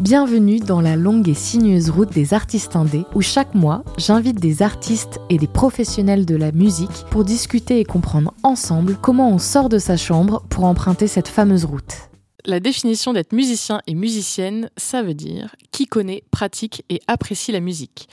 Bienvenue 0.00 0.58
dans 0.58 0.80
la 0.80 0.96
longue 0.96 1.28
et 1.28 1.34
sinueuse 1.34 1.88
route 1.88 2.12
des 2.12 2.34
artistes 2.34 2.74
indés 2.74 3.04
où 3.14 3.22
chaque 3.22 3.54
mois, 3.54 3.84
j'invite 3.96 4.40
des 4.40 4.60
artistes 4.60 5.20
et 5.30 5.38
des 5.38 5.46
professionnels 5.46 6.26
de 6.26 6.34
la 6.34 6.50
musique 6.50 7.04
pour 7.12 7.24
discuter 7.24 7.78
et 7.78 7.84
comprendre 7.84 8.34
ensemble 8.42 8.96
comment 9.00 9.30
on 9.30 9.38
sort 9.38 9.68
de 9.68 9.78
sa 9.78 9.96
chambre 9.96 10.42
pour 10.50 10.64
emprunter 10.64 11.06
cette 11.06 11.28
fameuse 11.28 11.64
route. 11.64 12.10
La 12.44 12.58
définition 12.58 13.12
d'être 13.12 13.32
musicien 13.32 13.82
et 13.86 13.94
musicienne, 13.94 14.68
ça 14.76 15.02
veut 15.02 15.14
dire 15.14 15.54
qui 15.70 15.86
connaît, 15.86 16.24
pratique 16.32 16.84
et 16.90 17.00
apprécie 17.06 17.52
la 17.52 17.60
musique 17.60 18.08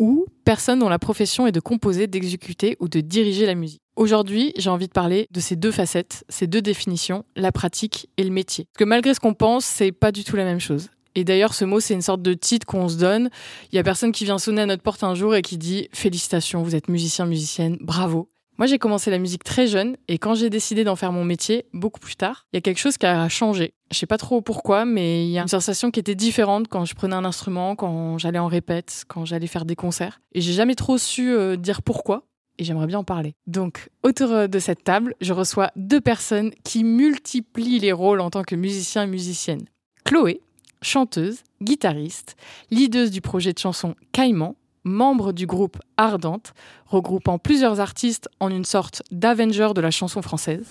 ou 0.00 0.26
personne 0.44 0.80
dont 0.80 0.88
la 0.88 0.98
profession 0.98 1.46
est 1.46 1.52
de 1.52 1.60
composer, 1.60 2.08
d'exécuter 2.08 2.76
ou 2.80 2.88
de 2.88 3.00
diriger 3.00 3.46
la 3.46 3.54
musique. 3.54 3.82
Aujourd'hui, 3.94 4.52
j'ai 4.56 4.70
envie 4.70 4.88
de 4.88 4.92
parler 4.92 5.28
de 5.30 5.38
ces 5.38 5.54
deux 5.54 5.70
facettes, 5.70 6.24
ces 6.28 6.48
deux 6.48 6.62
définitions, 6.62 7.24
la 7.36 7.52
pratique 7.52 8.08
et 8.16 8.24
le 8.24 8.30
métier. 8.30 8.64
Parce 8.64 8.78
que 8.78 8.88
malgré 8.88 9.14
ce 9.14 9.20
qu'on 9.20 9.34
pense, 9.34 9.64
c'est 9.64 9.92
pas 9.92 10.10
du 10.10 10.24
tout 10.24 10.34
la 10.36 10.44
même 10.44 10.58
chose. 10.58 10.88
Et 11.14 11.24
d'ailleurs, 11.24 11.54
ce 11.54 11.64
mot, 11.64 11.80
c'est 11.80 11.94
une 11.94 12.02
sorte 12.02 12.22
de 12.22 12.34
titre 12.34 12.66
qu'on 12.66 12.88
se 12.88 12.96
donne. 12.96 13.30
Il 13.72 13.76
y 13.76 13.78
a 13.78 13.82
personne 13.82 14.12
qui 14.12 14.24
vient 14.24 14.38
sonner 14.38 14.62
à 14.62 14.66
notre 14.66 14.82
porte 14.82 15.02
un 15.02 15.14
jour 15.14 15.34
et 15.34 15.42
qui 15.42 15.58
dit 15.58 15.88
Félicitations, 15.92 16.62
vous 16.62 16.74
êtes 16.74 16.88
musicien, 16.88 17.26
musicienne, 17.26 17.78
bravo. 17.80 18.28
Moi, 18.60 18.66
j'ai 18.66 18.78
commencé 18.78 19.10
la 19.10 19.16
musique 19.16 19.42
très 19.42 19.66
jeune 19.66 19.96
et 20.06 20.18
quand 20.18 20.34
j'ai 20.34 20.50
décidé 20.50 20.84
d'en 20.84 20.94
faire 20.94 21.12
mon 21.12 21.24
métier, 21.24 21.64
beaucoup 21.72 21.98
plus 21.98 22.14
tard, 22.14 22.46
il 22.52 22.56
y 22.56 22.58
a 22.58 22.60
quelque 22.60 22.78
chose 22.78 22.98
qui 22.98 23.06
a 23.06 23.26
changé. 23.30 23.72
Je 23.90 23.96
sais 23.96 24.04
pas 24.04 24.18
trop 24.18 24.42
pourquoi, 24.42 24.84
mais 24.84 25.24
il 25.26 25.30
y 25.30 25.38
a 25.38 25.42
une 25.42 25.48
sensation 25.48 25.90
qui 25.90 25.98
était 25.98 26.14
différente 26.14 26.68
quand 26.68 26.84
je 26.84 26.94
prenais 26.94 27.16
un 27.16 27.24
instrument, 27.24 27.74
quand 27.74 28.18
j'allais 28.18 28.38
en 28.38 28.48
répète, 28.48 29.04
quand 29.08 29.24
j'allais 29.24 29.46
faire 29.46 29.64
des 29.64 29.76
concerts. 29.76 30.20
Et 30.32 30.42
j'ai 30.42 30.52
jamais 30.52 30.74
trop 30.74 30.98
su 30.98 31.32
euh, 31.32 31.56
dire 31.56 31.80
pourquoi. 31.80 32.26
Et 32.58 32.64
j'aimerais 32.64 32.86
bien 32.86 32.98
en 32.98 33.04
parler. 33.04 33.34
Donc, 33.46 33.88
autour 34.02 34.30
euh, 34.32 34.46
de 34.46 34.58
cette 34.58 34.84
table, 34.84 35.14
je 35.22 35.32
reçois 35.32 35.70
deux 35.76 36.02
personnes 36.02 36.50
qui 36.62 36.84
multiplient 36.84 37.78
les 37.78 37.92
rôles 37.92 38.20
en 38.20 38.28
tant 38.28 38.42
que 38.42 38.56
musicien 38.56 39.04
et 39.04 39.06
musicienne. 39.06 39.64
Chloé, 40.04 40.42
chanteuse, 40.82 41.42
guitariste, 41.62 42.36
leaduse 42.70 43.10
du 43.10 43.20
projet 43.20 43.52
de 43.52 43.58
chanson 43.58 43.94
Caïman, 44.12 44.56
membre 44.84 45.32
du 45.32 45.46
groupe 45.46 45.78
Ardente, 45.96 46.54
regroupant 46.86 47.38
plusieurs 47.38 47.80
artistes 47.80 48.28
en 48.40 48.50
une 48.50 48.64
sorte 48.64 49.02
d'Avenger 49.10 49.70
de 49.74 49.80
la 49.80 49.90
chanson 49.90 50.22
française, 50.22 50.66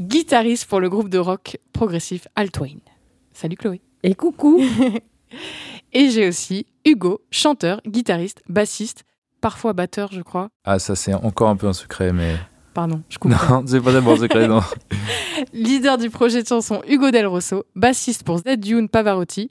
guitariste 0.00 0.66
pour 0.66 0.80
le 0.80 0.88
groupe 0.88 1.08
de 1.08 1.18
rock 1.18 1.58
progressif 1.72 2.28
Altwayne. 2.36 2.80
Salut 3.32 3.56
Chloé. 3.56 3.80
Et 4.02 4.14
coucou 4.14 4.62
Et 5.92 6.10
j'ai 6.10 6.28
aussi 6.28 6.66
Hugo, 6.84 7.22
chanteur, 7.30 7.80
guitariste, 7.86 8.42
bassiste, 8.48 9.04
parfois 9.40 9.72
batteur, 9.72 10.10
je 10.12 10.22
crois. 10.22 10.48
Ah, 10.64 10.78
ça 10.78 10.96
c'est 10.96 11.14
encore 11.14 11.48
un 11.48 11.56
peu 11.56 11.66
un 11.66 11.72
secret, 11.72 12.12
mais. 12.12 12.36
Pardon, 12.74 13.02
je 13.10 13.18
coupe. 13.18 13.30
Non, 13.32 13.62
c'est 13.66 13.80
pas 13.80 13.92
d'abord 13.92 14.14
un 14.14 14.18
secret, 14.20 14.48
non. 14.48 14.60
Leader 15.52 15.98
du 15.98 16.08
projet 16.10 16.42
de 16.42 16.48
chanson 16.48 16.80
Hugo 16.88 17.10
Del 17.10 17.26
Rosso, 17.26 17.64
bassiste 17.74 18.22
pour 18.24 18.38
Z 18.38 18.44
Dune 18.58 18.88
Pavarotti. 18.88 19.50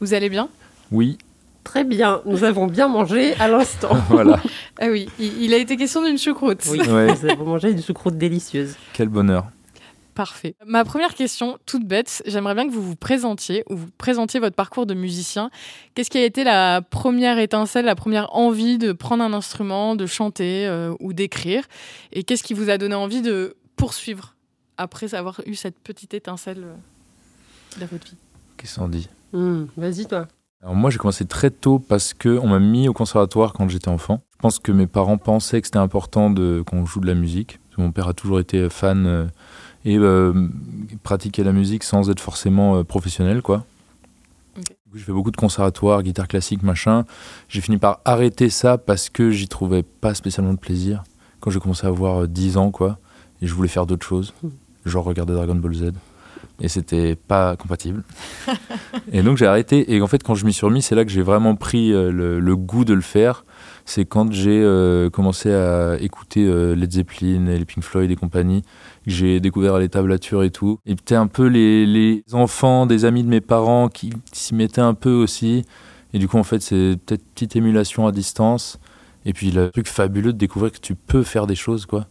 Vous 0.00 0.14
allez 0.14 0.28
bien? 0.28 0.48
Oui, 0.90 1.18
Très 1.64 1.82
bien, 1.82 2.20
nous 2.26 2.44
avons 2.44 2.68
bien 2.68 2.86
mangé 2.86 3.34
à 3.40 3.48
l'instant. 3.48 3.96
voilà. 4.08 4.40
Ah 4.80 4.86
oui, 4.88 5.08
il, 5.18 5.42
il 5.42 5.52
a 5.52 5.56
été 5.56 5.76
question 5.76 6.00
d'une 6.04 6.16
choucroute. 6.16 6.62
Oui, 6.70 6.78
Ouais. 6.88 7.08
nous 7.12 7.28
avons 7.28 7.44
mangé 7.44 7.72
une 7.72 7.82
choucroute 7.82 8.16
délicieuse. 8.16 8.76
Quel 8.92 9.08
bonheur. 9.08 9.46
Parfait. 10.16 10.56
Ma 10.66 10.82
première 10.86 11.14
question, 11.14 11.58
toute 11.66 11.86
bête, 11.86 12.22
j'aimerais 12.24 12.54
bien 12.54 12.66
que 12.66 12.72
vous 12.72 12.80
vous 12.80 12.96
présentiez 12.96 13.64
ou 13.68 13.76
vous 13.76 13.88
présentiez 13.98 14.40
votre 14.40 14.56
parcours 14.56 14.86
de 14.86 14.94
musicien. 14.94 15.50
Qu'est-ce 15.94 16.08
qui 16.08 16.16
a 16.16 16.24
été 16.24 16.42
la 16.42 16.80
première 16.80 17.38
étincelle, 17.38 17.84
la 17.84 17.94
première 17.94 18.34
envie 18.34 18.78
de 18.78 18.92
prendre 18.92 19.22
un 19.22 19.34
instrument, 19.34 19.94
de 19.94 20.06
chanter 20.06 20.66
euh, 20.66 20.94
ou 21.00 21.12
d'écrire? 21.12 21.64
Et 22.12 22.22
qu'est-ce 22.22 22.42
qui 22.42 22.54
vous 22.54 22.70
a 22.70 22.78
donné 22.78 22.94
envie 22.94 23.20
de 23.20 23.56
poursuivre 23.76 24.34
après 24.78 25.14
avoir 25.14 25.42
eu 25.44 25.54
cette 25.54 25.78
petite 25.78 26.14
étincelle 26.14 26.64
euh, 26.64 27.78
dans 27.78 27.86
votre 27.86 28.06
vie? 28.06 28.16
Qu'est-ce 28.56 28.78
qu'on 28.78 28.88
dit? 28.88 29.10
Hum, 29.34 29.68
Vas-y, 29.76 30.06
toi. 30.06 30.28
Alors 30.62 30.74
moi 30.74 30.88
j'ai 30.88 30.96
commencé 30.96 31.26
très 31.26 31.50
tôt 31.50 31.78
parce 31.78 32.14
que 32.14 32.38
on 32.42 32.46
m'a 32.46 32.58
mis 32.58 32.88
au 32.88 32.94
conservatoire 32.94 33.52
quand 33.52 33.68
j'étais 33.68 33.90
enfant. 33.90 34.22
Je 34.32 34.38
pense 34.38 34.58
que 34.58 34.72
mes 34.72 34.86
parents 34.86 35.18
pensaient 35.18 35.60
que 35.60 35.66
c'était 35.66 35.76
important 35.76 36.30
de 36.30 36.64
qu'on 36.66 36.86
joue 36.86 37.00
de 37.00 37.06
la 37.06 37.14
musique. 37.14 37.60
Mon 37.76 37.92
père 37.92 38.08
a 38.08 38.14
toujours 38.14 38.40
été 38.40 38.70
fan 38.70 39.06
euh, 39.06 39.26
et 39.86 39.96
euh, 39.96 40.48
pratiquait 41.04 41.44
la 41.44 41.52
musique 41.52 41.84
sans 41.84 42.10
être 42.10 42.20
forcément 42.20 42.76
euh, 42.76 42.84
professionnel 42.84 43.40
quoi. 43.40 43.64
J'ai 44.94 45.02
fait 45.02 45.12
beaucoup 45.12 45.30
de 45.30 45.36
conservatoires, 45.36 46.02
guitare 46.02 46.26
classique, 46.26 46.62
machin. 46.62 47.04
J'ai 47.48 47.60
fini 47.60 47.76
par 47.76 48.00
arrêter 48.06 48.48
ça 48.48 48.78
parce 48.78 49.10
que 49.10 49.30
j'y 49.30 49.46
trouvais 49.46 49.82
pas 49.82 50.14
spécialement 50.14 50.54
de 50.54 50.58
plaisir. 50.58 51.04
Quand 51.40 51.50
j'ai 51.50 51.60
commencé 51.60 51.86
à 51.86 51.90
avoir 51.90 52.22
euh, 52.22 52.26
10 52.26 52.56
ans 52.56 52.70
quoi, 52.70 52.98
et 53.42 53.46
je 53.46 53.54
voulais 53.54 53.68
faire 53.68 53.86
d'autres 53.86 54.06
choses, 54.06 54.34
genre 54.84 55.04
regarder 55.04 55.34
Dragon 55.34 55.54
Ball 55.54 55.74
Z. 55.74 55.92
Et 56.60 56.68
c'était 56.68 57.14
pas 57.14 57.56
compatible. 57.56 58.02
Et 59.12 59.22
donc 59.22 59.36
j'ai 59.36 59.46
arrêté. 59.46 59.94
Et 59.94 60.00
en 60.00 60.06
fait, 60.06 60.22
quand 60.22 60.34
je 60.34 60.46
m'y 60.46 60.54
suis 60.54 60.64
remis, 60.64 60.80
c'est 60.80 60.94
là 60.94 61.04
que 61.04 61.10
j'ai 61.10 61.22
vraiment 61.22 61.54
pris 61.54 61.92
euh, 61.92 62.10
le, 62.10 62.40
le 62.40 62.56
goût 62.56 62.86
de 62.86 62.94
le 62.94 63.02
faire. 63.02 63.44
C'est 63.88 64.04
quand 64.04 64.32
j'ai 64.32 64.60
euh, 64.62 65.10
commencé 65.10 65.52
à 65.52 65.96
écouter 66.00 66.44
euh, 66.44 66.74
Led 66.74 66.90
Zeppelin 66.90 67.46
et 67.46 67.56
les 67.56 67.64
Pink 67.64 67.84
Floyd 67.84 68.10
et 68.10 68.16
compagnie, 68.16 68.62
que 68.62 69.12
j'ai 69.12 69.38
découvert 69.38 69.78
les 69.78 69.88
tablatures 69.88 70.42
et 70.42 70.50
tout. 70.50 70.80
Et 70.86 70.96
peut-être 70.96 71.20
un 71.20 71.28
peu 71.28 71.46
les, 71.46 71.86
les 71.86 72.24
enfants 72.32 72.86
des 72.86 73.04
amis 73.04 73.22
de 73.22 73.28
mes 73.28 73.40
parents 73.40 73.88
qui 73.88 74.12
s'y 74.32 74.56
mettaient 74.56 74.80
un 74.80 74.94
peu 74.94 75.12
aussi. 75.12 75.64
Et 76.12 76.18
du 76.18 76.26
coup, 76.26 76.36
en 76.36 76.42
fait, 76.42 76.60
c'est 76.62 76.96
peut-être 77.06 77.22
une 77.22 77.32
petite 77.34 77.56
émulation 77.56 78.08
à 78.08 78.12
distance. 78.12 78.80
Et 79.24 79.32
puis 79.32 79.52
le 79.52 79.70
truc 79.70 79.86
fabuleux 79.86 80.32
de 80.32 80.38
découvrir 80.38 80.72
que 80.72 80.80
tu 80.80 80.96
peux 80.96 81.22
faire 81.22 81.46
des 81.46 81.54
choses, 81.54 81.86
quoi. 81.86 82.06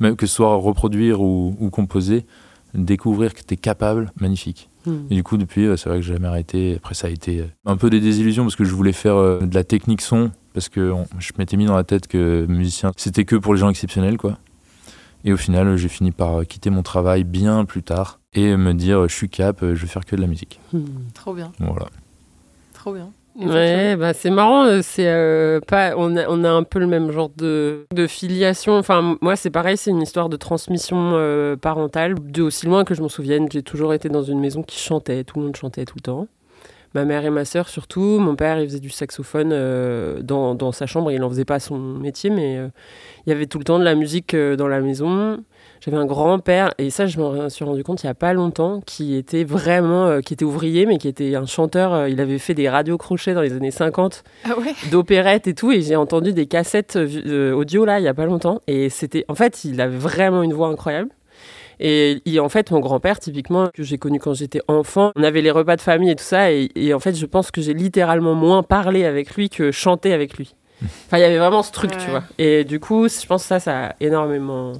Même 0.00 0.16
que 0.16 0.26
ce 0.26 0.34
soit 0.34 0.54
reproduire 0.54 1.20
ou, 1.20 1.54
ou 1.60 1.68
composer, 1.68 2.24
découvrir 2.72 3.34
que 3.34 3.40
tu 3.46 3.54
es 3.54 3.56
capable, 3.58 4.12
magnifique. 4.18 4.70
Hum. 4.86 5.06
Et 5.10 5.14
du 5.14 5.22
coup, 5.22 5.36
depuis, 5.36 5.66
euh, 5.66 5.76
c'est 5.76 5.90
vrai 5.90 5.98
que 5.98 6.06
j'ai 6.06 6.14
jamais 6.14 6.28
arrêté. 6.28 6.76
Après, 6.76 6.94
ça 6.94 7.08
a 7.08 7.10
été 7.10 7.40
euh, 7.40 7.46
un 7.66 7.76
peu 7.76 7.90
des 7.90 8.00
désillusions 8.00 8.44
parce 8.44 8.56
que 8.56 8.64
je 8.64 8.74
voulais 8.74 8.92
faire 8.92 9.16
de 9.16 9.54
la 9.54 9.64
technique 9.64 10.00
son, 10.00 10.30
parce 10.58 10.68
que 10.68 10.90
on- 10.90 11.06
je 11.18 11.32
m'étais 11.38 11.56
mis 11.56 11.66
dans 11.66 11.76
la 11.76 11.84
tête 11.84 12.06
que 12.08 12.44
musicien, 12.48 12.92
c'était 12.96 13.24
que 13.24 13.36
pour 13.36 13.54
les 13.54 13.60
gens 13.60 13.70
exceptionnels, 13.70 14.16
quoi. 14.18 14.38
Et 15.24 15.32
au 15.32 15.36
final, 15.36 15.76
j'ai 15.76 15.88
fini 15.88 16.10
par 16.12 16.46
quitter 16.46 16.70
mon 16.70 16.82
travail 16.82 17.24
bien 17.24 17.64
plus 17.64 17.82
tard 17.82 18.20
et 18.34 18.56
me 18.56 18.72
dire, 18.74 19.08
je 19.08 19.14
suis 19.14 19.28
cap, 19.28 19.58
je 19.62 19.66
vais 19.74 19.86
faire 19.86 20.04
que 20.04 20.14
de 20.16 20.20
la 20.20 20.26
musique. 20.28 20.60
Hum. 20.74 20.84
Trop 21.14 21.34
bien, 21.34 21.50
Voilà. 21.58 21.86
trop 22.74 22.92
bien. 22.92 23.10
Ouais, 23.40 23.94
bah 23.94 24.14
c'est 24.14 24.30
marrant, 24.30 24.64
euh, 24.64 24.80
c'est 24.82 25.06
euh, 25.06 25.60
pas 25.60 25.92
on 25.96 26.16
a, 26.16 26.26
on 26.28 26.42
a 26.42 26.50
un 26.50 26.64
peu 26.64 26.80
le 26.80 26.88
même 26.88 27.12
genre 27.12 27.30
de, 27.36 27.86
de 27.94 28.08
filiation. 28.08 28.76
Enfin 28.76 29.16
moi 29.20 29.36
c'est 29.36 29.50
pareil, 29.50 29.76
c'est 29.76 29.90
une 29.92 30.02
histoire 30.02 30.28
de 30.28 30.36
transmission 30.36 31.12
euh, 31.14 31.54
parentale. 31.54 32.16
De 32.32 32.42
aussi 32.42 32.66
loin 32.66 32.82
que 32.84 32.94
je 32.96 33.02
m'en 33.02 33.08
souvienne, 33.08 33.46
j'ai 33.52 33.62
toujours 33.62 33.94
été 33.94 34.08
dans 34.08 34.24
une 34.24 34.40
maison 34.40 34.64
qui 34.64 34.80
chantait, 34.80 35.22
tout 35.22 35.38
le 35.38 35.44
monde 35.44 35.56
chantait 35.56 35.84
tout 35.84 35.94
le 35.98 36.00
temps. 36.02 36.26
Ma 36.94 37.04
mère 37.04 37.24
et 37.24 37.30
ma 37.30 37.44
sœur 37.44 37.68
surtout. 37.68 38.18
Mon 38.18 38.34
père, 38.34 38.58
il 38.60 38.66
faisait 38.66 38.80
du 38.80 38.90
saxophone 38.90 39.50
euh, 39.52 40.22
dans, 40.22 40.54
dans 40.54 40.72
sa 40.72 40.86
chambre. 40.86 41.12
Il 41.12 41.20
n'en 41.20 41.28
faisait 41.28 41.44
pas 41.44 41.60
son 41.60 41.78
métier, 41.78 42.30
mais 42.30 42.56
euh, 42.56 42.68
il 43.26 43.30
y 43.30 43.32
avait 43.32 43.46
tout 43.46 43.58
le 43.58 43.64
temps 43.64 43.78
de 43.78 43.84
la 43.84 43.94
musique 43.94 44.32
euh, 44.34 44.56
dans 44.56 44.68
la 44.68 44.80
maison. 44.80 45.38
J'avais 45.80 45.96
un 45.96 46.06
grand-père, 46.06 46.74
et 46.78 46.90
ça, 46.90 47.06
je 47.06 47.20
m'en 47.20 47.48
suis 47.48 47.64
rendu 47.64 47.84
compte 47.84 48.02
il 48.02 48.06
y 48.06 48.10
a 48.10 48.14
pas 48.14 48.32
longtemps, 48.32 48.80
qui 48.84 49.14
était 49.14 49.44
vraiment, 49.44 50.20
qui 50.20 50.34
était 50.34 50.44
ouvrier, 50.44 50.86
mais 50.86 50.98
qui 50.98 51.06
était 51.06 51.36
un 51.36 51.46
chanteur. 51.46 52.08
il 52.08 52.20
avait 52.20 52.38
fait 52.38 52.54
des 52.54 52.68
radios 52.68 52.98
crochets 52.98 53.32
dans 53.32 53.42
les 53.42 53.52
années 53.52 53.70
50, 53.70 54.24
Ah 54.44 54.58
ouais 54.58 54.74
d'opérette 54.90 55.46
et 55.46 55.54
tout, 55.54 55.70
et 55.70 55.80
j'ai 55.80 55.94
entendu 55.94 56.32
des 56.32 56.46
cassettes 56.46 56.96
audio 56.96 57.84
là, 57.84 58.00
il 58.00 58.04
y 58.04 58.08
a 58.08 58.14
pas 58.14 58.26
longtemps. 58.26 58.60
Et 58.66 58.88
c'était, 58.90 59.24
en 59.28 59.36
fait, 59.36 59.64
il 59.64 59.80
avait 59.80 59.96
vraiment 59.96 60.42
une 60.42 60.52
voix 60.52 60.68
incroyable. 60.68 61.10
Et 61.80 62.40
en 62.40 62.48
fait, 62.48 62.70
mon 62.70 62.80
grand-père, 62.80 63.20
typiquement, 63.20 63.68
que 63.72 63.82
j'ai 63.82 63.98
connu 63.98 64.18
quand 64.18 64.34
j'étais 64.34 64.60
enfant, 64.68 65.12
on 65.16 65.22
avait 65.22 65.42
les 65.42 65.50
repas 65.50 65.76
de 65.76 65.80
famille 65.80 66.10
et 66.10 66.16
tout 66.16 66.24
ça, 66.24 66.50
et, 66.52 66.70
et 66.74 66.92
en 66.94 66.98
fait, 67.00 67.14
je 67.14 67.26
pense 67.26 67.50
que 67.50 67.60
j'ai 67.60 67.74
littéralement 67.74 68.34
moins 68.34 68.62
parlé 68.62 69.04
avec 69.04 69.34
lui 69.36 69.48
que 69.48 69.70
chanté 69.70 70.12
avec 70.12 70.36
lui. 70.36 70.54
Enfin, 71.06 71.18
il 71.18 71.20
y 71.22 71.24
avait 71.24 71.38
vraiment 71.38 71.62
ce 71.62 71.72
truc, 71.72 71.90
Ouais. 71.92 71.96
tu 72.04 72.10
vois. 72.10 72.22
Et 72.38 72.64
du 72.64 72.78
coup, 72.80 73.08
je 73.08 73.26
pense 73.26 73.42
que 73.42 73.48
ça, 73.48 73.60
ça 73.60 73.86
a 73.88 73.94
énormément 74.00 74.72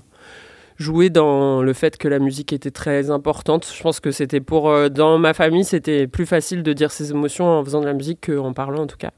joué 0.76 1.10
dans 1.10 1.60
le 1.62 1.72
fait 1.72 1.96
que 1.96 2.06
la 2.06 2.20
musique 2.20 2.52
était 2.52 2.70
très 2.70 3.10
importante. 3.10 3.66
Je 3.76 3.82
pense 3.82 3.98
que 3.98 4.12
c'était 4.12 4.40
pour, 4.40 4.70
euh, 4.70 4.88
dans 4.88 5.18
ma 5.18 5.34
famille, 5.34 5.64
c'était 5.64 6.06
plus 6.06 6.24
facile 6.26 6.62
de 6.62 6.72
dire 6.72 6.92
ses 6.92 7.10
émotions 7.10 7.46
en 7.46 7.64
faisant 7.64 7.80
de 7.80 7.86
la 7.86 7.94
musique 7.94 8.26
qu'en 8.30 8.52
parlant, 8.52 8.82
en 8.82 8.86
tout 8.86 8.96
cas. 8.96 9.10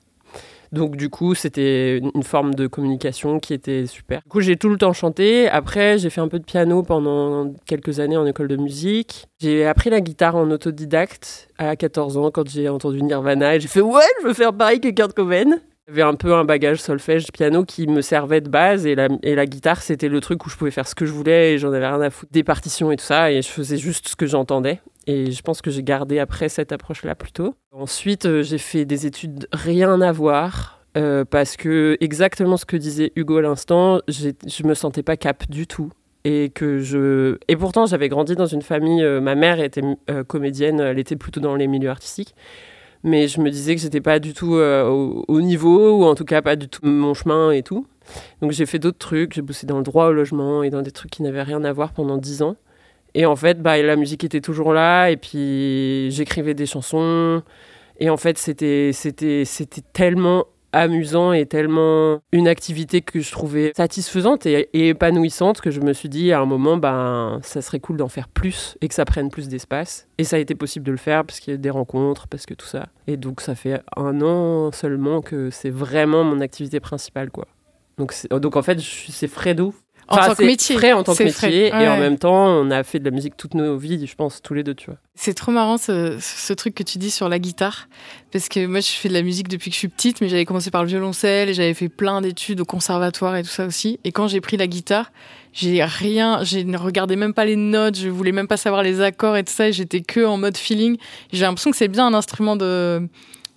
Donc 0.72 0.96
du 0.96 1.08
coup, 1.10 1.34
c'était 1.34 1.98
une 1.98 2.22
forme 2.22 2.54
de 2.54 2.66
communication 2.66 3.40
qui 3.40 3.54
était 3.54 3.86
super. 3.86 4.20
Du 4.22 4.28
coup, 4.28 4.40
j'ai 4.40 4.56
tout 4.56 4.68
le 4.68 4.76
temps 4.76 4.92
chanté. 4.92 5.48
Après, 5.48 5.98
j'ai 5.98 6.10
fait 6.10 6.20
un 6.20 6.28
peu 6.28 6.38
de 6.38 6.44
piano 6.44 6.82
pendant 6.82 7.52
quelques 7.66 8.00
années 8.00 8.16
en 8.16 8.26
école 8.26 8.48
de 8.48 8.56
musique. 8.56 9.26
J'ai 9.40 9.66
appris 9.66 9.90
la 9.90 10.00
guitare 10.00 10.36
en 10.36 10.50
autodidacte 10.50 11.48
à 11.58 11.74
14 11.76 12.16
ans 12.18 12.30
quand 12.30 12.48
j'ai 12.48 12.68
entendu 12.68 13.02
Nirvana 13.02 13.56
et 13.56 13.60
j'ai 13.60 13.68
fait 13.68 13.80
ouais, 13.80 14.02
je 14.22 14.28
veux 14.28 14.34
faire 14.34 14.52
pareil 14.52 14.80
que 14.80 14.88
Kurt 14.88 15.12
Cobain. 15.12 15.58
J'avais 15.90 16.02
un 16.02 16.14
peu 16.14 16.34
un 16.34 16.44
bagage 16.44 16.80
solfège 16.80 17.32
piano 17.32 17.64
qui 17.64 17.88
me 17.88 18.00
servait 18.00 18.40
de 18.40 18.48
base 18.48 18.86
et 18.86 18.94
la, 18.94 19.08
et 19.24 19.34
la 19.34 19.44
guitare 19.44 19.82
c'était 19.82 20.08
le 20.08 20.20
truc 20.20 20.46
où 20.46 20.48
je 20.48 20.56
pouvais 20.56 20.70
faire 20.70 20.86
ce 20.86 20.94
que 20.94 21.04
je 21.04 21.10
voulais 21.10 21.54
et 21.54 21.58
j'en 21.58 21.72
avais 21.72 21.88
rien 21.88 22.00
à 22.00 22.10
foutre 22.10 22.30
des 22.30 22.44
partitions 22.44 22.92
et 22.92 22.96
tout 22.96 23.04
ça 23.04 23.32
et 23.32 23.42
je 23.42 23.48
faisais 23.48 23.76
juste 23.76 24.06
ce 24.06 24.14
que 24.14 24.24
j'entendais 24.24 24.80
et 25.08 25.32
je 25.32 25.42
pense 25.42 25.60
que 25.60 25.72
j'ai 25.72 25.82
gardé 25.82 26.20
après 26.20 26.48
cette 26.48 26.70
approche 26.70 27.02
là 27.02 27.16
plutôt. 27.16 27.56
Ensuite 27.72 28.26
euh, 28.26 28.44
j'ai 28.44 28.58
fait 28.58 28.84
des 28.84 29.06
études 29.06 29.48
rien 29.52 30.00
à 30.00 30.12
voir 30.12 30.80
euh, 30.96 31.24
parce 31.24 31.56
que 31.56 31.96
exactement 32.00 32.56
ce 32.56 32.66
que 32.66 32.76
disait 32.76 33.10
Hugo 33.16 33.38
à 33.38 33.42
l'instant, 33.42 34.00
je 34.06 34.62
me 34.64 34.74
sentais 34.74 35.02
pas 35.02 35.16
cap 35.16 35.50
du 35.50 35.66
tout 35.66 35.90
et 36.22 36.50
que 36.50 36.78
je 36.78 37.38
et 37.48 37.56
pourtant 37.56 37.86
j'avais 37.86 38.08
grandi 38.08 38.36
dans 38.36 38.46
une 38.46 38.62
famille 38.62 39.02
euh, 39.02 39.20
ma 39.20 39.34
mère 39.34 39.58
était 39.58 39.82
comédienne 40.28 40.78
elle 40.78 41.00
était 41.00 41.16
plutôt 41.16 41.40
dans 41.40 41.56
les 41.56 41.66
milieux 41.66 41.90
artistiques 41.90 42.36
mais 43.02 43.28
je 43.28 43.40
me 43.40 43.50
disais 43.50 43.74
que 43.74 43.80
j'étais 43.80 44.00
pas 44.00 44.18
du 44.18 44.34
tout 44.34 44.56
euh, 44.56 44.88
au, 44.88 45.24
au 45.28 45.40
niveau, 45.40 45.98
ou 45.98 46.04
en 46.04 46.14
tout 46.14 46.24
cas 46.24 46.42
pas 46.42 46.56
du 46.56 46.68
tout 46.68 46.84
mon 46.84 47.14
chemin 47.14 47.50
et 47.52 47.62
tout. 47.62 47.86
Donc 48.42 48.52
j'ai 48.52 48.66
fait 48.66 48.78
d'autres 48.78 48.98
trucs, 48.98 49.34
j'ai 49.34 49.42
bossé 49.42 49.66
dans 49.66 49.78
le 49.78 49.84
droit 49.84 50.06
au 50.06 50.12
logement 50.12 50.62
et 50.62 50.70
dans 50.70 50.82
des 50.82 50.90
trucs 50.90 51.10
qui 51.10 51.22
n'avaient 51.22 51.42
rien 51.42 51.64
à 51.64 51.72
voir 51.72 51.92
pendant 51.92 52.16
dix 52.16 52.42
ans. 52.42 52.56
Et 53.14 53.26
en 53.26 53.36
fait, 53.36 53.60
bah, 53.60 53.80
la 53.82 53.96
musique 53.96 54.24
était 54.24 54.40
toujours 54.40 54.72
là, 54.72 55.10
et 55.10 55.16
puis 55.16 56.10
j'écrivais 56.10 56.54
des 56.54 56.66
chansons. 56.66 57.42
Et 57.98 58.08
en 58.08 58.16
fait, 58.16 58.38
c'était, 58.38 58.92
c'était, 58.92 59.44
c'était 59.44 59.82
tellement 59.92 60.46
amusant 60.72 61.32
et 61.32 61.46
tellement 61.46 62.20
une 62.32 62.48
activité 62.48 63.00
que 63.00 63.20
je 63.20 63.30
trouvais 63.30 63.72
satisfaisante 63.76 64.46
et, 64.46 64.68
épanouissante 64.72 65.60
que 65.60 65.70
je 65.70 65.80
me 65.80 65.92
suis 65.92 66.08
dit 66.08 66.32
à 66.32 66.40
un 66.40 66.46
moment, 66.46 66.76
ben, 66.76 67.40
ça 67.42 67.62
serait 67.62 67.80
cool 67.80 67.96
d'en 67.96 68.08
faire 68.08 68.28
plus 68.28 68.76
et 68.80 68.88
que 68.88 68.94
ça 68.94 69.04
prenne 69.04 69.30
plus 69.30 69.48
d'espace. 69.48 70.06
Et 70.18 70.24
ça 70.24 70.36
a 70.36 70.38
été 70.38 70.54
possible 70.54 70.86
de 70.86 70.92
le 70.92 70.98
faire 70.98 71.24
parce 71.24 71.40
qu'il 71.40 71.52
y 71.52 71.54
a 71.54 71.58
des 71.58 71.70
rencontres, 71.70 72.28
parce 72.28 72.46
que 72.46 72.54
tout 72.54 72.66
ça. 72.66 72.88
Et 73.06 73.16
donc, 73.16 73.40
ça 73.40 73.54
fait 73.54 73.80
un 73.96 74.20
an 74.20 74.72
seulement 74.72 75.20
que 75.20 75.50
c'est 75.50 75.70
vraiment 75.70 76.24
mon 76.24 76.40
activité 76.40 76.80
principale, 76.80 77.30
quoi. 77.30 77.46
Donc, 77.98 78.14
donc 78.30 78.56
en 78.56 78.62
fait, 78.62 78.80
c'est 78.80 79.28
frais 79.28 79.54
En 80.10 80.16
tant 80.16 80.30
que 80.30 80.36
c'est 80.38 80.44
métier. 80.46 80.76
frais 80.76 80.92
en 80.92 81.04
tant 81.04 81.14
que 81.14 81.22
métier. 81.22 81.68
Et 81.68 81.88
en 81.88 81.96
même 81.98 82.18
temps, 82.18 82.46
on 82.46 82.70
a 82.70 82.82
fait 82.82 82.98
de 82.98 83.04
la 83.04 83.12
musique 83.12 83.36
toute 83.36 83.54
nos 83.54 83.76
vies, 83.76 84.06
je 84.06 84.14
pense, 84.14 84.42
tous 84.42 84.54
les 84.54 84.64
deux, 84.64 84.74
tu 84.74 84.86
vois. 84.86 84.98
C'est 85.14 85.34
trop 85.34 85.52
marrant 85.52 85.78
ce, 85.78 86.16
ce 86.20 86.52
truc 86.52 86.74
que 86.74 86.82
tu 86.82 86.98
dis 86.98 87.10
sur 87.10 87.28
la 87.28 87.38
guitare. 87.38 87.88
Parce 88.32 88.48
que 88.48 88.66
moi, 88.66 88.80
je 88.80 88.88
fais 88.88 89.08
de 89.08 89.14
la 89.14 89.22
musique 89.22 89.48
depuis 89.48 89.70
que 89.70 89.74
je 89.74 89.78
suis 89.78 89.88
petite, 89.88 90.20
mais 90.20 90.28
j'avais 90.28 90.44
commencé 90.44 90.70
par 90.70 90.82
le 90.82 90.88
violoncelle 90.88 91.48
et 91.48 91.54
j'avais 91.54 91.74
fait 91.74 91.88
plein 91.88 92.20
d'études 92.20 92.60
au 92.60 92.64
conservatoire 92.64 93.36
et 93.36 93.42
tout 93.42 93.48
ça 93.48 93.66
aussi. 93.66 94.00
Et 94.04 94.12
quand 94.12 94.26
j'ai 94.28 94.40
pris 94.40 94.56
la 94.56 94.66
guitare, 94.66 95.12
j'ai 95.52 95.82
rien, 95.84 96.42
j'ai 96.42 96.64
ne 96.64 96.76
regardé 96.78 97.16
même 97.16 97.34
pas 97.34 97.44
les 97.44 97.56
notes, 97.56 97.96
je 97.98 98.08
voulais 98.08 98.32
même 98.32 98.48
pas 98.48 98.56
savoir 98.56 98.82
les 98.82 99.00
accords 99.00 99.36
et 99.36 99.44
tout 99.44 99.52
ça. 99.52 99.68
et 99.68 99.72
J'étais 99.72 100.00
que 100.00 100.24
en 100.24 100.36
mode 100.38 100.56
feeling. 100.56 100.96
J'ai 101.32 101.42
l'impression 101.44 101.70
que 101.70 101.76
c'est 101.76 101.88
bien 101.88 102.06
un 102.06 102.14
instrument 102.14 102.56
de, 102.56 103.08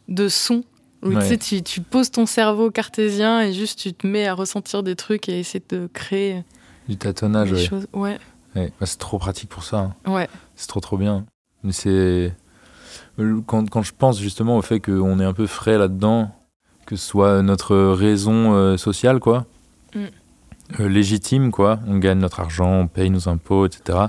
de 0.08 0.28
son. 0.28 0.64
Où 1.04 1.10
tu 1.10 1.16
Ouais. 1.18 1.38
tu, 1.38 1.62
tu 1.64 1.82
poses 1.82 2.12
ton 2.12 2.26
cerveau 2.26 2.72
cartésien 2.72 3.42
et 3.42 3.52
juste 3.54 3.80
tu 3.80 3.94
te 3.94 4.08
mets 4.08 4.26
à 4.28 4.34
ressentir 4.34 4.84
des 4.84 4.96
trucs 4.96 5.28
et 5.30 5.40
essayer 5.40 5.64
de 5.70 5.88
créer 5.92 6.44
Du 6.88 6.98
tâtonnage, 6.98 7.50
des 7.52 7.56
ouais. 7.58 7.66
choses. 7.66 7.88
Ouais, 7.94 8.18
Ouais. 8.56 8.72
Bah, 8.80 8.86
c'est 8.86 9.00
trop 9.00 9.18
pratique 9.20 9.50
pour 9.50 9.64
ça. 9.64 9.80
hein. 10.06 10.12
ouais. 10.12 10.28
C'est 10.56 10.68
trop 10.68 10.80
trop 10.80 10.98
bien. 10.98 11.26
Mais 11.64 11.72
c'est. 11.74 12.32
euh, 13.20 13.42
Quand, 13.48 13.70
quand 13.70 13.82
je 13.82 13.92
pense 13.98 14.20
justement 14.20 14.58
au 14.58 14.62
fait 14.62 14.80
qu'on 14.80 15.20
est 15.20 15.26
un 15.26 15.34
peu 15.34 15.48
frais 15.48 15.78
là-dedans, 15.78 16.32
que 16.86 16.96
ce 16.96 17.06
soit 17.08 17.42
notre 17.42 17.76
raison 17.76 18.54
euh, 18.54 18.78
sociale, 18.78 19.20
quoi, 19.20 19.46
Mm. 19.96 20.06
euh, 20.80 20.90
légitime, 20.90 21.52
quoi, 21.52 21.80
on 21.88 21.98
gagne 22.00 22.20
notre 22.20 22.40
argent, 22.40 22.72
on 22.72 22.88
paye 22.88 23.10
nos 23.10 23.28
impôts, 23.30 23.66
etc. 23.66 24.08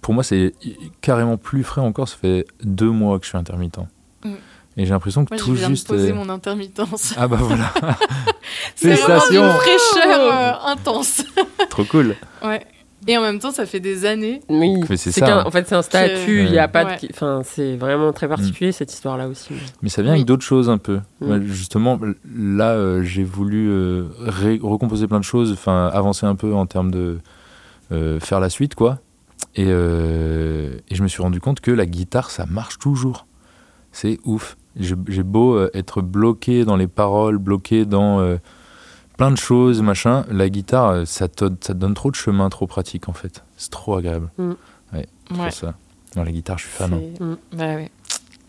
Pour 0.00 0.14
moi, 0.14 0.22
c'est 0.22 0.54
carrément 1.00 1.36
plus 1.36 1.62
frais 1.64 1.80
encore. 1.80 2.08
Ça 2.08 2.16
fait 2.16 2.46
deux 2.62 2.90
mois 2.90 3.18
que 3.18 3.24
je 3.24 3.30
suis 3.30 3.38
intermittent. 3.38 3.80
Mm. 4.78 4.80
Et 4.80 4.86
j'ai 4.86 4.90
l'impression 4.92 5.24
que 5.24 5.34
Moi, 5.34 5.38
je 5.38 5.44
tout 5.44 5.52
viens 5.54 5.68
juste. 5.68 5.88
de 5.90 5.94
poser 5.96 6.12
euh, 6.12 6.14
mon 6.14 6.28
intermittence. 6.28 7.14
Ah 7.16 7.26
bah 7.28 7.36
voilà, 7.40 7.72
C'est 8.76 8.94
vraiment 8.94 9.22
d'une 9.30 9.50
fraîcheur 9.50 10.32
euh, 10.66 10.70
intense. 10.72 11.22
trop 11.70 11.84
cool. 11.84 12.14
Ouais. 12.44 12.64
Et 13.06 13.16
en 13.16 13.22
même 13.22 13.38
temps, 13.38 13.52
ça 13.52 13.64
fait 13.64 13.80
des 13.80 14.04
années. 14.06 14.40
Oui, 14.48 14.74
c'est 14.96 15.22
hein. 15.22 15.44
en 15.46 15.50
fait, 15.50 15.66
c'est 15.68 15.76
un 15.76 15.82
statut, 15.82 16.42
il 16.42 16.52
y 16.52 16.58
a 16.58 16.68
pas 16.68 16.84
Ouais. 16.84 16.98
de. 17.00 17.08
Enfin, 17.10 17.42
c'est 17.44 17.76
vraiment 17.76 18.12
très 18.12 18.28
particulier 18.28 18.72
cette 18.72 18.92
histoire-là 18.92 19.28
aussi. 19.28 19.54
Mais 19.82 19.88
ça 19.88 20.02
vient 20.02 20.12
Oui. 20.12 20.18
avec 20.18 20.26
d'autres 20.26 20.44
choses 20.44 20.68
un 20.68 20.78
peu. 20.78 21.00
Mm. 21.20 21.42
Justement, 21.46 21.98
là, 22.36 22.72
euh, 22.72 23.02
j'ai 23.02 23.24
voulu 23.24 23.70
euh, 23.70 24.04
ré- 24.18 24.58
recomposer 24.62 25.06
plein 25.06 25.20
de 25.20 25.24
choses, 25.24 25.52
enfin 25.52 25.86
avancer 25.92 26.26
un 26.26 26.34
peu 26.34 26.52
en 26.54 26.66
termes 26.66 26.90
de 26.90 27.18
euh, 27.92 28.20
faire 28.20 28.40
la 28.40 28.50
suite, 28.50 28.74
quoi. 28.74 28.98
Et, 29.54 29.66
euh, 29.68 30.70
et 30.90 30.94
je 30.94 31.02
me 31.02 31.08
suis 31.08 31.22
rendu 31.22 31.40
compte 31.40 31.60
que 31.60 31.70
la 31.70 31.86
guitare, 31.86 32.30
ça 32.30 32.46
marche 32.46 32.78
toujours. 32.78 33.26
C'est 33.92 34.18
ouf. 34.24 34.56
J'ai 34.78 35.22
beau 35.24 35.54
euh, 35.56 35.70
être 35.74 36.00
bloqué 36.02 36.64
dans 36.64 36.76
les 36.76 36.86
paroles, 36.86 37.38
bloqué 37.38 37.84
dans 37.84 38.20
euh, 38.20 38.36
plein 39.16 39.30
de 39.30 39.36
choses, 39.36 39.82
machin. 39.82 40.24
La 40.30 40.48
guitare, 40.48 40.88
euh, 40.90 41.04
ça 41.04 41.26
te, 41.28 41.44
ça 41.60 41.74
te 41.74 41.78
donne 41.78 41.94
trop 41.94 42.10
de 42.10 42.16
chemin, 42.16 42.48
trop 42.48 42.66
pratique 42.66 43.08
en 43.08 43.12
fait. 43.12 43.44
C'est 43.56 43.70
trop 43.70 43.96
agréable. 43.96 44.30
C'est 44.38 45.06
pour 45.34 45.40
Ouais. 45.40 45.50
ça. 45.50 45.74
Dans 46.14 46.24
la 46.24 46.30
guitare, 46.32 46.56
je 46.58 46.64
suis 46.64 46.72
fan. 46.72 46.94
hein. 46.94 47.00
C'est- 47.16 47.22
Mm. 47.24 47.36
Ouais. 47.60 47.90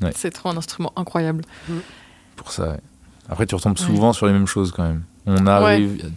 Ouais. 0.04 0.12
C'est 0.16 0.32
trop 0.32 0.50
un 0.50 0.58
instrument 0.58 0.94
incroyable. 0.96 1.44
pour 2.36 2.52
ça. 2.52 2.70
ouais. 2.72 2.80
Après, 3.28 3.46
tu 3.46 3.54
retombes 3.56 3.78
souvent 3.78 4.14
sur 4.14 4.26
les 4.28 4.34
mêmes 4.34 4.48
choses 4.48 4.72
quand 4.72 4.84
même. 4.84 5.04
On 5.26 5.46
arrive, 5.46 6.10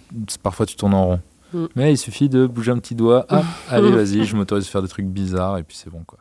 parfois 0.42 0.66
tu 0.66 0.76
tournes 0.76 0.94
en 0.94 1.04
rond. 1.06 1.20
Mm. 1.52 1.64
Mais 1.76 1.92
il 1.92 1.96
suffit 1.98 2.28
de 2.28 2.46
bouger 2.46 2.70
un 2.72 2.78
petit 2.78 2.94
doigt. 2.94 3.26
Ah, 3.28 3.42
allez, 3.70 3.90
vas-y, 3.90 4.24
je 4.24 4.36
m'autorise 4.36 4.66
à 4.66 4.70
faire 4.70 4.82
des 4.82 4.88
trucs 4.88 5.06
bizarres 5.06 5.58
et 5.58 5.62
puis 5.64 5.76
c'est 5.76 5.90
bon 5.90 6.02
quoi. 6.06 6.18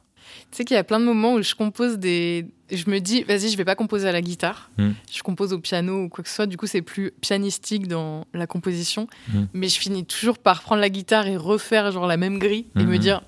Tu 0.51 0.57
sais 0.57 0.65
qu'il 0.65 0.75
y 0.75 0.77
a 0.77 0.83
plein 0.83 1.00
de 1.00 1.06
moments 1.06 1.33
où 1.36 1.42
je 1.42 1.56
compose 1.56 1.98
des. 1.98 2.45
Je 2.69 2.89
me 2.89 3.00
dis, 3.00 3.24
vas-y, 3.24 3.50
je 3.50 3.57
vais 3.57 3.65
pas 3.65 3.75
composer 3.75 4.07
à 4.07 4.12
la 4.12 4.21
guitare. 4.21 4.69
Mm. 4.77 4.89
Je 5.12 5.24
compose 5.24 5.53
au 5.53 5.59
piano 5.59 6.03
ou 6.03 6.09
quoi 6.09 6.24
que 6.24 6.30
ce 6.30 6.36
soit. 6.36 6.45
Du 6.45 6.57
coup, 6.57 6.68
c'est 6.68 6.81
plus 6.81 7.12
pianistique 7.21 7.88
dans 7.88 8.25
la 8.33 8.48
composition. 8.48 9.07
Mm. 9.30 9.44
Mais 9.53 9.69
je 9.69 9.80
finis 9.80 10.06
toujours 10.06 10.38
par 10.38 10.62
prendre 10.62 10.81
la 10.81 10.89
guitare 10.89 11.27
et 11.27 11.38
refaire 11.38 11.92
genre 11.92 12.06
la 12.06 12.18
même 12.18 12.38
grille 12.38 12.65
et 12.77 12.83
me 12.83 12.98
dire, 12.98 13.21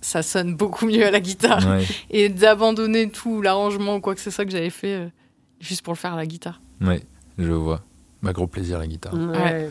ça 0.00 0.22
sonne 0.22 0.54
beaucoup 0.54 0.86
mieux 0.86 1.06
à 1.06 1.10
la 1.10 1.20
guitare. 1.20 1.66
Ouais, 1.66 1.84
Et 2.10 2.28
d'abandonner 2.28 3.10
tout 3.10 3.42
l'arrangement 3.42 3.96
ou 3.96 4.00
quoi 4.00 4.14
que 4.14 4.20
ce 4.20 4.30
soit 4.30 4.44
que 4.46 4.50
j'avais 4.50 4.70
fait 4.70 4.94
euh, 4.94 5.08
juste 5.60 5.82
pour 5.82 5.92
le 5.92 5.98
faire 5.98 6.14
à 6.14 6.16
la 6.16 6.26
guitare. 6.26 6.60
ouais, 6.80 7.02
je 7.38 7.52
vois. 7.52 7.82
Bah, 8.22 8.32
gros 8.32 8.46
plaisir 8.46 8.78
la 8.78 8.86
guitare. 8.86 9.14
Ouais. 9.14 9.70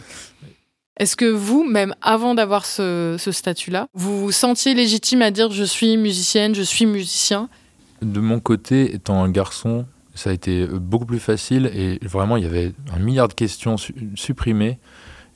Est-ce 1.00 1.16
que 1.16 1.26
vous, 1.26 1.64
même 1.64 1.96
avant 2.02 2.36
d'avoir 2.36 2.66
ce, 2.66 3.16
ce 3.18 3.32
statut-là, 3.32 3.88
vous 3.94 4.20
vous 4.20 4.32
sentiez 4.32 4.74
légitime 4.74 5.22
à 5.22 5.32
dire 5.32 5.50
je 5.52 5.64
suis 5.64 5.98
musicienne, 5.98 6.54
je 6.54 6.62
suis 6.62 6.86
musicien? 6.86 7.50
De 8.02 8.20
mon 8.20 8.40
côté, 8.40 8.94
étant 8.94 9.24
un 9.24 9.30
garçon, 9.30 9.86
ça 10.14 10.30
a 10.30 10.34
été 10.34 10.68
beaucoup 10.68 11.06
plus 11.06 11.20
facile 11.20 11.72
et 11.74 12.00
vraiment 12.06 12.36
il 12.38 12.44
y 12.44 12.48
avait 12.48 12.74
un 12.94 13.00
milliard 13.00 13.28
de 13.30 13.34
questions 13.34 13.78
su- 13.78 13.96
supprimées. 14.16 14.80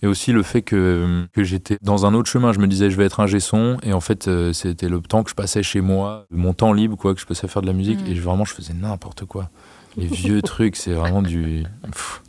Et 0.02 0.06
aussi 0.06 0.34
le 0.34 0.44
fait 0.44 0.62
que, 0.64 1.26
que 1.32 1.46
j'étais 1.46 1.78
dans 1.82 2.06
un 2.06 2.14
autre 2.14 2.30
chemin. 2.30 2.52
Je 2.52 2.60
me 2.60 2.68
disais, 2.68 2.90
je 2.90 2.98
vais 2.98 3.06
être 3.06 3.22
un 3.22 3.40
son 3.40 3.78
et 3.84 3.94
en 3.94 4.02
fait, 4.02 4.28
euh, 4.28 4.52
c'était 4.52 4.90
le 4.90 5.00
temps 5.00 5.24
que 5.24 5.30
je 5.30 5.34
passais 5.36 5.64
chez 5.64 5.80
moi, 5.80 6.26
mon 6.30 6.54
temps 6.54 6.74
libre, 6.74 6.98
quoi, 6.98 7.16
que 7.16 7.22
je 7.22 7.26
passais 7.26 7.46
à 7.46 7.48
faire 7.48 7.62
de 7.62 7.68
la 7.68 7.74
musique. 7.74 8.02
Mhm. 8.02 8.08
Et 8.12 8.16
je- 8.16 8.22
vraiment, 8.22 8.44
je 8.44 8.54
faisais 8.54 8.74
n'importe 8.74 9.24
quoi. 9.24 9.50
Les 9.96 10.08
vieux 10.08 10.42
trucs, 10.42 10.76
c'est 10.76 10.92
vraiment 10.92 11.22
du. 11.22 11.64
Pff, 11.90 12.22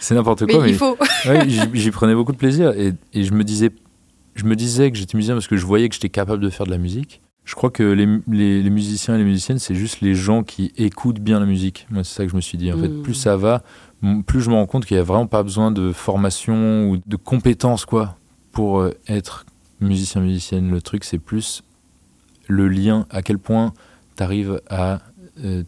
c'est 0.00 0.14
n'importe 0.14 0.42
Mais 0.42 0.54
quoi. 0.54 0.68
il 0.68 0.74
faut. 0.74 0.96
Ouais, 1.26 1.48
j'y- 1.48 1.90
prenais 1.90 2.14
beaucoup 2.14 2.32
de 2.32 2.36
plaisir 2.36 2.70
et, 2.72 2.92
et 3.12 3.24
je 3.24 3.32
me 3.32 3.42
disais, 3.44 3.70
je 4.34 4.44
me 4.44 4.54
disais 4.56 4.90
que 4.90 4.96
j'étais 4.96 5.16
musicien 5.16 5.34
parce 5.34 5.48
que 5.48 5.56
je 5.56 5.66
voyais 5.66 5.88
que 5.88 5.94
j'étais 5.94 6.08
capable 6.10 6.42
de 6.42 6.50
faire 6.50 6.66
de 6.66 6.70
la 6.70 6.78
musique. 6.78 7.20
Je 7.44 7.54
crois 7.54 7.70
que 7.70 7.82
les, 7.82 8.06
les- 8.28 8.62
les 8.62 8.70
musiciens 8.70 9.14
et 9.14 9.18
les 9.18 9.24
musiciennes, 9.24 9.58
c'est 9.58 9.74
juste 9.74 10.00
les 10.00 10.14
gens 10.14 10.42
qui 10.42 10.70
écoutent 10.76 11.18
bien 11.18 11.40
la 11.40 11.46
musique. 11.46 11.86
Moi, 11.90 12.04
c'est 12.04 12.14
ça 12.14 12.24
que 12.24 12.30
je 12.30 12.36
me 12.36 12.40
suis 12.40 12.58
dit. 12.58 12.70
En 12.72 12.76
fait, 12.78 12.88
Mm. 12.88 13.02
plus 13.02 13.14
ça 13.14 13.36
va, 13.36 13.62
plus 14.26 14.40
je 14.42 14.50
me 14.50 14.54
rends 14.54 14.66
compte 14.66 14.84
qu'il 14.86 14.96
n'y 14.96 15.00
a 15.00 15.04
vraiment 15.04 15.26
pas 15.26 15.42
besoin 15.42 15.70
de 15.72 15.92
formation 15.92 16.90
ou 16.90 16.98
de 17.04 17.16
compétences 17.16 17.84
quoi 17.86 18.16
pour 18.52 18.80
euh, 18.80 18.92
être 19.08 19.46
musicien 19.80 20.20
musicienne. 20.20 20.70
Le 20.70 20.80
truc, 20.82 21.04
c'est 21.04 21.18
plus 21.18 21.62
le 22.48 22.68
lien, 22.68 23.06
à 23.10 23.22
quel 23.22 23.38
point 23.38 23.72
tu 24.16 24.22
arrives 24.22 24.60
à 24.68 25.00
euh, 25.44 25.62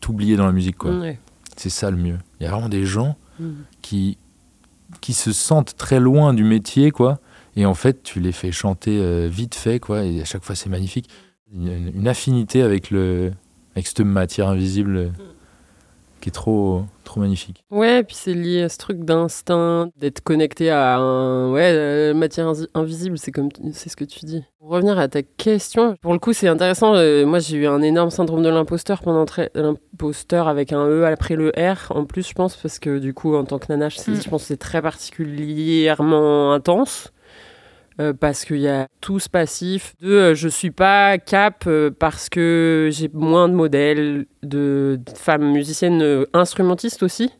t'oublier 0.00 0.36
dans 0.36 0.46
la 0.46 0.52
musique 0.52 0.76
quoi. 0.78 0.92
C'est 1.56 1.70
ça 1.70 1.90
le 1.90 1.96
mieux. 1.98 2.18
Il 2.40 2.44
y 2.44 2.46
a 2.46 2.50
vraiment 2.50 2.68
des 2.70 2.84
gens 2.84 3.16
Mm. 3.40 3.50
qui, 3.80 4.18
qui 5.00 5.12
se 5.12 5.32
sentent 5.32 5.76
très 5.76 6.00
loin 6.00 6.34
du 6.34 6.44
métier, 6.44 6.90
quoi. 6.90 7.20
Et 7.56 7.66
en 7.66 7.74
fait, 7.74 8.02
tu 8.02 8.20
les 8.20 8.32
fais 8.32 8.52
chanter 8.52 8.98
euh, 9.00 9.28
vite 9.30 9.54
fait, 9.54 9.78
quoi. 9.78 10.04
Et 10.04 10.20
à 10.20 10.24
chaque 10.24 10.44
fois, 10.44 10.54
c'est 10.54 10.70
magnifique. 10.70 11.08
Une, 11.54 12.08
affinité 12.08 12.62
avec, 12.62 12.90
le, 12.90 13.32
avec 13.74 13.86
cette 13.86 14.00
matière 14.00 14.48
invisible 14.48 14.96
euh, 14.96 15.10
qui 16.22 16.28
est 16.30 16.32
trop, 16.32 16.84
trop 17.04 17.20
magnifique. 17.20 17.64
Ouais, 17.70 18.02
puis 18.04 18.16
c'est 18.18 18.32
lié 18.32 18.62
à 18.62 18.68
ce 18.70 18.78
truc 18.78 19.04
d'instinct, 19.04 19.88
d'être 19.96 20.20
connecté 20.22 20.70
à 20.70 20.96
un 20.96 21.50
ouais, 21.52 21.70
euh, 21.74 22.14
matière 22.14 22.50
invisible, 22.74 23.18
c'est 23.18 23.32
comme 23.32 23.48
c'est 23.72 23.90
ce 23.90 23.96
que 23.96 24.04
tu 24.04 24.24
dis. 24.24 24.42
Pour 24.60 24.70
revenir 24.70 24.98
à 24.98 25.08
ta 25.08 25.22
question, 25.22 25.96
pour 26.00 26.12
le 26.12 26.18
coup, 26.20 26.32
c'est 26.32 26.48
intéressant. 26.48 26.94
euh, 26.94 27.26
moi, 27.26 27.40
j'ai 27.40 27.56
eu 27.58 27.66
un 27.66 27.82
énorme 27.82 28.10
syndrome 28.10 28.42
de 28.42 28.48
l'imposteur 28.48 29.02
pendant 29.02 29.24
très 29.26 29.50
l'imposteur 29.54 30.46
avec 30.48 30.72
un 30.72 30.86
E 30.86 31.04
après 31.04 31.34
le 31.36 31.50
R 31.58 31.90
en 31.90 32.04
plus, 32.04 32.26
je 32.28 32.32
pense, 32.34 32.56
parce 32.56 32.78
que 32.78 32.98
du 32.98 33.12
coup, 33.12 33.34
en 33.34 33.44
tant 33.44 33.58
que 33.58 33.66
nana, 33.68 33.88
je, 33.88 33.96
sais- 33.96 34.12
Mm. 34.12 34.22
je 34.22 34.30
pense 34.30 34.42
que 34.42 34.48
c'est 34.48 34.56
très 34.56 34.80
particulièrement 34.80 36.52
intense. 36.52 37.12
Euh, 38.00 38.12
parce 38.12 38.44
qu'il 38.44 38.58
y 38.58 38.68
a 38.68 38.88
tout 39.00 39.18
ce 39.18 39.28
passif 39.28 39.94
de 40.00 40.10
euh, 40.10 40.34
je 40.34 40.48
suis 40.48 40.70
pas 40.70 41.18
cap 41.18 41.64
euh, 41.66 41.90
parce 41.90 42.28
que 42.28 42.88
j'ai 42.90 43.10
moins 43.12 43.48
de 43.48 43.54
modèles 43.54 44.26
de, 44.42 44.98
femmes 45.14 45.52
musiciennes 45.52 46.24
instrumentistes 46.32 47.02
aussi. 47.02 47.30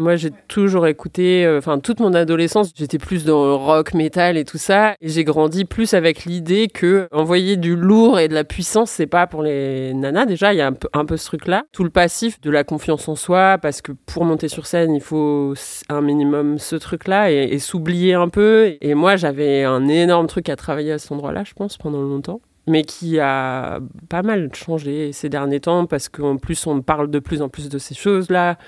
Moi, 0.00 0.14
j'ai 0.14 0.30
toujours 0.46 0.86
écouté, 0.86 1.44
euh, 1.44 1.58
enfin, 1.58 1.80
toute 1.80 1.98
mon 1.98 2.14
adolescence, 2.14 2.70
j'étais 2.72 2.98
plus 2.98 3.24
dans 3.24 3.58
rock, 3.58 3.94
métal 3.94 4.36
et 4.36 4.44
tout 4.44 4.56
ça. 4.56 4.94
Et 5.00 5.08
j'ai 5.08 5.24
grandi 5.24 5.64
plus 5.64 5.92
avec 5.92 6.24
l'idée 6.24 6.68
que 6.68 7.08
envoyer 7.10 7.56
du 7.56 7.74
lourd 7.74 8.20
et 8.20 8.28
de 8.28 8.34
la 8.34 8.44
puissance, 8.44 8.92
c'est 8.92 9.08
pas 9.08 9.26
pour 9.26 9.42
les 9.42 9.92
nanas. 9.94 10.26
Déjà, 10.26 10.54
il 10.54 10.58
y 10.58 10.60
a 10.60 10.70
un 10.92 11.04
peu, 11.04 11.16
ce 11.16 11.26
truc-là. 11.26 11.64
Tout 11.72 11.82
le 11.82 11.90
passif 11.90 12.40
de 12.40 12.50
la 12.50 12.62
confiance 12.62 13.08
en 13.08 13.16
soi, 13.16 13.58
parce 13.60 13.82
que 13.82 13.90
pour 14.06 14.24
monter 14.24 14.46
sur 14.46 14.66
scène, 14.66 14.94
il 14.94 15.00
faut 15.00 15.54
un 15.88 16.00
minimum 16.00 16.58
ce 16.58 16.76
truc-là 16.76 17.32
et, 17.32 17.48
et 17.50 17.58
s'oublier 17.58 18.14
un 18.14 18.28
peu. 18.28 18.76
Et 18.80 18.94
moi, 18.94 19.16
j'avais 19.16 19.64
un 19.64 19.88
énorme 19.88 20.28
truc 20.28 20.48
à 20.48 20.54
travailler 20.54 20.92
à 20.92 20.98
cet 20.98 21.10
endroit-là, 21.10 21.42
je 21.44 21.54
pense, 21.54 21.76
pendant 21.76 22.02
longtemps. 22.02 22.40
mais 22.68 22.82
qui 22.82 23.18
a 23.18 23.80
pas 24.08 24.22
mal 24.22 24.50
changé 24.54 25.12
ces 25.12 25.28
derniers 25.28 25.60
temps 25.60 25.86
parce 25.86 26.08
qu'en 26.08 26.36
plus 26.36 26.66
on 26.66 26.82
parle 26.82 27.10
de 27.10 27.18
plus 27.18 27.42
en 27.42 27.48
plus 27.48 27.68
de 27.68 27.78
ces 27.78 27.94
choses-là, 27.94 28.58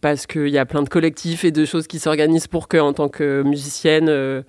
parce 0.00 0.26
qu'il 0.26 0.48
y 0.48 0.58
a 0.58 0.66
plein 0.66 0.82
de 0.82 0.88
collectifs 0.88 1.44
et 1.44 1.50
de 1.50 1.64
choses 1.64 1.86
qui 1.86 1.98
s'organisent 1.98 2.46
pour 2.46 2.68
que, 2.68 2.76
en 2.76 2.92
tant 2.92 3.08
que 3.08 3.42
musicienne, 3.42 4.08
euh, 4.08 4.42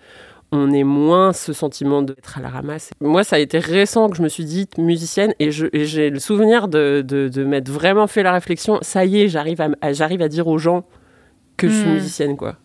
on 0.52 0.72
ait 0.72 0.84
moins 0.84 1.34
ce 1.34 1.54
sentiment 1.54 2.02
d'être 2.02 2.38
à 2.38 2.42
la 2.42 2.50
ramasse. 2.50 2.92
Moi, 3.02 3.24
ça 3.24 3.36
a 3.36 3.40
été 3.40 3.60
récent 3.60 4.10
que 4.10 4.18
je 4.18 4.22
me 4.22 4.30
suis 4.30 4.46
dit 4.46 4.68
musicienne 4.78 5.34
et 5.40 5.52
j'ai 5.52 6.10
le 6.10 6.20
souvenir 6.20 6.68
de, 6.68 7.02
de, 7.02 7.44
m'être 7.44 7.70
vraiment 7.70 8.08
fait 8.08 8.24
la 8.24 8.32
réflexion. 8.32 8.80
Ça 8.82 9.06
y 9.06 9.22
est, 9.22 9.28
j'arrive 9.28 9.62
à, 9.62 9.94
j'arrive 9.94 10.22
à 10.22 10.30
dire 10.30 10.48
aux 10.48 10.58
gens 10.58 10.86
que 11.58 11.68
je 11.68 11.74
suis 11.74 11.90
hmm. 11.90 11.94
musicienne, 11.94 12.38
quoi. 12.38 12.58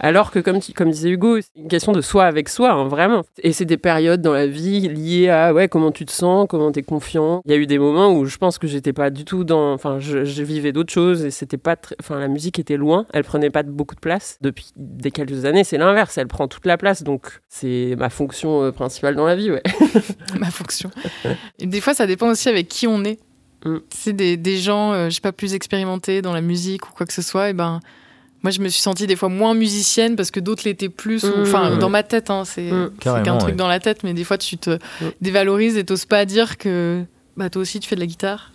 Alors 0.00 0.30
que, 0.30 0.38
comme, 0.38 0.58
comme 0.74 0.90
disait 0.90 1.10
Hugo, 1.10 1.40
c'est 1.40 1.48
une 1.56 1.68
question 1.68 1.92
de 1.92 2.00
soi 2.00 2.24
avec 2.24 2.48
soi, 2.48 2.72
hein, 2.72 2.88
vraiment. 2.88 3.22
Et 3.42 3.52
c'est 3.52 3.64
des 3.64 3.76
périodes 3.76 4.22
dans 4.22 4.32
la 4.32 4.46
vie 4.46 4.88
liées 4.88 5.28
à 5.28 5.54
ouais, 5.54 5.68
comment 5.68 5.92
tu 5.92 6.04
te 6.04 6.12
sens, 6.12 6.46
comment 6.48 6.72
tu 6.72 6.80
es 6.80 6.82
confiant. 6.82 7.42
Il 7.46 7.52
y 7.52 7.54
a 7.54 7.56
eu 7.56 7.66
des 7.66 7.78
moments 7.78 8.12
où 8.12 8.24
je 8.24 8.36
pense 8.36 8.58
que 8.58 8.66
j'étais 8.66 8.92
pas 8.92 9.10
du 9.10 9.24
tout 9.24 9.44
dans. 9.44 9.72
Enfin, 9.72 9.98
je, 10.00 10.42
vivais 10.42 10.72
d'autres 10.72 10.92
choses 10.92 11.24
et 11.24 11.30
c'était 11.30 11.56
pas. 11.56 11.76
Enfin, 12.00 12.18
la 12.18 12.28
musique 12.28 12.58
était 12.58 12.76
loin, 12.76 13.06
elle 13.12 13.24
prenait 13.24 13.50
pas 13.50 13.62
beaucoup 13.62 13.94
de 13.94 14.00
place. 14.00 14.38
Depuis 14.40 14.66
des 14.76 15.10
quelques 15.10 15.44
années, 15.44 15.64
c'est 15.64 15.78
l'inverse, 15.78 16.18
elle 16.18 16.28
prend 16.28 16.48
toute 16.48 16.66
la 16.66 16.76
place. 16.76 17.02
Donc, 17.02 17.40
c'est 17.48 17.94
ma 17.96 18.10
fonction 18.10 18.62
euh, 18.62 18.72
principale 18.72 19.14
dans 19.14 19.26
la 19.26 19.36
vie, 19.36 19.50
ouais. 19.50 19.62
ma 20.38 20.50
fonction. 20.50 20.90
Et 21.58 21.66
des 21.66 21.80
fois, 21.80 21.94
ça 21.94 22.06
dépend 22.06 22.28
aussi 22.28 22.48
avec 22.48 22.68
qui 22.68 22.86
on 22.86 23.04
est. 23.04 23.20
Mm. 23.64 23.76
C'est 23.90 24.12
des, 24.12 24.36
des, 24.36 24.56
gens, 24.56 24.92
euh, 24.92 25.08
je 25.08 25.14
sais 25.14 25.20
pas, 25.20 25.32
plus 25.32 25.54
expérimentés 25.54 26.20
dans 26.20 26.32
la 26.32 26.40
musique 26.40 26.88
ou 26.88 26.92
quoi 26.92 27.06
que 27.06 27.12
ce 27.12 27.22
soit, 27.22 27.50
et 27.50 27.52
ben 27.52 27.80
moi, 28.44 28.50
je 28.50 28.60
me 28.60 28.68
suis 28.68 28.82
sentie 28.82 29.06
des 29.06 29.16
fois 29.16 29.30
moins 29.30 29.54
musicienne 29.54 30.16
parce 30.16 30.30
que 30.30 30.38
d'autres 30.38 30.64
l'étaient 30.66 30.90
plus. 30.90 31.24
Mmh. 31.24 31.32
Enfin, 31.40 31.78
dans 31.78 31.88
ma 31.88 32.02
tête, 32.02 32.28
hein, 32.28 32.44
c'est 32.44 32.70
mmh. 32.70 32.90
qu'un 33.00 33.38
truc 33.38 33.56
dans 33.56 33.68
la 33.68 33.80
tête, 33.80 34.04
mais 34.04 34.12
des 34.12 34.22
fois, 34.22 34.36
tu 34.36 34.58
te 34.58 34.70
mmh. 34.70 35.10
dévalorises 35.22 35.78
et 35.78 35.84
t'oses 35.84 36.04
pas 36.04 36.26
dire 36.26 36.58
que 36.58 37.02
bah, 37.38 37.48
toi 37.48 37.62
aussi, 37.62 37.80
tu 37.80 37.88
fais 37.88 37.96
de 37.96 38.00
la 38.00 38.06
guitare. 38.06 38.52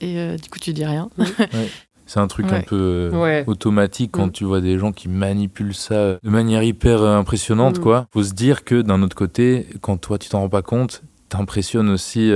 Et 0.00 0.18
euh, 0.18 0.36
du 0.36 0.50
coup, 0.50 0.58
tu 0.58 0.72
dis 0.72 0.84
rien. 0.84 1.08
C'est 2.06 2.18
un 2.18 2.26
truc 2.26 2.52
un 2.52 2.62
peu 2.62 3.10
euh, 3.14 3.44
automatique 3.46 4.10
quand 4.12 4.28
tu 4.28 4.44
vois 4.44 4.60
des 4.60 4.76
gens 4.76 4.90
qui 4.90 5.08
manipulent 5.08 5.74
ça 5.74 6.18
de 6.20 6.28
manière 6.28 6.64
hyper 6.64 7.00
euh, 7.00 7.16
impressionnante, 7.16 7.78
quoi. 7.78 8.08
Faut 8.12 8.24
se 8.24 8.34
dire 8.34 8.64
que 8.64 8.82
d'un 8.82 9.02
autre 9.02 9.16
côté, 9.16 9.68
quand 9.80 9.98
toi, 9.98 10.18
tu 10.18 10.28
t'en 10.28 10.40
rends 10.40 10.48
pas 10.48 10.62
compte, 10.62 11.04
t'impressionnes 11.28 11.88
aussi 11.88 12.32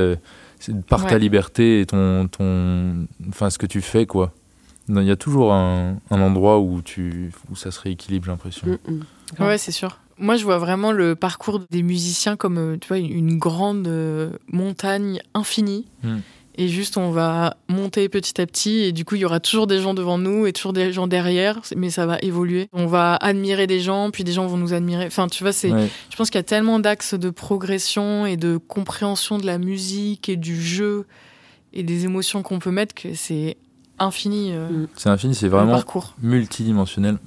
par 0.89 1.05
ta 1.05 1.19
liberté 1.19 1.81
et 1.81 1.87
ton, 1.87 2.29
ton, 2.29 3.07
enfin, 3.29 3.51
ce 3.51 3.59
que 3.59 3.67
tu 3.67 3.81
fais, 3.81 4.07
quoi. 4.07 4.33
Il 4.89 5.03
y 5.03 5.11
a 5.11 5.17
toujours 5.17 5.53
un, 5.53 5.99
endroit 6.11 6.61
où, 6.61 6.81
tu, 6.83 7.33
où 7.51 7.57
ça 7.57 7.71
se 7.71 7.81
rééquilibre, 7.81 8.27
j'ai 8.27 8.31
l'impression. 8.31 8.67
Mm, 8.67 8.93
mm. 8.93 9.45
Ouais, 9.45 9.59
c'est 9.59 9.73
sûr. 9.73 9.99
Moi, 10.19 10.37
je 10.37 10.45
vois 10.45 10.59
vraiment 10.59 10.93
le 10.93 11.15
parcours 11.15 11.61
des 11.71 11.83
musiciens 11.83 12.37
comme 12.37 12.59
euh, 12.59 12.77
tu 12.81 12.89
vois, 12.89 12.99
une 12.99 13.39
grande 13.39 13.87
euh, 13.89 14.31
montagne 14.51 15.21
infinie. 15.35 15.87
Mm. 16.03 16.19
Et 16.59 16.69
juste, 16.69 16.97
on 16.97 17.11
va 17.11 17.59
monter 17.69 18.09
petit 18.09 18.41
à 18.41 18.47
petit. 18.47 18.85
Et 18.85 18.93
du 18.93 19.05
coup, 19.05 19.17
il 19.17 19.21
y 19.21 19.25
aura 19.27 19.41
toujours 19.41 19.67
des 19.67 19.81
gens 19.81 19.93
devant 19.93 20.17
nous 20.17 20.47
et 20.47 20.55
toujours 20.55 20.73
des 20.73 20.91
gens 20.91 21.07
derrière. 21.07 21.61
Mais 21.77 21.91
ça 21.91 22.07
va 22.07 22.19
évoluer. 22.23 22.69
On 22.73 22.87
va 22.87 23.17
admirer 23.17 23.67
des 23.67 23.81
gens, 23.81 24.11
puis 24.11 24.25
des 24.25 24.33
gens 24.33 24.47
vont 24.47 24.57
nous 24.57 24.73
admirer. 24.73 25.07
Enfin, 25.07 25.29
tu 25.29 25.43
vois, 25.43 25.53
c'est. 25.53 25.69
Je 25.69 26.17
pense 26.17 26.31
qu'il 26.31 26.39
y 26.39 26.41
a 26.41 26.45
tellement 26.45 26.79
d'axes 26.79 27.15
de 27.15 27.29
progression 27.29 28.25
et 28.25 28.39
de 28.39 28.57
compréhension 28.57 29.37
de 29.37 29.45
la 29.45 29.59
musique 29.59 30.31
et 30.31 30.37
du 30.37 30.61
jeu 30.61 31.07
et 31.75 31.83
des 31.83 32.05
émotions 32.07 32.43
qu'on 32.43 32.59
peut 32.59 32.71
mettre 32.71 32.95
que 32.95 33.13
c'est 33.13 33.59
infini. 33.99 34.53
Euh, 34.53 34.69
mm. 34.69 34.89
c'est 34.97 35.09
infini, 35.09 35.35
c'est 35.35 35.49
vraiment 35.49 35.83
multidimensionnel. 36.23 37.19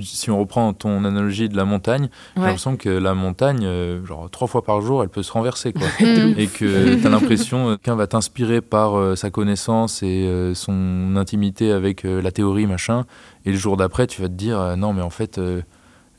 si 0.00 0.30
on 0.30 0.38
reprend 0.38 0.72
ton 0.72 1.04
analogie 1.04 1.48
de 1.48 1.56
la 1.56 1.64
montagne, 1.64 2.08
j'ai 2.36 2.42
l'impression 2.42 2.76
que 2.76 2.88
la 2.88 3.14
montagne, 3.14 3.64
euh, 3.64 4.04
genre 4.06 4.30
trois 4.30 4.48
fois 4.48 4.62
par 4.62 4.80
jour, 4.80 5.02
elle 5.02 5.08
peut 5.08 5.22
se 5.22 5.32
renverser. 5.32 5.72
Quoi. 5.72 5.86
Mm. 6.00 6.34
et 6.36 6.46
que 6.46 6.94
tu 7.00 7.06
as 7.06 7.10
l'impression 7.10 7.70
euh, 7.70 7.76
qu'un 7.76 7.96
va 7.96 8.06
t'inspirer 8.06 8.60
par 8.60 9.16
sa 9.16 9.30
connaissance 9.30 10.02
et 10.02 10.52
son 10.54 11.16
intimité 11.16 11.72
avec 11.72 12.04
la 12.04 12.30
théorie, 12.30 12.66
machin. 12.66 13.04
Et 13.44 13.52
le 13.52 13.56
jour 13.56 13.76
d'après, 13.76 14.06
tu 14.06 14.20
vas 14.22 14.28
te 14.28 14.34
dire, 14.34 14.76
non, 14.76 14.92
mais 14.92 15.02
en 15.02 15.10
fait. 15.10 15.40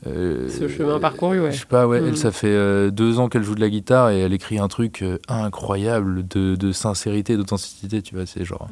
Ce 0.04 0.68
chemin 0.68 0.98
parcouru, 0.98 1.40
ouais. 1.40 1.52
Je 1.52 1.60
sais 1.60 1.66
pas, 1.66 1.86
ouais, 1.86 1.98
elle, 1.98 2.12
mm. 2.12 2.16
ça 2.16 2.32
fait 2.32 2.90
deux 2.90 3.18
ans 3.18 3.28
qu'elle 3.28 3.42
joue 3.42 3.54
de 3.54 3.60
la 3.60 3.68
guitare 3.68 4.10
et 4.10 4.20
elle 4.20 4.32
écrit 4.32 4.58
un 4.58 4.68
truc 4.68 5.04
incroyable 5.28 6.26
de, 6.26 6.54
de 6.56 6.72
sincérité, 6.72 7.36
d'authenticité, 7.36 8.02
tu 8.02 8.14
vois, 8.14 8.26
c'est 8.26 8.44
genre 8.44 8.68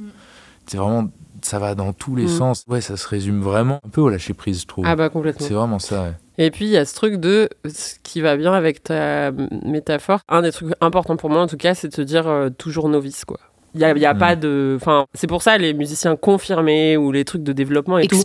c'est 0.66 0.76
vraiment 0.76 1.08
ça 1.42 1.58
va 1.58 1.75
dans 1.75 1.92
tous 1.92 2.16
les 2.16 2.25
mm. 2.25 2.28
sens. 2.28 2.64
Ouais, 2.68 2.80
ça 2.80 2.96
se 2.96 3.06
résume 3.08 3.40
vraiment 3.40 3.80
un 3.85 3.88
peu 3.88 4.00
au 4.00 4.08
lâcher 4.08 4.35
prise, 4.35 4.62
je 4.62 4.66
trouve. 4.66 4.85
Ah 4.87 4.96
bah 4.96 5.08
complètement. 5.08 5.46
C'est 5.46 5.54
vraiment 5.54 5.78
ça. 5.78 6.14
Et 6.38 6.50
puis 6.50 6.66
il 6.66 6.70
y 6.70 6.76
a 6.76 6.85
ce 6.85 6.94
truc 6.94 7.16
de 7.16 7.49
ce 7.64 7.94
qui 8.02 8.20
va 8.20 8.37
bien 8.37 8.52
avec 8.52 8.82
ta 8.82 9.32
métaphore. 9.64 10.20
Un 10.28 10.42
des 10.42 10.52
trucs 10.52 10.75
importants 10.80 11.16
pour 11.16 11.30
moi 11.30 11.40
en 11.42 11.46
tout 11.46 11.56
cas, 11.56 11.75
c'est 11.75 11.88
de 11.88 11.94
se 11.94 12.02
dire 12.02 12.26
euh, 12.28 12.50
toujours 12.50 12.88
novice 12.88 13.25
quoi. 13.25 13.38
Il 13.75 13.80
n'y 13.80 13.85
a, 13.85 13.94
y 13.94 14.06
a 14.06 14.14
mm. 14.14 14.18
pas 14.18 14.37
de. 14.37 14.76
Enfin, 14.80 15.06
c'est 15.14 15.26
pour 15.26 15.42
ça 15.42 15.58
les 15.58 15.75
musiciens 15.75 16.16
confirmés 16.16 16.96
ou 16.96 17.12
les 17.12 17.25
trucs 17.25 17.42
de 17.42 17.52
développement 17.52 17.99
et 17.99 18.06
tout. 18.06 18.23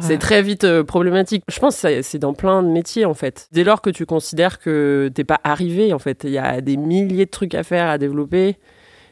C'est 0.00 0.18
très 0.18 0.42
vite 0.42 0.64
euh, 0.64 0.82
problématique. 0.82 1.44
Je 1.48 1.58
pense 1.60 1.80
que 1.80 2.02
c'est 2.02 2.18
dans 2.18 2.34
plein 2.34 2.62
de 2.62 2.68
métiers 2.68 3.04
en 3.04 3.14
fait. 3.14 3.48
Dès 3.52 3.64
lors 3.64 3.82
que 3.82 3.90
tu 3.90 4.06
considères 4.06 4.58
que 4.58 5.10
t'es 5.14 5.24
pas 5.24 5.40
arrivé 5.44 5.92
en 5.92 5.98
fait, 5.98 6.24
il 6.24 6.30
y 6.30 6.38
a 6.38 6.60
des 6.60 6.76
milliers 6.76 7.26
de 7.26 7.30
trucs 7.30 7.54
à 7.54 7.62
faire, 7.62 7.88
à 7.88 7.98
développer. 7.98 8.56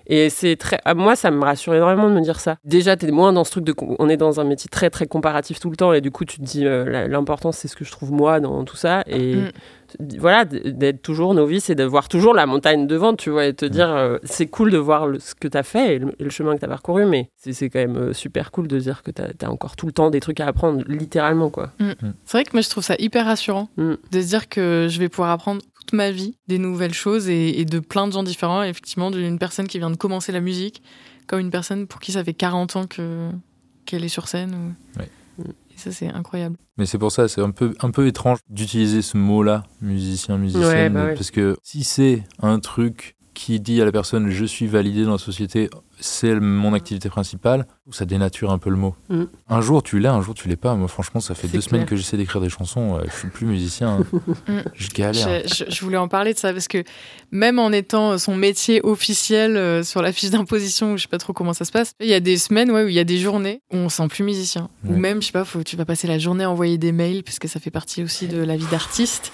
Et 0.06 0.30
c'est 0.30 0.56
très, 0.56 0.80
moi, 0.94 1.16
ça 1.16 1.30
me 1.30 1.42
rassure 1.42 1.74
énormément 1.74 2.08
de 2.08 2.14
me 2.14 2.20
dire 2.20 2.40
ça. 2.40 2.56
Déjà, 2.64 2.96
t'es 2.96 3.10
moins 3.10 3.32
dans 3.32 3.44
ce 3.44 3.52
truc 3.52 3.64
de, 3.64 3.74
on 3.98 4.08
est 4.08 4.16
dans 4.16 4.40
un 4.40 4.44
métier 4.44 4.68
très 4.68 4.90
très 4.90 5.06
comparatif 5.06 5.60
tout 5.60 5.70
le 5.70 5.76
temps, 5.76 5.92
et 5.92 6.00
du 6.00 6.10
coup, 6.10 6.24
tu 6.24 6.38
te 6.38 6.44
dis, 6.44 6.66
euh, 6.66 7.08
l'important, 7.08 7.52
c'est 7.52 7.68
ce 7.68 7.76
que 7.76 7.84
je 7.84 7.90
trouve 7.90 8.12
moi 8.12 8.40
dans 8.40 8.64
tout 8.64 8.76
ça, 8.76 9.02
et 9.06 9.36
mm. 9.36 9.50
voilà, 10.18 10.44
d'être 10.44 11.02
toujours 11.02 11.34
novice 11.34 11.70
et 11.70 11.74
de 11.74 11.84
voir 11.84 12.08
toujours 12.08 12.34
la 12.34 12.46
montagne 12.46 12.86
devant, 12.86 13.14
tu 13.14 13.30
vois, 13.30 13.46
et 13.46 13.54
te 13.54 13.64
dire, 13.64 13.90
euh, 13.90 14.18
c'est 14.24 14.46
cool 14.46 14.70
de 14.70 14.78
voir 14.78 15.08
ce 15.18 15.34
que 15.34 15.48
t'as 15.48 15.62
fait 15.62 15.96
et 15.96 15.98
le, 15.98 16.30
chemin 16.30 16.54
que 16.54 16.60
t'as 16.60 16.68
parcouru, 16.68 17.06
mais 17.06 17.30
c'est 17.36 17.70
quand 17.70 17.78
même 17.78 17.96
euh, 17.96 18.12
super 18.12 18.50
cool 18.50 18.68
de 18.68 18.78
dire 18.78 19.02
que 19.02 19.10
t'as 19.10 19.28
as 19.42 19.50
encore 19.50 19.76
tout 19.76 19.86
le 19.86 19.92
temps 19.92 20.10
des 20.10 20.20
trucs 20.20 20.40
à 20.40 20.46
apprendre, 20.46 20.82
littéralement, 20.88 21.50
quoi. 21.50 21.70
Mm. 21.78 21.90
Mm. 21.90 22.14
C'est 22.24 22.38
vrai 22.38 22.44
que 22.44 22.50
moi, 22.52 22.62
je 22.62 22.70
trouve 22.70 22.84
ça 22.84 22.96
hyper 22.98 23.26
rassurant 23.26 23.68
de 23.76 24.20
se 24.20 24.26
dire 24.26 24.48
que 24.48 24.86
je 24.88 24.98
vais 24.98 25.08
pouvoir 25.08 25.30
apprendre 25.30 25.62
ma 25.92 26.10
vie 26.10 26.36
des 26.48 26.58
nouvelles 26.58 26.94
choses 26.94 27.28
et, 27.28 27.64
de 27.64 27.78
plein 27.78 28.06
de 28.06 28.12
gens 28.12 28.22
différents. 28.22 28.62
Effectivement, 28.62 29.10
d'une 29.10 29.38
personne 29.38 29.68
qui 29.68 29.78
vient 29.78 29.90
de 29.90 29.96
commencer 29.96 30.32
la 30.32 30.40
musique, 30.40 30.82
comme 31.26 31.40
une 31.40 31.50
personne 31.50 31.86
pour 31.86 32.00
qui 32.00 32.12
ça 32.12 32.24
fait 32.24 32.34
40 32.34 32.76
ans 32.76 32.86
que 32.86 33.30
qu'elle 33.84 34.04
est 34.04 34.08
sur 34.08 34.28
scène. 34.28 34.74
Et 35.38 35.78
ça, 35.78 35.90
c'est 35.90 36.08
incroyable. 36.08 36.56
Mais 36.76 36.86
c'est 36.86 36.98
pour 36.98 37.10
ça, 37.10 37.28
c'est 37.28 37.40
un 37.40 37.50
peu, 37.50 37.74
un 37.80 37.90
peu 37.90 38.06
étrange 38.06 38.38
d'utiliser 38.48 39.02
ce 39.02 39.16
mot-là, 39.16 39.64
musicien, 39.80 40.38
musicienne, 40.38 40.92
bah 40.92 41.08
parce 41.14 41.30
que 41.30 41.56
si 41.62 41.84
c'est 41.84 42.22
un 42.40 42.60
truc 42.60 43.16
qui 43.34 43.60
dit 43.60 43.80
à 43.80 43.84
la 43.84 43.92
personne 43.92 44.30
je 44.30 44.44
suis 44.44 44.66
validé 44.66 45.04
dans 45.04 45.12
la 45.12 45.18
société, 45.18 45.70
c'est 46.02 46.38
mon 46.38 46.74
activité 46.74 47.08
principale, 47.08 47.66
ça 47.90 48.04
dénature 48.04 48.50
un 48.50 48.58
peu 48.58 48.70
le 48.70 48.76
mot. 48.76 48.94
Mm. 49.08 49.24
Un 49.48 49.60
jour 49.60 49.82
tu 49.82 49.98
l'es, 49.98 50.08
un 50.08 50.20
jour 50.20 50.34
tu 50.34 50.48
l'es 50.48 50.56
pas. 50.56 50.74
Moi 50.74 50.88
franchement 50.88 51.20
ça 51.20 51.34
fait 51.34 51.48
deux 51.48 51.60
semaines 51.60 51.86
que 51.86 51.96
j'essaie 51.96 52.16
d'écrire 52.16 52.40
des 52.40 52.50
chansons, 52.50 53.00
je 53.04 53.18
suis 53.18 53.28
plus 53.28 53.46
musicien, 53.46 54.00
hein. 54.00 54.06
mm. 54.48 54.58
je 54.74 54.88
galère. 54.90 55.42
Je, 55.46 55.80
voulais 55.82 55.96
en 55.96 56.08
parler 56.08 56.34
de 56.34 56.38
ça 56.38 56.52
parce 56.52 56.68
que 56.68 56.84
même 57.30 57.58
en 57.58 57.72
étant 57.72 58.18
son 58.18 58.36
métier 58.36 58.80
officiel 58.82 59.56
euh, 59.56 59.82
sur 59.82 60.02
la 60.02 60.12
fiche 60.12 60.30
d'imposition, 60.30 60.96
je 60.96 61.02
sais 61.02 61.08
pas 61.08 61.18
trop 61.18 61.32
comment 61.32 61.52
ça 61.52 61.64
se 61.64 61.72
passe, 61.72 61.94
il 62.00 62.08
y 62.08 62.14
a 62.14 62.20
des 62.20 62.36
semaines 62.36 62.70
ouais, 62.70 62.84
où 62.84 62.88
il 62.88 62.94
y 62.94 63.00
a 63.00 63.04
des 63.04 63.18
journées 63.18 63.62
où 63.72 63.76
on 63.76 63.88
sent 63.88 64.08
plus 64.08 64.24
musicien. 64.24 64.68
Ou 64.88 64.96
même, 64.96 65.22
je 65.22 65.26
sais 65.26 65.32
pas, 65.32 65.44
faut, 65.44 65.62
tu 65.62 65.76
vas 65.76 65.84
passer 65.84 66.06
la 66.06 66.18
journée 66.18 66.44
à 66.44 66.50
envoyer 66.50 66.78
des 66.78 66.92
mails 66.92 67.22
parce 67.22 67.38
que 67.38 67.48
ça 67.48 67.60
fait 67.60 67.70
partie 67.70 68.02
aussi 68.02 68.26
de 68.26 68.42
la 68.42 68.56
vie 68.56 68.66
d'artiste. 68.70 69.32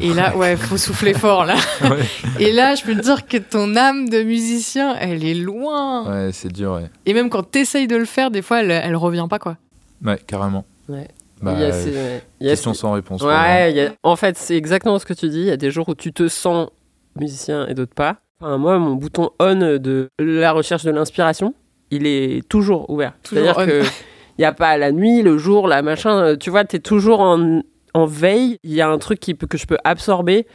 Et 0.00 0.12
là, 0.12 0.36
ouais, 0.36 0.56
faut 0.56 0.76
souffler 0.76 1.14
fort 1.14 1.44
là. 1.44 1.56
Et 2.38 2.52
là, 2.52 2.74
je 2.74 2.82
peux 2.82 2.94
te 2.94 3.00
dire 3.00 3.26
que 3.26 3.36
ton 3.36 3.76
âme 3.76 4.08
de 4.08 4.22
musicien, 4.22 4.96
elle 4.98 5.24
est 5.24 5.34
loin. 5.34 6.05
Ouais, 6.08 6.30
c'est 6.32 6.52
dur, 6.52 6.72
ouais. 6.72 6.90
Et 7.04 7.14
même 7.14 7.30
quand 7.30 7.50
tu 7.50 7.60
essayes 7.60 7.86
de 7.86 7.96
le 7.96 8.04
faire, 8.04 8.30
des 8.30 8.42
fois, 8.42 8.60
elle, 8.60 8.70
elle 8.70 8.96
revient 8.96 9.26
pas, 9.28 9.38
quoi. 9.38 9.56
Ouais, 10.04 10.18
carrément. 10.26 10.64
Ouais. 10.88 11.08
Bah, 11.42 11.52
il 11.54 11.60
y 11.60 11.64
a 11.64 11.72
ces, 11.72 12.22
question 12.40 12.72
sans 12.72 12.92
réponse. 12.92 13.22
Ouais, 13.22 13.92
en 14.02 14.16
fait, 14.16 14.38
c'est 14.38 14.56
exactement 14.56 14.98
ce 14.98 15.04
que 15.04 15.12
tu 15.12 15.28
dis. 15.28 15.40
Il 15.40 15.46
y 15.46 15.50
a 15.50 15.56
des 15.56 15.70
jours 15.70 15.88
où 15.88 15.94
tu 15.94 16.12
te 16.12 16.28
sens 16.28 16.70
musicien 17.14 17.66
et 17.66 17.74
d'autres 17.74 17.94
pas. 17.94 18.16
Enfin, 18.40 18.56
moi, 18.56 18.78
mon 18.78 18.94
bouton 18.94 19.30
on 19.38 19.56
de 19.56 20.08
la 20.18 20.52
recherche 20.52 20.84
de 20.84 20.90
l'inspiration, 20.90 21.54
il 21.90 22.06
est 22.06 22.46
toujours 22.48 22.88
ouvert. 22.90 23.12
C'est-à-dire 23.22 23.56
que 23.56 23.82
il 24.38 24.40
n'y 24.40 24.44
a 24.44 24.52
pas 24.52 24.76
la 24.78 24.92
nuit, 24.92 25.22
le 25.22 25.36
jour, 25.36 25.68
la 25.68 25.82
machin. 25.82 26.36
Tu 26.36 26.50
vois, 26.50 26.64
tu 26.64 26.76
es 26.76 26.80
toujours 26.80 27.20
en, 27.20 27.60
en 27.92 28.06
veille. 28.06 28.58
Il 28.62 28.72
y 28.72 28.80
a 28.80 28.88
un 28.88 28.98
truc 28.98 29.20
qui 29.20 29.34
peut, 29.34 29.46
que 29.46 29.58
je 29.58 29.66
peux 29.66 29.78
absorber 29.84 30.46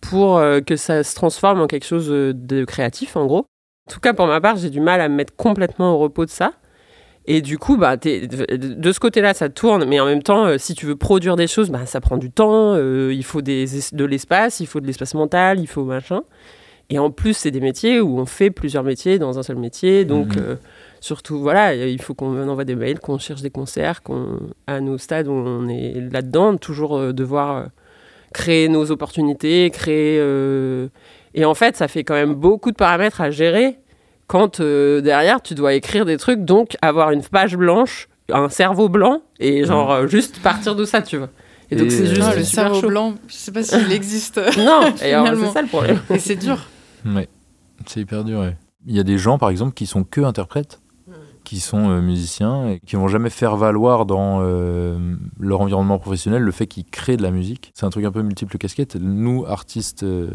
pour 0.00 0.38
euh, 0.38 0.60
que 0.60 0.76
ça 0.76 1.02
se 1.02 1.14
transforme 1.16 1.60
en 1.60 1.66
quelque 1.66 1.86
chose 1.86 2.08
de 2.08 2.64
créatif, 2.64 3.16
en 3.16 3.26
gros. 3.26 3.46
En 3.88 3.90
tout 3.90 4.00
cas, 4.00 4.12
pour 4.12 4.26
ma 4.26 4.38
part, 4.38 4.58
j'ai 4.58 4.68
du 4.68 4.82
mal 4.82 5.00
à 5.00 5.08
me 5.08 5.14
mettre 5.14 5.34
complètement 5.34 5.94
au 5.94 5.98
repos 5.98 6.26
de 6.26 6.30
ça. 6.30 6.52
Et 7.24 7.40
du 7.40 7.56
coup, 7.56 7.78
bah, 7.78 7.96
de 7.96 8.92
ce 8.92 9.00
côté-là, 9.00 9.32
ça 9.32 9.48
tourne, 9.48 9.86
mais 9.86 9.98
en 9.98 10.04
même 10.04 10.22
temps, 10.22 10.44
euh, 10.44 10.58
si 10.58 10.74
tu 10.74 10.84
veux 10.84 10.94
produire 10.94 11.36
des 11.36 11.46
choses, 11.46 11.70
bah, 11.70 11.86
ça 11.86 12.02
prend 12.02 12.18
du 12.18 12.30
temps, 12.30 12.74
euh, 12.74 13.14
il 13.14 13.24
faut 13.24 13.40
des, 13.40 13.64
de 13.92 14.04
l'espace, 14.04 14.60
il 14.60 14.66
faut 14.66 14.80
de 14.80 14.86
l'espace 14.86 15.14
mental, 15.14 15.58
il 15.58 15.66
faut 15.66 15.84
machin. 15.84 16.20
Et 16.90 16.98
en 16.98 17.10
plus, 17.10 17.34
c'est 17.34 17.50
des 17.50 17.60
métiers 17.60 17.98
où 17.98 18.18
on 18.18 18.26
fait 18.26 18.50
plusieurs 18.50 18.84
métiers 18.84 19.18
dans 19.18 19.38
un 19.38 19.42
seul 19.42 19.56
métier, 19.56 20.04
donc 20.04 20.36
mhm. 20.36 20.42
euh, 20.42 20.56
surtout, 21.00 21.38
voilà, 21.38 21.74
il 21.74 22.02
faut 22.02 22.12
qu'on 22.12 22.46
envoie 22.46 22.64
des 22.64 22.76
mails, 22.76 23.00
qu'on 23.00 23.16
cherche 23.16 23.40
des 23.40 23.50
concerts, 23.50 24.02
qu'on, 24.02 24.38
à 24.66 24.80
nos 24.82 24.98
stades 24.98 25.28
où 25.28 25.32
on 25.32 25.66
est 25.66 25.94
là-dedans, 26.12 26.58
toujours 26.58 27.14
devoir 27.14 27.68
créer 28.34 28.68
nos 28.68 28.90
opportunités, 28.90 29.70
créer 29.70 30.18
Et 31.34 31.44
en 31.44 31.54
fait, 31.54 31.76
ça 31.76 31.88
fait 31.88 32.04
quand 32.04 32.14
même 32.14 32.34
beaucoup 32.34 32.70
de 32.70 32.76
paramètres 32.76 33.20
à 33.20 33.30
gérer 33.30 33.78
quand 34.26 34.60
euh, 34.60 35.00
derrière 35.00 35.40
tu 35.42 35.54
dois 35.54 35.74
écrire 35.74 36.04
des 36.04 36.16
trucs, 36.16 36.44
donc 36.44 36.76
avoir 36.82 37.10
une 37.12 37.22
page 37.22 37.56
blanche, 37.56 38.08
un 38.32 38.48
cerveau 38.48 38.88
blanc 38.88 39.22
et 39.40 39.64
genre 39.64 39.90
euh, 39.90 40.06
juste 40.06 40.40
partir 40.42 40.74
de 40.76 40.84
ça, 40.84 41.00
tu 41.02 41.16
vois. 41.16 41.30
Et 41.70 41.76
donc 41.76 41.90
c'est 41.90 42.06
juste 42.06 42.22
Ah, 42.24 42.34
le 42.34 42.44
super 42.44 42.64
cerveau 42.64 42.80
chaud. 42.80 42.88
blanc, 42.88 43.14
je 43.26 43.34
sais 43.34 43.52
pas 43.52 43.62
s'il 43.62 43.92
existe. 43.92 44.38
Non, 44.58 44.86
et 44.96 44.96
c'est 45.00 45.52
ça 45.52 45.62
le 45.62 45.68
problème. 45.68 45.98
Et 46.10 46.18
c'est 46.18 46.36
dur. 46.36 46.66
Ouais, 47.06 47.28
c'est 47.86 48.00
hyper 48.00 48.24
dur. 48.24 48.40
ouais. 48.40 48.56
Il 48.86 48.94
y 48.96 49.00
a 49.00 49.02
des 49.02 49.18
gens, 49.18 49.38
par 49.38 49.50
exemple, 49.50 49.74
qui 49.74 49.86
sont 49.86 50.02
que 50.04 50.20
interprètes, 50.22 50.80
qui 51.44 51.60
sont 51.60 51.90
euh, 51.90 52.00
musiciens 52.00 52.68
et 52.68 52.80
qui 52.86 52.96
vont 52.96 53.08
jamais 53.08 53.28
faire 53.30 53.56
valoir 53.56 54.04
dans 54.06 54.40
euh, 54.42 54.98
leur 55.40 55.60
environnement 55.60 55.98
professionnel 55.98 56.42
le 56.42 56.52
fait 56.52 56.66
qu'ils 56.66 56.84
créent 56.86 57.16
de 57.16 57.22
la 57.22 57.30
musique. 57.30 57.70
C'est 57.74 57.86
un 57.86 57.90
truc 57.90 58.04
un 58.04 58.12
peu 58.12 58.22
multiple 58.22 58.56
casquette. 58.58 58.96
Nous, 59.00 59.44
artistes. 59.46 60.02
euh, 60.02 60.30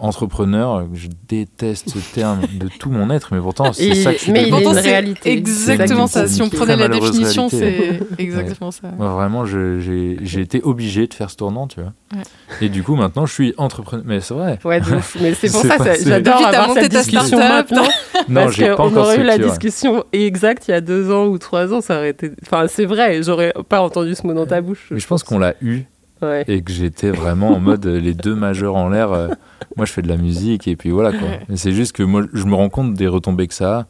entrepreneurs, 0.00 0.86
je 0.92 1.08
déteste 1.28 1.90
ce 1.90 1.98
terme 2.14 2.40
de 2.58 2.68
tout 2.78 2.90
mon 2.90 3.10
être, 3.10 3.32
mais 3.34 3.40
pourtant 3.40 3.72
c'est 3.72 3.94
ça 3.94 4.12
que 4.12 4.18
je 4.18 4.22
suis 4.24 4.32
mais 4.32 4.42
il 4.42 4.48
est 4.48 4.50
Pourtant, 4.50 4.70
une 4.72 4.76
c'est 4.76 4.90
réalité. 4.90 5.32
exactement 5.32 6.06
ça. 6.06 6.26
Si 6.26 6.42
on 6.42 6.48
prenait 6.48 6.76
la 6.76 6.88
définition, 6.88 7.48
c'est 7.48 8.00
exactement 8.18 8.70
ça. 8.70 8.88
Moi, 8.96 9.08
vraiment, 9.08 9.44
j'ai 9.46 10.40
été 10.40 10.62
obligé 10.62 11.06
de 11.06 11.14
faire 11.14 11.30
ce 11.30 11.36
tournant, 11.36 11.66
tu 11.66 11.80
vois. 11.80 11.92
Ouais. 12.12 12.22
Et 12.60 12.68
du 12.68 12.82
coup, 12.82 12.96
maintenant, 12.96 13.26
je 13.26 13.32
suis 13.32 13.54
entrepreneur. 13.56 14.04
Mais 14.06 14.20
c'est 14.20 14.34
vrai. 14.34 14.58
Ouais, 14.64 14.80
ouf. 14.80 15.16
Mais 15.20 15.34
c'est 15.34 15.50
pour 15.50 15.62
ça, 15.64 15.78
ça 15.78 15.94
j'adore 16.04 16.44
avoir 16.44 16.68
monté 16.68 16.82
cette 16.82 16.92
ta 16.92 16.98
discussion 16.98 17.38
start-up. 17.38 17.70
maintenant. 17.70 17.88
Non, 18.28 18.40
parce 18.44 18.54
j'ai 18.56 18.68
pas 18.68 18.76
qu'on 18.76 18.82
encore 18.88 19.04
aurait 19.06 19.20
eu 19.20 19.22
la 19.24 19.38
discussion 19.38 20.04
exacte 20.12 20.64
il 20.68 20.72
y 20.72 20.74
a 20.74 20.80
deux 20.80 21.10
ans 21.12 21.26
ou 21.26 21.38
trois 21.38 21.72
ans, 21.72 21.80
ça 21.80 21.98
aurait 21.98 22.10
été. 22.10 22.30
Enfin, 22.44 22.66
c'est 22.68 22.84
vrai, 22.86 23.22
j'aurais 23.22 23.52
pas 23.68 23.80
entendu 23.80 24.14
ce 24.14 24.26
mot 24.26 24.34
dans 24.34 24.46
ta 24.46 24.60
bouche. 24.60 24.88
Mais 24.90 24.98
je 25.00 25.06
pense 25.06 25.22
qu'on 25.22 25.38
l'a 25.38 25.54
eu 25.62 25.82
Ouais. 26.22 26.44
et 26.48 26.62
que 26.62 26.70
j'étais 26.72 27.10
vraiment 27.10 27.48
en 27.50 27.60
mode 27.60 27.86
euh, 27.86 27.98
les 28.00 28.14
deux 28.14 28.34
majeurs 28.34 28.76
en 28.76 28.88
l'air. 28.90 29.12
euh, 29.12 29.28
moi, 29.76 29.86
je 29.86 29.92
fais 29.92 30.02
de 30.02 30.08
la 30.08 30.16
musique 30.16 30.68
et 30.68 30.76
puis 30.76 30.90
voilà 30.90 31.12
quoi. 31.12 31.28
Ouais. 31.28 31.56
C'est 31.56 31.72
juste 31.72 31.92
que 31.92 32.02
moi, 32.02 32.22
je 32.32 32.44
me 32.44 32.54
rends 32.54 32.68
compte 32.68 32.94
des 32.94 33.06
retombées 33.08 33.46
que 33.48 33.54
ça 33.54 33.78
a 33.80 33.86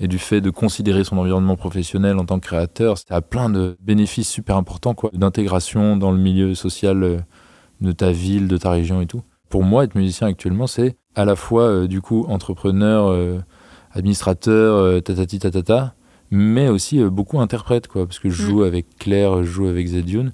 et 0.00 0.08
du 0.08 0.18
fait 0.18 0.40
de 0.40 0.50
considérer 0.50 1.04
son 1.04 1.18
environnement 1.18 1.56
professionnel 1.56 2.18
en 2.18 2.24
tant 2.24 2.40
que 2.40 2.46
créateur. 2.46 2.98
Ça 2.98 3.14
a 3.16 3.20
plein 3.20 3.48
de 3.50 3.76
bénéfices 3.80 4.28
super 4.28 4.56
importants 4.56 4.94
quoi, 4.94 5.10
d'intégration 5.12 5.96
dans 5.96 6.10
le 6.10 6.18
milieu 6.18 6.54
social 6.54 7.02
euh, 7.02 7.18
de 7.80 7.92
ta 7.92 8.10
ville, 8.12 8.48
de 8.48 8.56
ta 8.56 8.70
région 8.70 9.00
et 9.00 9.06
tout. 9.06 9.22
Pour 9.50 9.62
moi, 9.62 9.84
être 9.84 9.94
musicien 9.94 10.26
actuellement, 10.26 10.66
c'est 10.66 10.96
à 11.14 11.24
la 11.24 11.36
fois 11.36 11.62
euh, 11.64 11.86
du 11.86 12.00
coup 12.00 12.24
entrepreneur, 12.28 13.08
euh, 13.08 13.38
administrateur, 13.92 15.02
tatati 15.02 15.38
tatata, 15.38 15.94
mais 16.30 16.68
aussi 16.68 17.02
beaucoup 17.04 17.40
interprète 17.40 17.86
quoi, 17.88 18.06
parce 18.06 18.18
que 18.18 18.30
je 18.30 18.42
Mm. 18.42 18.46
joue 18.46 18.62
avec 18.64 18.86
Claire, 18.98 19.38
je 19.44 19.50
joue 19.50 19.66
avec 19.66 19.86
Zedune. 19.86 20.32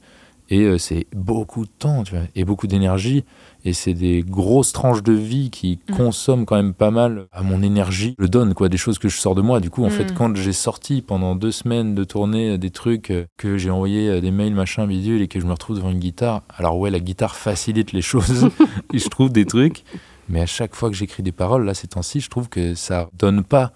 Et 0.53 0.63
euh, 0.63 0.79
c'est 0.79 1.07
beaucoup 1.15 1.65
de 1.65 1.71
temps, 1.79 2.03
tu 2.03 2.15
vois, 2.15 2.25
et 2.35 2.45
beaucoup 2.45 2.67
d'énergie. 2.67 3.25
Et 3.65 3.73
c'est 3.73 3.95
des 3.95 4.25
grosses 4.27 4.73
tranches 4.73 5.03
de 5.03 5.13
vie 5.13 5.51
qui 5.51 5.79
Mm. 5.89 5.95
consomment 5.95 6.45
quand 6.47 6.57
même 6.57 6.75
pas 6.75 6.91
mal 6.91 7.27
à 7.33 7.43
mon 7.43 7.63
énergie. 7.63 8.15
Je 8.19 8.27
donne, 8.27 8.55
quoi, 8.55 8.69
des 8.69 8.77
choses 8.77 8.99
que 8.99 9.09
je 9.09 9.17
sors 9.17 9.35
de 9.35 9.43
moi. 9.43 9.61
Du 9.61 9.71
coup, 9.71 9.85
en 9.85 9.89
Mm. 9.89 9.91
fait, 9.93 10.13
quand 10.15 10.35
j'ai 10.37 10.53
sorti 10.53 11.03
pendant 11.03 11.35
deux 11.37 11.53
semaines 11.53 11.95
de 11.95 12.03
tournée 12.05 12.51
euh, 12.51 12.59
des 12.59 12.71
trucs, 12.71 13.11
euh, 13.11 13.27
que 13.37 13.59
j'ai 13.59 13.71
envoyé 13.71 14.21
des 14.21 14.31
mails, 14.33 14.55
machin, 14.55 14.87
bidule, 14.87 15.23
et 15.23 15.29
que 15.29 15.39
je 15.41 15.47
me 15.47 15.53
retrouve 15.53 15.77
devant 15.77 15.91
une 15.91 16.01
guitare, 16.01 16.43
alors 16.57 16.79
ouais, 16.79 16.91
la 16.91 17.01
guitare 17.01 17.37
facilite 17.37 17.93
les 17.93 18.03
choses. 18.03 18.49
et 18.93 18.99
je 18.99 19.09
trouve 19.09 19.31
des 19.31 19.45
trucs. 19.47 19.85
Mais 20.29 20.41
à 20.41 20.47
chaque 20.47 20.75
fois 20.75 20.91
que 20.91 20.97
j'écris 20.97 21.23
des 21.23 21.33
paroles, 21.33 21.65
là, 21.65 21.75
ces 21.75 21.89
temps-ci, 21.89 22.21
je 22.21 22.29
trouve 22.31 22.49
que 22.49 22.75
ça 22.75 23.09
donne 23.19 23.43
pas 23.45 23.73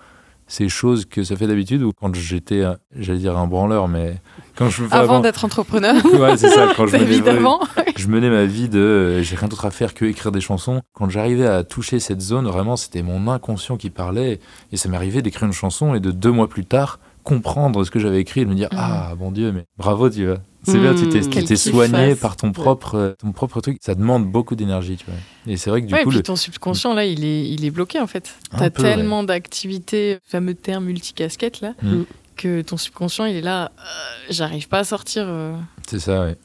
ces 0.54 0.68
choses 0.68 1.04
que 1.04 1.24
ça 1.24 1.34
fait 1.34 1.48
d'habitude 1.48 1.82
ou 1.82 1.90
quand 1.92 2.14
j'étais, 2.14 2.60
euh, 2.62 2.74
j'allais 2.96 3.18
dire 3.18 3.36
un 3.36 3.46
branleur, 3.48 3.88
mais 3.88 4.14
quand 4.56 4.70
je 4.70 4.84
Avant 4.92 5.18
d'être 5.18 5.44
entrepreneur, 5.44 5.96
Ouais, 6.14 6.36
c'est 6.36 6.48
ça. 6.48 6.72
Quand 6.76 6.86
je 6.86 6.92
menais, 6.96 7.04
évidemment. 7.12 7.60
je 7.96 8.06
menais 8.06 8.30
ma 8.30 8.44
vie 8.44 8.68
de 8.68 8.78
euh, 8.78 9.22
j'ai 9.22 9.34
rien 9.34 9.48
d'autre 9.48 9.64
à 9.66 9.72
faire 9.72 9.94
que 9.94 10.04
écrire 10.04 10.30
des 10.30 10.40
chansons. 10.40 10.80
Quand 10.92 11.10
j'arrivais 11.10 11.46
à 11.46 11.64
toucher 11.64 11.98
cette 11.98 12.20
zone, 12.20 12.46
vraiment, 12.46 12.76
c'était 12.76 13.02
mon 13.02 13.26
inconscient 13.28 13.76
qui 13.76 13.90
parlait. 13.90 14.38
Et 14.70 14.76
ça 14.76 14.88
m'arrivait 14.88 15.22
d'écrire 15.22 15.46
une 15.46 15.52
chanson 15.52 15.94
et 15.96 16.00
de 16.00 16.12
deux 16.12 16.30
mois 16.30 16.48
plus 16.48 16.64
tard 16.64 17.00
comprendre 17.24 17.82
ce 17.84 17.90
que 17.90 17.98
j'avais 17.98 18.20
écrit 18.20 18.42
et 18.42 18.44
de 18.44 18.50
me 18.50 18.54
dire 18.54 18.68
Mhm. 18.72 18.78
ah 18.80 19.14
bon 19.18 19.32
Dieu, 19.32 19.50
mais 19.50 19.64
bravo, 19.76 20.08
tu 20.10 20.26
vois. 20.26 20.38
C'est 20.64 20.78
bien, 20.78 20.94
tu 20.94 21.08
t'es, 21.08 21.20
kiff, 21.20 21.58
soigné 21.58 21.92
ouais. 22.08 22.14
par 22.16 22.36
ton 22.36 22.52
propre, 22.52 22.94
euh, 22.96 23.12
ton 23.18 23.32
propre 23.32 23.60
truc. 23.60 23.78
Ça 23.80 23.94
demande 23.94 24.26
beaucoup 24.30 24.54
d'énergie, 24.56 24.96
tu 24.96 25.04
vois. 25.06 25.14
Et 25.46 25.56
c'est 25.56 25.70
vrai 25.70 25.82
que 25.82 25.86
du 25.86 25.94
ouais, 25.94 26.00
et 26.00 26.04
coup, 26.04 26.10
puis 26.10 26.18
le- 26.18 26.22
ton 26.22 26.36
subconscient, 26.36 26.94
là, 26.94 27.04
il 27.04 27.24
est, 27.24 27.48
il 27.48 27.64
est 27.64 27.70
bloqué, 27.70 28.00
en 28.00 28.06
fait. 28.06 28.34
T'as 28.56 28.70
tellement 28.70 29.22
d'activités, 29.24 30.18
fameux 30.26 30.54
terme 30.54 30.84
multicasquette, 30.86 31.60
là, 31.60 31.74
Mm. 31.82 32.02
que 32.36 32.62
ton 32.62 32.76
subconscient, 32.76 33.26
il 33.26 33.36
est 33.36 33.40
là, 33.42 33.72
euh, 33.78 33.82
j'arrive 34.30 34.68
pas 34.68 34.78
à 34.80 34.84
sortir. 34.84 35.24
euh. 35.26 35.54
c'est 35.86 36.00
ça, 36.00 36.22
ouais. 36.24 36.36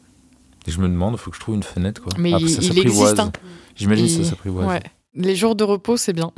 Et 0.68 0.72
je 0.72 0.80
me 0.80 0.88
demande, 0.90 1.14
il 1.14 1.18
faut 1.18 1.32
que 1.32 1.38
je 1.38 1.42
trouve 1.42 1.56
une 1.56 1.64
fenêtre, 1.64 2.02
quoi. 2.02 2.12
Mais 2.18 2.34
Après, 2.34 2.44
il- 2.46 2.50
ça 2.50 2.62
il 2.62 2.78
existe, 2.80 3.20
hein. 3.20 3.32
J'imagine 3.76 4.06
que 4.06 4.12
Il- 4.12 4.24
ça 4.26 4.30
s'apprivoise. 4.32 4.68
Ouais. 4.68 4.82
Les 5.16 5.36
jours 5.36 5.56
de 5.56 5.64
repos, 5.64 5.96
c'est 5.98 6.14
bien. 6.14 6.32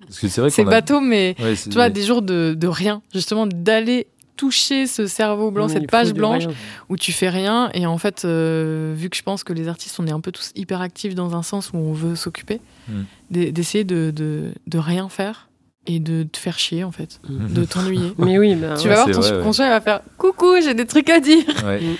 Parce 0.00 0.18
que 0.18 0.28
c'est 0.28 0.40
a- 0.60 0.64
bateau, 0.64 1.00
mais 1.00 1.36
Ouais, 1.38 1.54
tu 1.54 1.70
vois, 1.70 1.90
des 1.90 2.02
jours 2.02 2.22
de, 2.22 2.54
de 2.58 2.66
rien, 2.66 3.02
justement, 3.12 3.46
d'aller 3.46 4.08
toucher 4.36 4.86
ce 4.86 5.06
cerveau 5.06 5.50
blanc, 5.50 5.68
cette 5.68 5.90
page 5.90 6.12
blanche 6.14 6.46
rien. 6.46 6.54
où 6.88 6.96
tu 6.96 7.12
fais 7.12 7.28
rien. 7.28 7.70
Et 7.74 7.86
en 7.86 7.98
fait, 7.98 8.24
euh, 8.24 8.94
vu 8.96 9.10
que 9.10 9.16
je 9.16 9.22
pense 9.22 9.44
que 9.44 9.52
les 9.52 9.68
artistes, 9.68 9.98
on 10.00 10.06
est 10.06 10.12
un 10.12 10.20
peu 10.20 10.32
tous 10.32 10.50
hyper 10.54 10.80
actifs 10.80 11.14
dans 11.14 11.36
un 11.36 11.42
sens 11.42 11.70
où 11.72 11.76
on 11.76 11.92
veut 11.92 12.16
s'occuper, 12.16 12.60
Mm. 12.88 12.92
d'e- 13.30 13.50
d'essayer 13.52 13.84
de, 13.84 14.10
de, 14.14 14.52
de 14.66 14.78
rien 14.78 15.08
faire 15.08 15.48
et 15.86 15.98
de 16.00 16.22
te 16.24 16.38
faire 16.38 16.58
chier, 16.58 16.82
en 16.84 16.92
fait, 16.92 17.20
Mm. 17.28 17.52
de 17.52 17.64
t'ennuyer. 17.64 18.12
Mais 18.18 18.38
oui, 18.38 18.54
bah, 18.56 18.74
tu 18.76 18.88
ouais. 18.88 18.94
vas 18.94 19.04
voir 19.04 19.06
ton 19.06 19.20
vrai, 19.20 19.30
ouais. 19.30 19.36
subconscient, 19.36 19.66
il 19.66 19.70
va 19.70 19.80
faire 19.80 20.00
Coucou, 20.18 20.54
j'ai 20.62 20.74
des 20.74 20.86
trucs 20.86 21.10
à 21.10 21.20
dire. 21.20 21.44
Ouais. 21.64 21.80
Mm. 21.80 21.96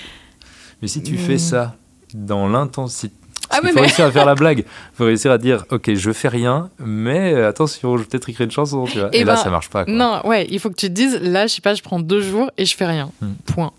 Mais 0.81 0.87
si 0.87 1.01
tu 1.03 1.17
fais 1.17 1.37
ça 1.37 1.77
dans 2.13 2.47
l'intensité. 2.49 3.15
Ah, 3.53 3.59
il 3.63 3.69
faut 3.69 3.75
mais- 3.75 3.81
réussir 3.81 4.05
à 4.05 4.11
faire 4.11 4.25
la 4.25 4.35
blague. 4.35 4.59
Il 4.59 4.95
faut 4.95 5.05
réussir 5.05 5.31
à 5.31 5.37
dire 5.37 5.65
Ok, 5.71 5.93
je 5.93 6.11
fais 6.11 6.27
rien, 6.27 6.69
mais 6.79 7.33
attention, 7.35 7.97
je 7.97 8.03
vais 8.03 8.07
peut-être 8.09 8.29
écrire 8.29 8.45
une 8.45 8.51
chanson. 8.51 8.85
Tu 8.85 8.99
vois. 8.99 9.09
Eh 9.13 9.19
Et, 9.19 9.23
là, 9.23 9.35
ben, 9.35 9.41
ça 9.43 9.49
marche 9.49 9.69
pas. 9.69 9.85
quoi. 9.85 9.93
Non, 9.93 10.21
ouais, 10.25 10.47
il 10.49 10.59
faut 10.59 10.69
que 10.69 10.75
tu 10.75 10.87
te 10.87 10.91
dises 10.93 11.19
Là, 11.21 11.47
je 11.47 11.53
sais 11.55 11.61
pas, 11.61 11.73
je 11.75 11.81
prends 11.83 11.99
deux 11.99 12.21
jours 12.21 12.49
et 12.57 12.65
je 12.65 12.75
fais 12.75 12.85
rien. 12.85 13.11
Mm. 13.21 13.27
Point. 13.45 13.71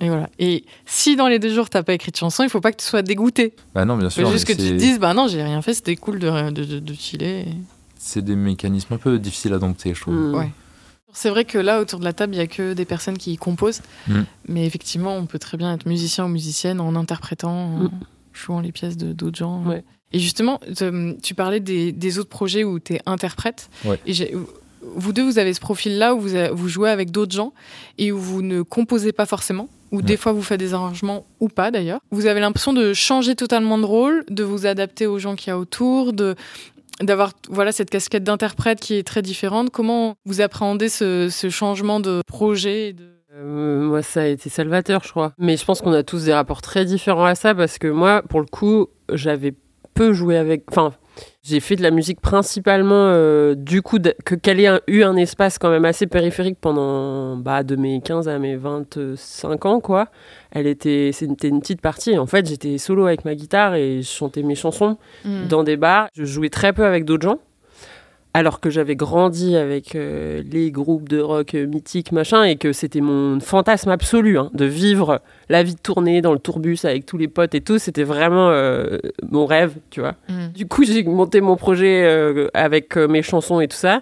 Et 0.00 0.08
voilà. 0.08 0.28
Et 0.40 0.64
si 0.84 1.14
dans 1.14 1.28
les 1.28 1.38
deux 1.38 1.54
jours, 1.54 1.70
t'as 1.70 1.84
pas 1.84 1.92
écrit 1.92 2.10
de 2.10 2.16
chanson, 2.16 2.42
il 2.42 2.48
faut 2.48 2.60
pas 2.60 2.72
que 2.72 2.78
tu 2.78 2.84
sois 2.86 3.02
dégoûté. 3.02 3.54
Bah 3.72 3.84
non, 3.84 3.96
bien 3.96 4.08
Il 4.08 4.10
faut 4.10 4.22
sûr. 4.22 4.32
juste 4.32 4.46
que 4.46 4.52
tu 4.52 4.58
te 4.70 4.72
dises 4.74 4.98
Bah 4.98 5.14
non, 5.14 5.28
j'ai 5.28 5.40
rien 5.44 5.62
fait, 5.62 5.74
c'était 5.74 5.94
cool 5.94 6.18
de, 6.18 6.50
de, 6.50 6.64
de, 6.64 6.78
de 6.80 6.94
chiller. 6.94 7.46
C'est 7.98 8.22
des 8.24 8.34
mécanismes 8.34 8.94
un 8.94 8.96
peu 8.96 9.20
difficiles 9.20 9.52
à 9.52 9.58
dompter, 9.58 9.94
je 9.94 10.00
trouve. 10.00 10.14
Mm. 10.14 10.34
Ouais. 10.34 10.50
C'est 11.12 11.30
vrai 11.30 11.44
que 11.44 11.58
là, 11.58 11.80
autour 11.80 12.00
de 12.00 12.04
la 12.04 12.12
table, 12.14 12.34
il 12.34 12.38
y 12.38 12.40
a 12.40 12.48
que 12.48 12.72
des 12.72 12.84
personnes 12.86 13.16
qui 13.16 13.36
composent. 13.36 13.82
Mm. 14.08 14.22
Mais 14.48 14.66
effectivement, 14.66 15.14
on 15.14 15.26
peut 15.26 15.38
très 15.38 15.56
bien 15.56 15.72
être 15.72 15.86
musicien 15.86 16.24
ou 16.24 16.28
musicienne 16.28 16.80
en 16.80 16.96
interprétant, 16.96 17.52
en. 17.84 17.90
Jouant 18.32 18.60
les 18.60 18.72
pièces 18.72 18.96
de 18.96 19.12
d'autres 19.12 19.38
gens. 19.38 19.62
Ouais. 19.64 19.84
Et 20.12 20.18
justement, 20.18 20.58
te- 20.58 21.18
tu 21.20 21.34
parlais 21.34 21.60
des, 21.60 21.92
des 21.92 22.18
autres 22.18 22.28
projets 22.28 22.64
où 22.64 22.78
tu 22.78 22.94
es 22.94 23.00
interprète. 23.06 23.70
Ouais. 23.84 23.98
Et 24.06 24.12
vous 24.82 25.12
deux, 25.12 25.22
vous 25.22 25.38
avez 25.38 25.54
ce 25.54 25.60
profil-là 25.60 26.14
où 26.14 26.20
vous, 26.20 26.36
vous 26.52 26.68
jouez 26.68 26.90
avec 26.90 27.10
d'autres 27.10 27.34
gens 27.34 27.52
et 27.98 28.10
où 28.12 28.18
vous 28.18 28.42
ne 28.42 28.62
composez 28.62 29.12
pas 29.12 29.26
forcément, 29.26 29.68
ou 29.92 30.02
des 30.02 30.16
fois 30.16 30.32
vous 30.32 30.42
faites 30.42 30.58
des 30.58 30.74
arrangements 30.74 31.24
ou 31.38 31.48
pas 31.48 31.70
d'ailleurs. 31.70 32.00
Vous 32.10 32.26
avez 32.26 32.40
l'impression 32.40 32.72
de 32.72 32.92
changer 32.92 33.36
totalement 33.36 33.78
de 33.78 33.84
rôle, 33.84 34.24
de 34.28 34.42
vous 34.42 34.66
adapter 34.66 35.06
aux 35.06 35.18
gens 35.18 35.36
qu'il 35.36 35.48
y 35.48 35.50
a 35.50 35.58
autour, 35.58 36.12
de 36.12 36.34
d'avoir 37.00 37.32
voilà 37.48 37.72
cette 37.72 37.90
casquette 37.90 38.22
d'interprète 38.22 38.80
qui 38.80 38.94
est 38.94 39.02
très 39.02 39.22
différente. 39.22 39.70
Comment 39.70 40.14
vous 40.26 40.40
appréhendez 40.40 40.88
ce, 40.88 41.28
ce 41.30 41.48
changement 41.48 42.00
de 42.00 42.20
projet 42.26 42.88
et 42.88 42.92
de... 42.92 43.11
Euh, 43.34 43.80
moi, 43.80 44.02
ça 44.02 44.22
a 44.22 44.26
été 44.26 44.50
salvateur, 44.50 45.02
je 45.04 45.10
crois. 45.10 45.32
Mais 45.38 45.56
je 45.56 45.64
pense 45.64 45.80
qu'on 45.80 45.92
a 45.92 46.02
tous 46.02 46.24
des 46.26 46.34
rapports 46.34 46.60
très 46.62 46.84
différents 46.84 47.24
à 47.24 47.34
ça 47.34 47.54
parce 47.54 47.78
que 47.78 47.88
moi, 47.88 48.22
pour 48.28 48.40
le 48.40 48.46
coup, 48.46 48.88
j'avais 49.12 49.54
peu 49.94 50.12
joué 50.12 50.36
avec. 50.36 50.64
Enfin, 50.70 50.92
j'ai 51.42 51.60
fait 51.60 51.76
de 51.76 51.82
la 51.82 51.90
musique 51.90 52.20
principalement 52.20 52.94
euh, 53.08 53.54
du 53.54 53.82
coup 53.82 53.98
que 54.24 54.34
qu'elle 54.34 54.60
ait 54.60 54.66
un- 54.66 54.80
eu 54.86 55.02
un 55.02 55.16
espace 55.16 55.58
quand 55.58 55.68
même 55.70 55.84
assez 55.84 56.06
périphérique 56.06 56.56
pendant 56.60 57.36
bah, 57.36 57.62
de 57.62 57.76
mes 57.76 58.00
15 58.00 58.28
à 58.28 58.38
mes 58.38 58.56
25 58.56 59.66
ans, 59.66 59.80
quoi. 59.80 60.08
Elle 60.50 60.66
était, 60.66 61.10
c'était 61.12 61.48
une 61.48 61.60
petite 61.60 61.80
partie. 61.80 62.18
En 62.18 62.26
fait, 62.26 62.46
j'étais 62.48 62.78
solo 62.78 63.06
avec 63.06 63.24
ma 63.24 63.34
guitare 63.34 63.74
et 63.74 64.02
je 64.02 64.08
chantais 64.08 64.42
mes 64.42 64.54
chansons 64.54 64.96
Mm. 65.24 65.48
dans 65.48 65.62
des 65.64 65.76
bars. 65.76 66.08
Je 66.14 66.24
jouais 66.24 66.50
très 66.50 66.72
peu 66.72 66.84
avec 66.84 67.04
d'autres 67.04 67.26
gens. 67.26 67.38
Alors 68.34 68.60
que 68.60 68.70
j'avais 68.70 68.96
grandi 68.96 69.56
avec 69.56 69.94
euh, 69.94 70.42
les 70.50 70.70
groupes 70.70 71.06
de 71.06 71.20
rock 71.20 71.54
euh, 71.54 71.66
mythiques, 71.66 72.12
machin, 72.12 72.44
et 72.44 72.56
que 72.56 72.72
c'était 72.72 73.02
mon 73.02 73.40
fantasme 73.40 73.90
absolu 73.90 74.38
hein, 74.38 74.50
de 74.54 74.64
vivre 74.64 75.20
la 75.50 75.62
vie 75.62 75.74
de 75.74 75.80
tournée 75.80 76.22
dans 76.22 76.32
le 76.32 76.38
tourbus 76.38 76.78
avec 76.84 77.04
tous 77.04 77.18
les 77.18 77.28
potes 77.28 77.54
et 77.54 77.60
tout. 77.60 77.76
C'était 77.76 78.04
vraiment 78.04 78.48
euh, 78.48 78.96
mon 79.30 79.44
rêve, 79.44 79.74
tu 79.90 80.00
vois. 80.00 80.14
Mm. 80.30 80.48
Du 80.54 80.66
coup, 80.66 80.82
j'ai 80.84 81.02
monté 81.02 81.42
mon 81.42 81.56
projet 81.56 82.04
euh, 82.04 82.48
avec 82.54 82.96
mes 82.96 83.20
chansons 83.20 83.60
et 83.60 83.68
tout 83.68 83.76
ça. 83.76 84.00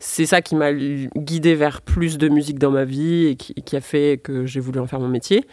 C'est 0.00 0.26
ça 0.26 0.42
qui 0.42 0.56
m'a 0.56 0.72
guidé 0.72 1.54
vers 1.54 1.80
plus 1.80 2.18
de 2.18 2.28
musique 2.28 2.58
dans 2.58 2.72
ma 2.72 2.84
vie 2.84 3.26
et 3.26 3.36
qui, 3.36 3.54
qui 3.54 3.76
a 3.76 3.80
fait 3.80 4.20
que 4.20 4.44
j'ai 4.44 4.58
voulu 4.58 4.80
en 4.80 4.88
faire 4.88 5.00
mon 5.00 5.08
métier. 5.08 5.44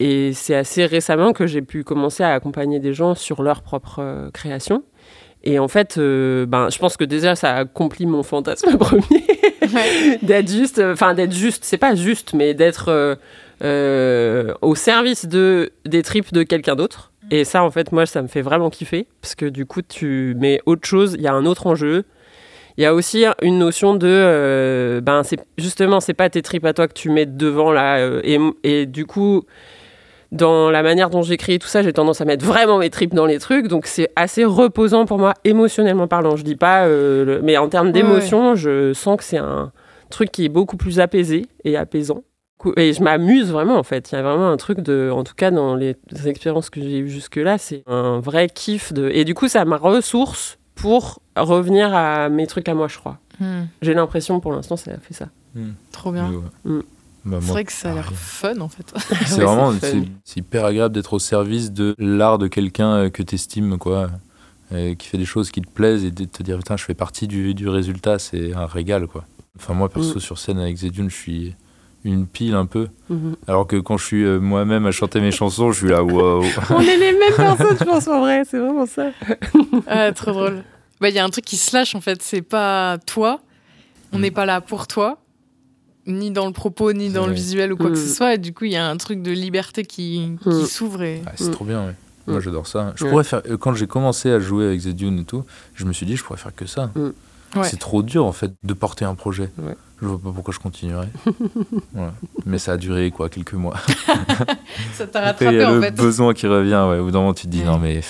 Et 0.00 0.32
c'est 0.32 0.56
assez 0.56 0.86
récemment 0.86 1.32
que 1.32 1.46
j'ai 1.46 1.62
pu 1.62 1.84
commencer 1.84 2.24
à 2.24 2.32
accompagner 2.32 2.80
des 2.80 2.94
gens 2.94 3.14
sur 3.14 3.42
leur 3.42 3.62
propre 3.62 4.30
création. 4.32 4.82
Et 5.42 5.58
en 5.58 5.68
fait, 5.68 5.96
euh, 5.96 6.44
ben, 6.46 6.68
je 6.70 6.78
pense 6.78 6.96
que 6.96 7.04
déjà, 7.04 7.34
ça 7.34 7.54
accomplit 7.56 8.06
mon 8.06 8.22
fantasme 8.22 8.76
premier. 8.78 9.24
d'être 10.22 10.50
juste, 10.50 10.80
enfin 10.80 11.14
d'être 11.14 11.32
juste, 11.32 11.64
c'est 11.64 11.78
pas 11.78 11.94
juste, 11.94 12.34
mais 12.34 12.54
d'être 12.54 12.88
euh, 12.88 13.14
euh, 13.62 14.54
au 14.62 14.74
service 14.74 15.26
de 15.26 15.70
des 15.86 16.02
tripes 16.02 16.32
de 16.32 16.42
quelqu'un 16.42 16.76
d'autre. 16.76 17.12
Et 17.30 17.44
ça, 17.44 17.62
en 17.62 17.70
fait, 17.70 17.92
moi, 17.92 18.06
ça 18.06 18.22
me 18.22 18.28
fait 18.28 18.42
vraiment 18.42 18.70
kiffer 18.70 19.06
parce 19.22 19.34
que 19.34 19.46
du 19.46 19.64
coup, 19.64 19.82
tu 19.82 20.34
mets 20.38 20.60
autre 20.66 20.86
chose, 20.86 21.14
il 21.16 21.22
y 21.22 21.28
a 21.28 21.32
un 21.32 21.46
autre 21.46 21.66
enjeu. 21.66 22.04
Il 22.76 22.82
y 22.82 22.86
a 22.86 22.94
aussi 22.94 23.24
une 23.42 23.58
notion 23.58 23.94
de, 23.94 24.08
euh, 24.08 25.00
ben, 25.00 25.22
c'est 25.22 25.38
justement, 25.58 26.00
c'est 26.00 26.14
pas 26.14 26.30
tes 26.30 26.42
tripes 26.42 26.64
à 26.64 26.72
toi 26.72 26.88
que 26.88 26.94
tu 26.94 27.10
mets 27.10 27.26
devant 27.26 27.72
là, 27.72 27.98
et, 28.24 28.38
et 28.62 28.86
du 28.86 29.06
coup, 29.06 29.44
dans 30.32 30.70
la 30.70 30.82
manière 30.82 31.10
dont 31.10 31.22
j'écris 31.22 31.54
et 31.54 31.58
tout 31.58 31.66
ça, 31.68 31.82
j'ai 31.82 31.92
tendance 31.92 32.20
à 32.20 32.24
mettre 32.24 32.44
vraiment 32.44 32.78
mes 32.78 32.90
tripes 32.90 33.14
dans 33.14 33.26
les 33.26 33.38
trucs, 33.38 33.66
donc 33.68 33.86
c'est 33.86 34.10
assez 34.16 34.44
reposant 34.44 35.04
pour 35.06 35.18
moi, 35.18 35.34
émotionnellement 35.44 36.06
parlant. 36.06 36.36
Je 36.36 36.44
dis 36.44 36.56
pas, 36.56 36.86
euh, 36.86 37.24
le- 37.24 37.42
mais 37.42 37.56
en 37.56 37.68
termes 37.68 37.90
d'émotion, 37.92 38.54
je 38.54 38.92
sens 38.92 39.16
que 39.16 39.24
c'est 39.24 39.38
un 39.38 39.72
truc 40.10 40.30
qui 40.30 40.44
est 40.44 40.48
beaucoup 40.48 40.76
plus 40.76 41.00
apaisé 41.00 41.46
et 41.64 41.76
apaisant. 41.76 42.22
Et 42.76 42.92
je 42.92 43.02
m'amuse 43.02 43.50
vraiment 43.50 43.76
en 43.78 43.82
fait. 43.82 44.12
Il 44.12 44.16
y 44.16 44.18
a 44.18 44.22
vraiment 44.22 44.50
un 44.50 44.56
truc 44.58 44.80
de, 44.80 45.10
en 45.10 45.24
tout 45.24 45.32
cas 45.34 45.50
dans 45.50 45.74
les 45.76 45.96
expériences 46.26 46.68
que 46.68 46.80
j'ai 46.80 46.98
eues 46.98 47.08
jusque-là, 47.08 47.56
c'est 47.56 47.82
un 47.86 48.20
vrai 48.20 48.48
kiff 48.50 48.92
de. 48.92 49.08
Et 49.14 49.24
du 49.24 49.32
coup, 49.34 49.48
ça 49.48 49.64
m'a 49.64 49.78
ressource 49.78 50.58
pour 50.74 51.20
revenir 51.36 51.94
à 51.94 52.28
mes 52.28 52.46
trucs 52.46 52.68
à 52.68 52.74
moi, 52.74 52.86
je 52.88 52.98
crois. 52.98 53.18
Hmm, 53.40 53.62
J'ai 53.80 53.94
l'impression 53.94 54.40
pour 54.40 54.52
l'instant, 54.52 54.76
ça 54.76 54.90
a 54.90 54.98
fait 54.98 55.14
ça. 55.14 55.28
trop 55.90 56.12
bien. 56.12 56.28
Ouais, 56.30 56.36
ouais. 56.36 56.72
Mm. 56.76 56.82
Bah, 57.24 57.38
C'est 57.40 57.50
vrai 57.52 57.64
que 57.64 57.72
ça 57.72 57.90
a 57.90 57.94
l'air 57.94 58.04
pareil. 58.04 58.18
fun 58.18 58.60
en 58.60 58.68
fait. 58.68 58.92
C'est 59.26 59.34
Ouais, 59.38 59.44
vraiment 59.44 59.72
c'est 60.24 60.36
hyper 60.38 60.64
agréable 60.64 60.94
d'être 60.94 61.12
au 61.12 61.18
service 61.18 61.70
de 61.72 61.94
l'art 61.98 62.38
de 62.38 62.48
quelqu'un 62.48 62.92
euh, 62.94 63.10
que 63.10 63.22
tu 63.22 63.34
estimes, 63.34 63.76
quoi, 63.78 64.10
euh, 64.72 64.94
qui 64.94 65.08
fait 65.08 65.18
des 65.18 65.24
choses 65.26 65.50
qui 65.50 65.60
te 65.60 65.70
plaisent 65.70 66.04
et 66.04 66.10
de 66.10 66.24
te 66.24 66.42
dire, 66.42 66.56
putain, 66.58 66.76
je 66.76 66.84
fais 66.84 66.94
partie 66.94 67.26
du, 67.28 67.54
du 67.54 67.68
résultat, 67.68 68.18
c'est 68.18 68.54
un 68.54 68.66
régal, 68.66 69.06
quoi. 69.06 69.24
Enfin, 69.58 69.74
moi, 69.74 69.88
perso, 69.88 70.16
Mm. 70.16 70.20
sur 70.20 70.38
scène 70.38 70.58
avec 70.58 70.76
Zedune, 70.76 71.10
je 71.10 71.16
suis 71.16 71.54
une 72.04 72.26
pile 72.26 72.54
un 72.54 72.64
peu. 72.64 72.88
Mhm. 73.10 73.36
Alors 73.46 73.66
que 73.66 73.76
quand 73.76 73.98
je 73.98 74.06
suis 74.06 74.24
euh, 74.24 74.38
moi-même 74.40 74.86
à 74.86 74.90
chanter 74.90 75.20
mes 75.20 75.32
chansons, 75.32 75.70
je 75.72 75.78
suis 75.80 75.88
là, 75.88 76.02
wow. 76.02 76.42
On 76.70 76.80
est 76.80 76.96
les 76.96 77.12
mêmes 77.12 77.34
personnes, 77.36 77.76
je 77.78 77.84
pense 77.84 78.08
en 78.08 78.20
vrai. 78.20 78.42
C'est 78.48 78.58
vraiment 78.58 78.86
ça. 78.86 79.10
Ah, 79.86 80.10
trop 80.12 80.30
drôle. 80.32 80.62
Bah, 81.00 81.10
il 81.10 81.14
y 81.14 81.18
a 81.18 81.24
un 81.24 81.28
truc 81.28 81.44
qui 81.44 81.56
se 81.58 81.76
lâche 81.76 81.94
en 81.94 82.00
fait. 82.00 82.22
C'est 82.22 82.40
pas 82.42 82.96
toi. 83.06 83.40
On 84.12 84.18
Mm. 84.18 84.20
n'est 84.22 84.30
pas 84.30 84.46
là 84.46 84.60
pour 84.62 84.86
toi. 84.86 85.18
Ni 86.10 86.30
dans 86.30 86.46
le 86.46 86.52
propos, 86.52 86.92
ni 86.92 87.10
dans 87.10 87.26
le 87.26 87.32
visuel 87.32 87.72
ou 87.72 87.76
quoi 87.76 87.86
que 87.90 87.92
Mm. 87.98 88.06
ce 88.08 88.14
soit. 88.14 88.34
Et 88.34 88.38
du 88.38 88.52
coup, 88.52 88.64
il 88.64 88.72
y 88.72 88.76
a 88.76 88.86
un 88.88 88.96
truc 88.96 89.22
de 89.22 89.30
liberté 89.30 89.84
qui, 89.84 90.36
qui 90.42 90.48
Mm. 90.48 90.64
s'ouvre. 90.66 91.02
Et... 91.02 91.22
Ah, 91.26 91.32
c'est 91.36 91.48
Mm. 91.48 91.52
trop 91.52 91.64
bien, 91.64 91.86
ouais. 91.86 91.94
Moi, 92.26 92.38
Mm. 92.38 92.42
j'adore 92.42 92.66
ça. 92.66 92.92
Je 92.96 93.06
pourrais 93.06 93.24
faire, 93.24 93.42
euh, 93.48 93.56
quand 93.56 93.74
j'ai 93.74 93.86
commencé 93.86 94.30
à 94.30 94.38
jouer 94.40 94.66
avec 94.66 94.80
Zedune 94.80 95.18
et 95.20 95.24
tout, 95.24 95.44
je 95.74 95.84
me 95.84 95.92
suis 95.92 96.06
dit, 96.06 96.16
je 96.16 96.24
pourrais 96.24 96.38
faire 96.38 96.54
que 96.54 96.66
ça. 96.66 96.90
Mm. 96.94 97.10
Ouais. 97.56 97.64
C'est 97.68 97.78
trop 97.80 98.02
dur, 98.04 98.24
en 98.26 98.32
fait, 98.32 98.52
de 98.62 98.74
porter 98.74 99.04
un 99.04 99.14
projet. 99.16 99.50
Ouais. 99.58 99.74
Je 100.00 100.06
vois 100.06 100.18
pas 100.18 100.30
pourquoi 100.32 100.54
je 100.54 100.60
continuerais. 100.60 101.08
Mais 102.46 102.58
ça 102.58 102.72
a 102.72 102.76
duré, 102.76 103.10
quoi, 103.10 103.28
quelques 103.28 103.54
mois. 103.54 103.76
Ça 104.94 105.06
t'a 105.06 105.20
Après, 105.26 105.46
il 105.46 105.54
y 105.54 105.58
rattrapé 105.58 105.62
a 105.64 105.70
en 105.70 105.74
le 105.74 105.80
fait. 105.82 105.90
besoin 105.92 106.32
qui 106.34 106.46
revient, 106.46 106.84
ouais. 106.88 106.98
Au 106.98 107.04
bout 107.06 107.10
d'un 107.10 107.18
moment, 107.20 107.34
tu 107.34 107.46
te 107.46 107.50
dis, 107.52 107.62
Mm. 107.62 107.66
non, 107.66 107.78
mais 107.78 108.00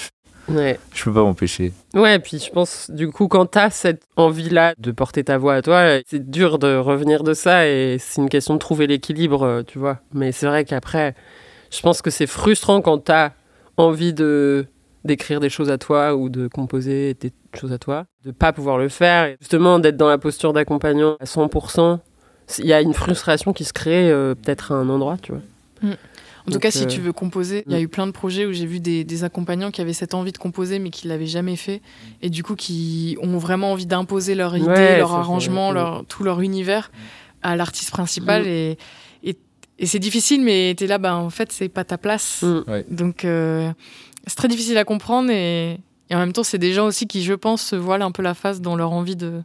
Ouais. 0.51 0.79
je 0.95 1.05
peux 1.05 1.13
pas 1.13 1.23
m'empêcher. 1.23 1.73
Ouais, 1.95 2.19
puis 2.19 2.39
je 2.39 2.51
pense, 2.51 2.91
du 2.91 3.09
coup, 3.11 3.29
quand 3.29 3.47
t'as 3.47 3.71
cette 3.71 4.03
envie-là 4.17 4.75
de 4.79 4.91
porter 4.91 5.25
ta 5.25 5.39
voix 5.39 5.55
à 5.55 5.63
toi, 5.63 6.01
c'est 6.07 6.31
dur 6.31 6.59
de 6.59 6.77
revenir 6.77 7.23
de 7.23 7.35
ça 7.35 7.67
et 7.67 7.97
c'est 7.99 8.21
une 8.21 8.29
question 8.29 8.55
de 8.55 8.59
trouver 8.59 8.87
l'équilibre, 8.87 9.43
euh, 9.43 9.63
tu 9.63 9.79
vois. 9.79 9.99
Mais 10.13 10.33
c'est 10.33 10.47
vrai 10.47 10.65
qu'après, 10.65 11.15
je 11.71 11.81
pense 11.81 12.03
que 12.03 12.11
c'est 12.11 12.27
frustrant 12.27 12.81
quand 12.81 12.99
t'as 12.99 13.31
envie 13.77 14.13
de 14.13 14.67
d'écrire 15.05 15.41
des 15.41 15.49
choses 15.49 15.71
à 15.71 15.79
toi 15.79 16.15
ou 16.15 16.29
de 16.29 16.47
composer 16.47 17.15
des 17.15 17.33
choses 17.59 17.73
à 17.73 17.79
toi, 17.79 18.05
de 18.25 18.33
pas 18.33 18.53
pouvoir 18.53 18.77
le 18.77 18.91
faire. 18.91 19.25
Et 19.25 19.37
justement, 19.41 19.79
d'être 19.79 19.97
dans 19.97 20.09
la 20.09 20.19
posture 20.19 20.53
d'accompagnant 20.53 21.17
à 21.21 21.25
100%, 21.25 22.01
il 22.59 22.67
y 22.67 22.73
a 22.75 22.83
une 22.83 22.93
frustration 22.93 23.53
qui 23.55 23.65
se 23.65 23.73
crée 23.73 24.11
euh, 24.11 24.35
peut-être 24.35 24.73
à 24.73 24.75
un 24.75 24.89
endroit, 24.91 25.17
tu 25.23 25.33
vois. 25.33 25.41
En 26.51 26.55
tout 26.55 26.61
cas, 26.61 26.71
si 26.71 26.85
euh, 26.85 26.87
tu 26.87 27.01
veux 27.01 27.13
composer, 27.13 27.65
il 27.67 27.73
y 27.73 27.77
a 27.77 27.79
mm. 27.79 27.83
eu 27.83 27.89
plein 27.89 28.07
de 28.07 28.13
projets 28.13 28.47
où 28.47 28.53
j'ai 28.53 28.67
vu 28.67 28.81
des, 28.81 29.05
des 29.05 29.25
accompagnants 29.25 29.71
qui 29.71 29.81
avaient 29.81 29.93
cette 29.93 30.15
envie 30.15 30.33
de 30.33 30.39
composer 30.39 30.79
mais 30.79 30.91
qui 30.91 31.09
l'avaient 31.09 31.27
jamais 31.27 31.57
fait 31.57 31.81
et 32.23 32.31
du 32.31 32.43
coup 32.43 32.57
qui 32.57 33.17
ont 33.23 33.39
vraiment 33.39 33.73
envie 33.73 33.87
d'imposer 33.87 34.35
leur 34.35 34.57
idée, 34.57 34.67
Ouais, 34.67 34.99
leur 34.99 35.15
arrangement, 35.15 35.71
mm. 35.71 35.75
leur, 35.75 36.05
tout 36.07 36.25
leur 36.25 36.41
univers 36.41 36.91
à 37.43 37.57
l'artiste 37.57 37.91
principal 37.91 38.43
Mm. 38.43 38.47
et, 38.47 38.79
et, 39.25 39.37
et 39.79 39.87
c'est 39.87 39.99
difficile 39.99 40.43
mais 40.43 40.75
t'es 40.77 40.87
là, 40.87 40.99
bah, 40.99 41.17
en 41.17 41.31
fait, 41.31 41.53
c'est 41.53 41.69
pas 41.69 41.85
ta 41.85 41.99
place. 41.99 42.43
Mm. 42.43 42.63
Ouais. 42.69 42.87
Donc 42.91 43.25
euh, 43.25 43.73
c'est 44.27 44.37
très 44.37 44.49
difficile 44.49 44.77
à 44.79 44.85
comprendre 44.85 45.31
et, 45.31 45.79
et 46.11 46.15
en 46.15 46.19
même 46.19 46.33
temps, 46.33 46.43
c'est 46.43 46.59
des 46.59 46.73
gens 46.73 46.87
aussi 46.87 47.07
qui, 47.07 47.23
je 47.23 47.35
pense, 47.35 47.63
se 47.63 47.77
voilent 47.77 48.03
un 48.03 48.11
peu 48.11 48.23
la 48.23 48.35
face 48.35 48.61
dans 48.61 48.77
leur 48.77 48.93
envie 48.93 49.17
de, 49.17 49.43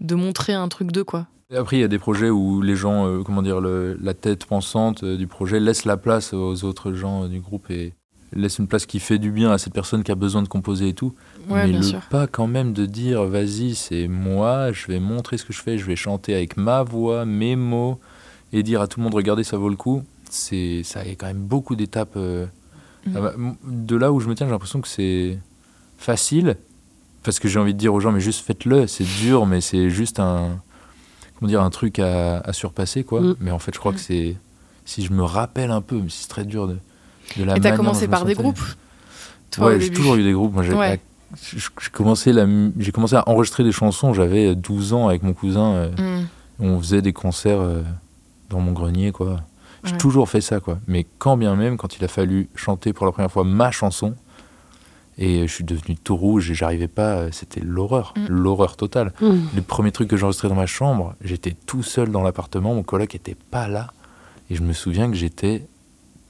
de 0.00 0.14
montrer 0.14 0.54
un 0.54 0.68
truc 0.68 0.92
d'eux, 0.92 1.04
quoi. 1.04 1.26
Et 1.52 1.56
après, 1.56 1.78
il 1.78 1.80
y 1.80 1.84
a 1.84 1.88
des 1.88 1.98
projets 1.98 2.30
où 2.30 2.62
les 2.62 2.76
gens, 2.76 3.06
euh, 3.06 3.22
comment 3.24 3.42
dire, 3.42 3.60
le- 3.60 3.98
la 4.00 4.14
tête 4.14 4.46
pensante 4.46 5.02
euh, 5.02 5.16
du 5.16 5.26
projet 5.26 5.58
laisse 5.58 5.84
la 5.84 5.96
place 5.96 6.32
aux 6.32 6.64
autres 6.64 6.92
gens 6.92 7.24
euh, 7.24 7.28
du 7.28 7.40
groupe 7.40 7.70
et 7.70 7.92
laisse 8.32 8.58
une 8.60 8.68
place 8.68 8.86
qui 8.86 9.00
fait 9.00 9.18
du 9.18 9.32
bien 9.32 9.50
à 9.50 9.58
cette 9.58 9.72
personne 9.72 10.04
qui 10.04 10.12
a 10.12 10.14
besoin 10.14 10.42
de 10.42 10.48
composer 10.48 10.88
et 10.90 10.94
tout. 10.94 11.12
Ouais, 11.48 11.66
mais 11.66 11.72
le 11.72 11.82
sûr. 11.82 12.00
pas 12.08 12.28
quand 12.28 12.46
même 12.46 12.72
de 12.72 12.86
dire, 12.86 13.24
vas-y, 13.24 13.74
c'est 13.74 14.06
moi, 14.06 14.70
je 14.70 14.86
vais 14.86 15.00
montrer 15.00 15.38
ce 15.38 15.44
que 15.44 15.52
je 15.52 15.60
fais, 15.60 15.76
je 15.76 15.84
vais 15.86 15.96
chanter 15.96 16.34
avec 16.36 16.56
ma 16.56 16.84
voix, 16.84 17.24
mes 17.24 17.56
mots, 17.56 17.98
et 18.52 18.62
dire 18.62 18.80
à 18.80 18.86
tout 18.86 19.00
le 19.00 19.04
monde, 19.04 19.14
regardez, 19.14 19.42
ça 19.42 19.56
vaut 19.56 19.68
le 19.68 19.76
coup. 19.76 20.04
C'est, 20.30 20.82
ça 20.84 21.04
y 21.04 21.10
a 21.10 21.14
quand 21.16 21.26
même 21.26 21.42
beaucoup 21.42 21.74
d'étapes. 21.74 22.14
Mhm. 22.14 22.46
ah 23.16 23.20
bah, 23.20 23.32
de 23.66 23.96
là 23.96 24.12
où 24.12 24.20
je 24.20 24.28
me 24.28 24.36
tiens, 24.36 24.46
j'ai 24.46 24.52
l'impression 24.52 24.80
que 24.80 24.86
c'est 24.88 25.36
facile, 25.98 26.56
parce 27.24 27.40
que 27.40 27.48
j'ai 27.48 27.58
envie 27.58 27.74
de 27.74 27.78
dire 27.78 27.92
aux 27.92 27.98
gens, 27.98 28.12
mais 28.12 28.20
juste 28.20 28.44
faites-le, 28.46 28.86
c'est 28.86 29.02
dur, 29.02 29.46
mais 29.46 29.60
c'est 29.60 29.90
juste 29.90 30.20
un, 30.20 30.60
comment 31.40 31.48
dire, 31.48 31.62
un 31.62 31.70
truc 31.70 31.98
à, 31.98 32.38
à 32.38 32.52
surpasser, 32.52 33.02
quoi. 33.02 33.20
Mm. 33.22 33.36
Mais 33.40 33.50
en 33.50 33.58
fait, 33.58 33.74
je 33.74 33.80
crois 33.80 33.92
que 33.92 33.98
c'est, 33.98 34.36
si 34.84 35.02
je 35.04 35.12
me 35.12 35.22
rappelle 35.24 35.70
un 35.70 35.80
peu, 35.80 35.96
mais 35.96 36.08
c'est 36.10 36.28
très 36.28 36.44
dur 36.44 36.68
de, 36.68 36.76
de 37.38 37.44
la 37.44 37.56
Et 37.56 37.60
t'as 37.60 37.76
commencé 37.76 38.06
par 38.08 38.24
des 38.24 38.34
groupes 38.34 38.60
toi, 39.50 39.66
ouais, 39.66 39.80
j'ai 39.80 39.90
toujours 39.90 40.14
eu 40.14 40.22
des 40.22 40.32
groupes. 40.32 40.52
Moi, 40.54 40.62
j'ai 40.62 40.72
Ouais. 40.74 41.00
commencé, 41.92 42.32
la 42.32 42.46
commencé 42.92 43.16
à 43.16 43.28
enregistrer 43.28 43.64
des 43.64 43.72
chansons, 43.72 44.14
j'avais 44.14 44.54
12 44.54 44.92
ans 44.92 45.08
avec 45.08 45.22
mon 45.24 45.32
cousin. 45.32 45.72
euh, 45.72 45.90
Mm. 46.60 46.64
on 46.66 46.78
faisait 46.78 47.02
des 47.02 47.12
concerts 47.12 47.60
euh, 47.60 47.82
dans 48.48 48.60
mon 48.60 48.72
grenier, 48.72 49.10
quoi. 49.12 49.40
J'ai 49.82 49.92
Ouais. 49.92 49.98
toujours 49.98 50.28
fait 50.28 50.40
ça, 50.42 50.60
quoi. 50.60 50.78
Mais 50.86 51.06
quand 51.18 51.36
bien 51.36 51.56
même, 51.56 51.78
quand 51.78 51.96
il 51.96 52.04
a 52.04 52.08
fallu 52.08 52.48
chanter 52.54 52.92
pour 52.92 53.06
la 53.06 53.12
première 53.12 53.30
fois 53.32 53.44
ma 53.44 53.70
chanson, 53.70 54.14
et 55.18 55.46
je 55.46 55.52
suis 55.52 55.64
devenu 55.64 55.96
tout 55.96 56.16
rouge 56.16 56.50
et 56.50 56.54
j'arrivais 56.54 56.88
pas, 56.88 57.30
c'était 57.32 57.60
l'horreur, 57.60 58.14
Mm. 58.16 58.26
l'horreur 58.28 58.76
totale. 58.76 59.12
Mm. 59.20 59.32
Le 59.56 59.62
premier 59.62 59.92
truc 59.92 60.08
que 60.08 60.16
j'enregistrais 60.16 60.48
dans 60.48 60.54
ma 60.54 60.66
chambre, 60.66 61.14
j'étais 61.22 61.54
tout 61.66 61.82
seul 61.82 62.10
dans 62.10 62.22
l'appartement, 62.22 62.74
mon 62.74 62.82
coloc 62.82 63.14
était 63.14 63.36
pas 63.50 63.68
là, 63.68 63.88
et 64.50 64.54
je 64.54 64.62
me 64.62 64.72
souviens 64.72 65.10
que 65.10 65.16
j'étais 65.16 65.66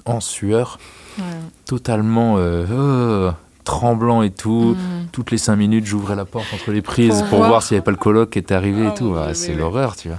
en 0.07 0.21
sueur, 0.21 0.79
Ouais. 1.19 1.25
totalement 1.67 2.37
euh, 2.39 2.65
euh, 2.71 3.31
tremblant 3.65 4.23
et 4.23 4.31
tout. 4.31 4.75
Mm. 4.77 5.07
Toutes 5.13 5.31
les 5.31 5.39
cinq 5.39 5.57
minutes, 5.57 5.85
j'ouvrais 5.87 6.17
la 6.17 6.25
porte 6.25 6.47
entre 6.55 6.71
les 6.73 6.83
prises 6.83 7.21
Pour 7.23 7.29
pour, 7.29 7.39
voir. 7.45 7.63
s'il 7.63 7.75
n'y 7.75 7.79
avait 7.79 7.85
pas 7.85 7.91
le 7.91 7.97
coloc 7.97 8.31
qui 8.31 8.39
était 8.39 8.55
arrivé 8.55 8.83
Oh 8.87 8.91
et 8.91 8.95
tout. 8.95 9.11
mon 9.11 9.17
Ah, 9.17 9.35
c'est 9.35 9.55
l'horreur, 9.55 9.97
tu 9.97 10.09
vois. 10.09 10.19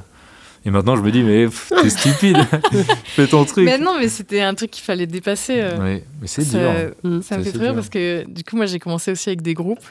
Et 0.65 0.69
maintenant, 0.69 0.95
je 0.95 1.02
me 1.02 1.12
dis, 1.12 1.24
mais 1.24 1.47
t'es 1.82 1.89
stupide, 1.89 2.38
fais 3.06 3.28
ton 3.28 3.45
truc. 3.45 3.65
Mais 3.65 3.78
non, 3.80 3.97
mais 4.00 4.08
c'était 4.10 4.41
un 4.41 4.54
truc 4.54 4.69
qu'il 4.71 4.84
fallait 4.84 5.08
dépasser. 5.08 5.60
euh. 5.60 5.78
Ouais, 5.80 6.04
mais 6.21 6.28
c'est 6.28 6.43
Ça- 6.43 6.60
dur. 6.60 7.24
Ça 7.24 7.38
me 7.38 7.43
fait 7.43 7.58
rire 7.58 7.74
parce 7.74 7.89
que 7.89 8.26
du 8.30 8.43
coup, 8.43 8.56
moi, 8.56 8.65
j'ai 8.67 8.78
commencé 8.80 9.12
aussi 9.12 9.30
avec 9.30 9.41
des 9.41 9.54
groupes. 9.56 9.86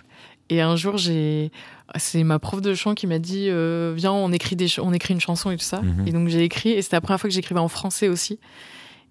Et 0.49 0.61
un 0.61 0.77
jour, 0.77 0.97
j'ai. 0.97 1.51
C'est 1.97 2.23
ma 2.23 2.39
prof 2.39 2.61
de 2.61 2.73
chant 2.75 2.95
qui 2.95 3.07
m'a 3.09 3.19
dit 3.19 3.47
euh, 3.49 3.93
Viens, 3.97 4.13
on 4.13 4.31
écrit, 4.33 4.55
des 4.57 4.69
ch- 4.69 4.79
on 4.81 4.93
écrit 4.93 5.13
une 5.15 5.21
chanson 5.21 5.51
et 5.51 5.57
tout 5.57 5.65
ça. 5.65 5.81
Mhm. 5.83 6.07
Et 6.07 6.13
donc, 6.13 6.29
j'ai 6.29 6.45
écrit. 6.45 6.71
Et 6.71 6.83
c'était 6.83 6.97
la 6.97 7.01
première 7.01 7.21
fois 7.21 7.29
que 7.29 7.35
j'écrivais 7.35 7.61
en 7.61 7.69
français 7.69 8.09
aussi. 8.09 8.39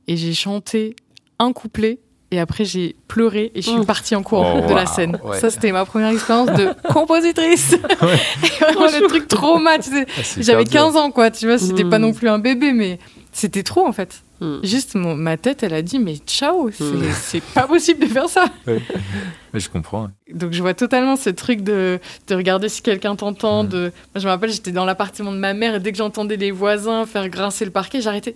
Et 0.08 0.16
j'ai 0.18 0.34
chanté 0.34 0.96
un 1.40 1.52
couplet. 1.54 2.00
Et 2.32 2.40
après, 2.40 2.64
j'ai 2.64 2.96
pleuré 3.08 3.52
et 3.56 3.62
je 3.64 3.70
suis 3.70 3.80
Mm. 3.80 3.86
partie 3.86 4.16
en 4.16 4.22
courant 4.22 4.62
Oh, 4.64 4.70
de 4.70 4.76
la 4.76 4.86
scène. 4.86 5.18
ouais. 5.24 5.40
Ça, 5.40 5.50
c'était 5.50 5.72
ma 5.72 5.84
première 5.86 6.10
expérience 6.10 6.52
de 6.52 6.70
compositrice. 6.94 7.72
Ouais. 8.02 8.20
Vraiment, 8.62 8.86
le 8.86 9.08
truc 9.08 9.28
trauma, 9.28 9.80
tu 9.80 9.90
sais. 9.90 10.06
Ah, 10.08 10.22
J'avais 10.38 10.62
hyper 10.64 10.84
dur. 10.86 10.92
15 10.94 10.96
ans, 10.98 11.12
quoi, 11.12 11.32
tu 11.32 11.48
vois, 11.48 11.58
c'était 11.58 11.84
Mm. 11.84 11.90
pas 11.90 11.98
non 12.00 12.14
plus 12.14 12.30
un 12.30 12.38
bébé, 12.40 12.72
mais 12.72 13.00
c'était 13.32 13.64
trop 13.64 13.86
en 13.88 13.92
fait. 13.94 14.22
Mm. 14.42 14.58
Juste, 14.64 14.94
mon- 14.96 15.16
ma 15.16 15.38
tête, 15.38 15.64
elle 15.64 15.74
a 15.74 15.82
dit, 15.82 15.98
mais 15.98 16.18
ciao, 16.18 16.70
c'est 16.72 17.40
Mm. 17.40 17.42
pas 17.56 17.66
possible 17.68 18.00
de 18.02 18.06
faire 18.08 18.30
ça. 18.30 18.46
Mais 18.68 19.60
je 19.60 19.68
comprends. 19.70 20.10
Donc 20.32 20.54
je 20.54 20.62
vois 20.62 20.76
totalement 20.76 21.16
ce 21.16 21.32
truc 21.32 21.62
de, 21.62 22.00
de 22.28 22.36
regarder 22.36 22.70
si 22.70 22.84
quelqu'un 22.84 23.16
t'entend. 23.16 23.64
Mm. 23.64 23.68
De... 23.70 23.80
Moi, 23.82 23.92
je 24.22 24.26
me 24.26 24.30
rappelle, 24.30 24.52
j'étais 24.52 24.72
dans 24.72 24.86
l'appartement 24.86 25.32
de 25.32 25.38
ma 25.40 25.54
mère 25.56 25.74
et 25.76 25.80
dès 25.80 25.92
que 25.92 25.98
j'entendais 25.98 26.38
les 26.38 26.52
voisins 26.52 27.08
faire 27.08 27.28
grincer 27.28 27.66
le 27.66 27.72
parquet, 27.72 28.02
j'arrêtais. 28.02 28.36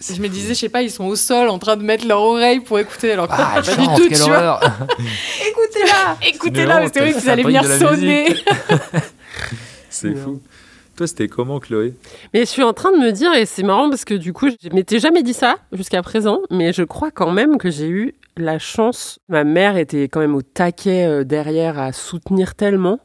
C'est 0.00 0.14
Je 0.14 0.22
me 0.22 0.28
disais, 0.28 0.54
je 0.54 0.60
sais 0.60 0.68
pas, 0.68 0.82
ils 0.82 0.90
sont 0.90 1.04
au 1.06 1.16
sol 1.16 1.48
en 1.48 1.58
train 1.58 1.76
de 1.76 1.82
mettre 1.82 2.06
leur 2.06 2.20
oreille 2.20 2.60
pour 2.60 2.78
écouter. 2.78 3.12
Alors 3.12 3.28
que 3.28 3.34
Ah, 3.36 3.60
pas 3.64 3.76
du 3.76 3.86
tout, 3.86 4.08
tu 4.08 4.22
vois. 4.22 4.60
Écoutez-la 5.48 6.16
Écoutez-la 6.28 6.80
Mais 6.80 6.86
c'était 6.86 7.00
vrai 7.00 7.12
qu'ils 7.14 7.30
allaient 7.30 7.42
venir 7.42 7.64
sonner. 7.64 8.36
C'est 9.90 10.14
fou. 10.14 10.40
Toi, 10.96 11.06
c'était 11.06 11.28
comment, 11.28 11.60
Chloé? 11.60 11.94
Mais 12.34 12.40
je 12.40 12.46
suis 12.46 12.64
en 12.64 12.72
train 12.72 12.90
de 12.90 12.96
me 12.96 13.12
dire, 13.12 13.32
et 13.32 13.46
c'est 13.46 13.62
marrant 13.62 13.88
parce 13.88 14.04
que 14.04 14.14
du 14.14 14.32
coup, 14.32 14.48
je 14.48 14.68
m'étais 14.70 14.98
jamais 14.98 15.22
dit 15.22 15.32
ça 15.32 15.56
jusqu'à 15.72 16.02
présent, 16.02 16.40
mais 16.50 16.72
je 16.72 16.82
crois 16.82 17.12
quand 17.12 17.30
même 17.30 17.56
que 17.56 17.70
j'ai 17.70 17.86
eu 17.88 18.14
la 18.36 18.58
chance. 18.58 19.20
Ma 19.28 19.44
mère 19.44 19.76
était 19.76 20.08
quand 20.08 20.18
même 20.20 20.34
au 20.34 20.42
taquet 20.42 21.06
euh, 21.06 21.24
derrière 21.24 21.78
à 21.78 21.92
soutenir 21.92 22.56
tellement 22.56 22.98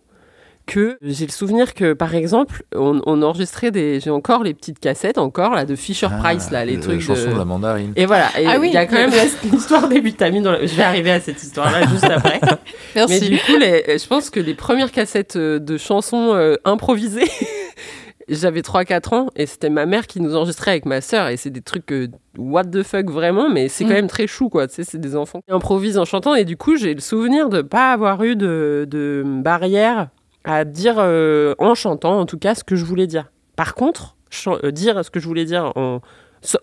que 0.65 0.97
j'ai 1.01 1.25
le 1.25 1.31
souvenir 1.31 1.73
que, 1.73 1.93
par 1.93 2.15
exemple, 2.15 2.63
on, 2.75 3.01
on 3.05 3.21
enregistrait 3.21 3.71
des. 3.71 3.99
J'ai 3.99 4.09
encore 4.09 4.43
les 4.43 4.53
petites 4.53 4.79
cassettes, 4.79 5.17
encore, 5.17 5.53
là, 5.55 5.65
de 5.65 5.75
Fisher 5.75 6.07
Price, 6.19 6.51
là, 6.51 6.63
les 6.65 6.77
Ah, 6.77 6.81
trucs. 6.81 6.99
La 7.07 7.15
chanson 7.15 7.27
de... 7.27 7.33
de 7.33 7.37
la 7.37 7.45
mandarine. 7.45 7.93
Et 7.95 8.05
voilà, 8.05 8.27
et 8.39 8.45
Ah 8.47 8.57
il 8.63 8.71
y 8.71 8.77
a 8.77 8.85
quand 8.85 8.95
même 8.95 9.11
l'histoire 9.51 9.87
des 9.89 9.99
vitamines. 9.99 10.43
Dans 10.43 10.51
la- 10.53 10.65
Je 10.65 10.73
vais 10.75 10.83
arriver 10.83 11.11
à 11.11 11.19
cette 11.19 11.41
histoire-là 11.43 11.85
juste 11.91 12.05
après. 12.05 12.39
Mais 12.41 12.57
Merci. 12.95 13.29
du 13.29 13.37
coup, 13.39 13.57
les- 13.59 13.97
je 13.97 14.07
pense 14.07 14.29
que 14.29 14.39
les 14.39 14.53
premières 14.53 14.91
cassettes 14.91 15.35
euh, 15.35 15.59
de 15.59 15.77
chansons 15.77 16.33
euh, 16.33 16.55
improvisées, 16.65 17.29
j'avais 18.29 18.61
3-4 18.61 19.15
ans 19.15 19.27
et 19.35 19.45
c'était 19.45 19.69
ma 19.69 19.85
mère 19.85 20.07
qui 20.07 20.21
nous 20.21 20.33
enregistrait 20.35 20.71
avec 20.71 20.85
ma 20.85 21.01
sœur 21.01 21.27
et 21.27 21.35
c'est 21.35 21.49
des 21.49 21.61
trucs 21.61 21.91
euh, 21.91 22.07
what 22.37 22.63
the 22.63 22.81
fuck 22.83 23.09
vraiment, 23.09 23.49
mais 23.49 23.67
c'est 23.67 23.83
quand 23.83 23.89
Mm. 23.89 23.93
même 23.93 24.07
très 24.07 24.27
chou 24.27 24.47
quoi. 24.47 24.67
Tu 24.67 24.75
sais, 24.75 24.83
c'est 24.85 24.97
des 24.97 25.15
enfants 25.17 25.41
qui 25.45 25.53
improvisent 25.53 25.97
en 25.97 26.05
chantant 26.05 26.33
et 26.33 26.45
du 26.45 26.55
coup, 26.55 26.77
j'ai 26.77 26.93
le 26.93 27.01
souvenir 27.01 27.49
de 27.49 27.61
pas 27.61 27.91
avoir 27.91 28.23
eu 28.23 28.37
de, 28.37 28.87
de 28.89 29.23
barrière 29.25 30.07
à 30.43 30.65
dire 30.65 30.95
euh, 30.97 31.55
en 31.59 31.75
chantant 31.75 32.19
en 32.19 32.25
tout 32.25 32.37
cas 32.37 32.55
ce 32.55 32.63
que 32.63 32.75
je 32.75 32.85
voulais 32.85 33.07
dire. 33.07 33.31
Par 33.55 33.75
contre, 33.75 34.15
euh, 34.47 34.71
dire 34.71 35.03
ce 35.03 35.09
que 35.09 35.19
je 35.19 35.27
voulais 35.27 35.45
dire 35.45 35.71
en 35.75 36.01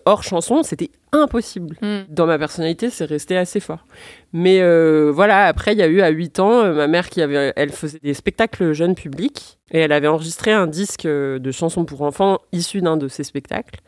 hors 0.05 0.21
chanson, 0.21 0.61
c'était 0.61 0.91
impossible 1.11 1.75
Mm. 1.81 2.01
dans 2.09 2.27
ma 2.27 2.37
personnalité, 2.37 2.91
c'est 2.91 3.05
resté 3.05 3.35
assez 3.35 3.59
fort. 3.59 3.87
Mais 4.31 4.61
euh, 4.61 5.11
voilà, 5.11 5.45
après, 5.47 5.73
il 5.73 5.79
y 5.79 5.81
a 5.81 5.87
eu 5.87 6.01
à 6.01 6.09
8 6.09 6.39
ans, 6.39 6.71
ma 6.73 6.87
mère 6.87 7.09
qui 7.09 7.19
avait, 7.19 7.51
elle 7.55 7.71
faisait 7.71 7.97
des 8.03 8.13
spectacles 8.13 8.73
jeunes 8.73 8.93
publics 8.93 9.57
et 9.71 9.79
elle 9.79 9.91
avait 9.91 10.07
enregistré 10.07 10.51
un 10.51 10.67
disque 10.67 11.07
de 11.07 11.51
chansons 11.51 11.85
pour 11.85 12.03
enfants 12.03 12.39
issu 12.51 12.81
d'un 12.81 12.95
de 12.95 13.07
ces 13.07 13.23
spectacles. 13.23 13.79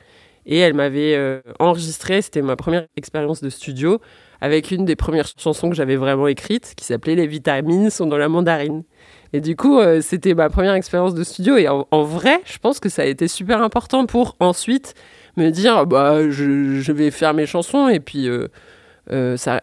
Et 0.48 0.58
elle 0.58 0.74
m'avait 0.74 1.42
enregistré, 1.60 2.22
c'était 2.22 2.42
ma 2.42 2.58
première 2.58 2.88
expérience 2.98 3.42
de 3.42 3.50
studio, 3.50 4.02
avec 4.42 4.72
une 4.72 4.84
des 4.84 4.98
premières 4.98 5.30
chansons 5.38 5.70
que 5.70 5.76
j'avais 5.76 5.96
vraiment 5.96 6.28
écrites, 6.28 6.74
qui 6.76 6.84
s'appelait 6.84 7.16
Les 7.16 7.28
vitamines 7.28 7.90
sont 7.90 8.08
dans 8.08 8.18
la 8.18 8.28
mandarine. 8.28 8.84
Et 9.34 9.42
du 9.42 9.56
coup, 9.56 9.80
euh, 9.80 10.00
c'était 10.02 10.34
ma 10.36 10.50
première 10.50 10.74
expérience 10.74 11.14
de 11.16 11.24
studio. 11.24 11.58
Et 11.58 11.68
en, 11.68 11.88
en 11.92 12.04
vrai, 12.04 12.40
je 12.46 12.58
pense 12.60 12.80
que 12.80 12.88
ça 12.90 13.02
a 13.02 13.06
été 13.06 13.28
super 13.28 13.62
important 13.64 14.06
pour 14.06 14.36
ensuite 14.40 14.94
me 15.38 15.50
dire, 15.50 15.86
bah, 15.88 16.30
je, 16.30 16.80
je 16.80 16.92
vais 16.92 17.10
faire 17.12 17.34
mes 17.34 17.46
chansons. 17.48 17.88
Et 17.88 18.00
puis, 18.00 18.28
euh, 18.28 18.48
euh, 19.12 19.36
ça, 19.36 19.62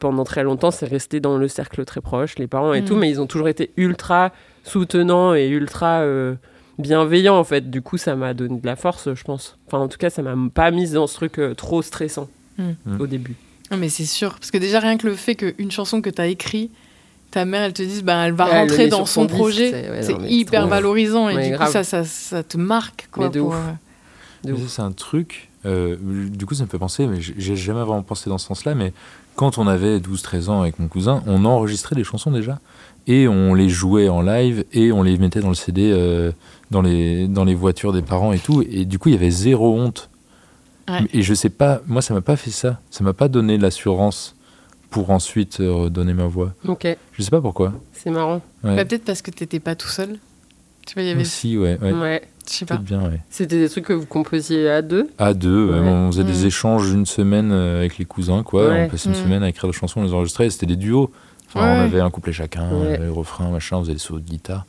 pendant 0.00 0.24
très 0.24 0.42
longtemps, 0.42 0.70
c'est 0.72 0.86
resté 0.86 1.20
dans 1.20 1.38
le 1.38 1.46
cercle 1.48 1.84
très 1.84 2.00
proche, 2.00 2.36
les 2.38 2.46
parents 2.48 2.74
et 2.74 2.82
Mm. 2.82 2.84
tout, 2.84 2.96
mais 2.96 3.08
ils 3.08 3.20
ont 3.20 3.26
toujours 3.26 3.48
été 3.48 3.70
ultra 3.76 4.32
soutenants 4.64 5.34
et 5.34 5.46
ultra 5.48 6.00
euh, 6.00 6.34
bienveillants, 6.78 7.38
en 7.38 7.44
fait. 7.44 7.70
Du 7.70 7.82
coup, 7.82 7.96
ça 7.98 8.16
m'a 8.16 8.34
donné 8.34 8.58
de 8.60 8.66
la 8.66 8.76
force, 8.76 9.14
je 9.14 9.22
pense. 9.24 9.56
Enfin, 9.68 9.78
en 9.78 9.88
tout 9.88 9.98
cas, 9.98 10.10
ça 10.10 10.22
m'a 10.22 10.34
pas 10.52 10.70
mise 10.72 10.92
dans 10.94 11.06
ce 11.06 11.14
truc 11.14 11.38
euh, 11.38 11.54
trop 11.54 11.80
stressant 11.82 12.28
Mm. 12.58 13.00
Au 13.00 13.06
début. 13.06 13.34
Mais 13.76 13.90
c'est 13.90 14.06
sûr. 14.06 14.32
Parce 14.36 14.50
que 14.50 14.56
déjà, 14.56 14.80
rien 14.80 14.96
que 14.96 15.06
le 15.06 15.14
fait 15.14 15.34
qu'une 15.34 15.70
chanson 15.70 16.00
que 16.00 16.08
tu 16.08 16.22
as 16.22 16.26
écrite, 16.26 16.72
ta 17.36 17.44
mère, 17.44 17.62
elle 17.64 17.74
te 17.74 17.82
dise, 17.82 18.02
bah, 18.02 18.26
elle 18.26 18.32
va 18.32 18.46
Ouais, 18.46 18.60
rentrer 18.60 18.88
dans 18.88 19.04
son 19.04 19.26
projet. 19.26 19.70
c'est- 20.02 20.14
ouais, 20.14 20.30
hyper 20.32 20.62
trop- 20.62 20.70
valorisant. 20.70 21.28
Et 21.28 21.50
du 21.50 21.56
coup, 21.58 21.66
ça, 21.66 21.84
ça, 21.84 22.02
ça 22.04 22.42
te 22.42 22.56
marque. 22.56 23.08
Quoi, 23.12 23.30
pour, 23.30 23.48
ouf. 23.48 23.54
euh, 24.46 24.54
c'est 24.68 24.80
un 24.82 24.92
truc, 24.92 25.48
euh, 25.66 25.96
du 26.00 26.46
coup 26.46 26.54
ça 26.54 26.62
me 26.64 26.68
fait 26.68 26.78
penser, 26.78 27.06
mais 27.06 27.20
j'ai- 27.20 27.56
jamais 27.56 27.80
vraiment 27.80 28.02
pensé 28.02 28.30
dans 28.30 28.38
ce 28.38 28.46
sens-là, 28.46 28.74
mais 28.74 28.92
quand 29.34 29.58
on 29.58 29.66
avait 29.66 30.00
12-13 30.00 30.48
ans 30.48 30.60
avec 30.62 30.78
mon 30.78 30.88
cousin, 30.88 31.22
on 31.26 31.44
enregistrait 31.44 31.94
des 31.96 32.04
chansons 32.04 32.30
déjà, 32.30 32.58
et 33.06 33.28
on 33.28 33.52
les 33.54 33.68
jouait 33.68 34.08
en 34.08 34.22
live, 34.22 34.64
et 34.72 34.92
on 34.92 35.02
les 35.02 35.18
mettait 35.18 35.40
dans 35.40 35.48
le 35.50 35.54
CD, 35.54 35.90
euh, 35.92 36.30
dans, 36.70 36.80
les, 36.80 37.26
dans 37.28 37.44
les 37.44 37.54
voitures 37.54 37.92
des 37.92 38.02
parents 38.02 38.32
et 38.32 38.38
tout, 38.38 38.62
et 38.70 38.84
du 38.86 38.98
coup 38.98 39.08
il 39.10 39.12
y 39.12 39.18
avait 39.18 39.30
zéro 39.30 39.74
honte. 39.76 40.08
Ouais. 40.88 41.00
Et 41.12 41.22
je 41.22 41.34
sais 41.34 41.50
pas, 41.50 41.80
moi 41.88 42.00
ça 42.00 42.14
m'a 42.14 42.20
pas 42.20 42.36
fait 42.36 42.50
ça, 42.52 42.80
ça 42.90 43.02
m'a 43.02 43.12
pas 43.12 43.26
donné 43.28 43.58
l'assurance 43.58 44.35
pour 44.90 45.10
ensuite 45.10 45.60
euh, 45.60 45.88
donner 45.88 46.14
ma 46.14 46.26
voix. 46.26 46.52
Ok, 46.66 46.86
Je 47.12 47.22
sais 47.22 47.30
pas 47.30 47.40
pourquoi. 47.40 47.72
c'est 47.92 48.10
marrant. 48.10 48.40
Ouais. 48.64 48.76
bah, 48.76 48.84
Peut-être 48.84 49.04
parce 49.04 49.22
que 49.22 49.30
t'étais 49.30 49.60
pas 49.60 49.74
tout 49.74 49.88
seul. 49.88 50.18
Tu 50.86 50.94
vois, 50.94 51.02
il 51.02 51.08
y 51.08 51.10
avait. 51.10 51.22
Aussi, 51.22 51.56
ouais, 51.58 51.78
ouais. 51.82 51.92
Ouais. 51.92 52.22
Je 52.48 52.52
sais 52.52 52.64
pas. 52.64 52.76
Peut-être 52.76 52.86
bien, 52.86 53.02
ouais. 53.10 53.20
C'était 53.28 53.58
des 53.58 53.68
trucs 53.68 53.86
que 53.86 53.92
vous 53.92 54.06
composiez 54.06 54.70
à 54.70 54.80
deux 54.82 55.08
À 55.18 55.34
deux, 55.34 55.66
ouais, 55.72 55.78
on 55.80 56.12
faisait 56.12 56.22
des 56.24 56.46
échanges 56.46 56.90
une 56.92 57.04
semaine 57.06 57.50
euh, 57.50 57.78
avec 57.80 57.98
les 57.98 58.04
cousins, 58.04 58.42
quoi. 58.44 58.70
On 58.72 58.88
passait 58.88 59.08
une 59.08 59.16
Mm. 59.16 59.22
semaine 59.24 59.42
à 59.42 59.48
écrire 59.48 59.68
des 59.68 59.76
chansons, 59.76 60.00
on 60.00 60.04
les 60.04 60.12
enregistrait, 60.12 60.48
c'était 60.50 60.66
des 60.66 60.76
duos. 60.76 61.10
Enfin. 61.48 61.78
On 61.78 61.80
avait 61.80 62.00
un 62.00 62.10
couplet 62.10 62.32
chacun, 62.32 62.68
on 62.70 62.82
avait 62.86 62.98
le 62.98 63.10
refrain, 63.12 63.50
machin, 63.50 63.78
on 63.78 63.80
faisait 63.82 63.94
des 63.94 63.98
sauts 63.98 64.18
de 64.20 64.24
guitare. 64.28 64.64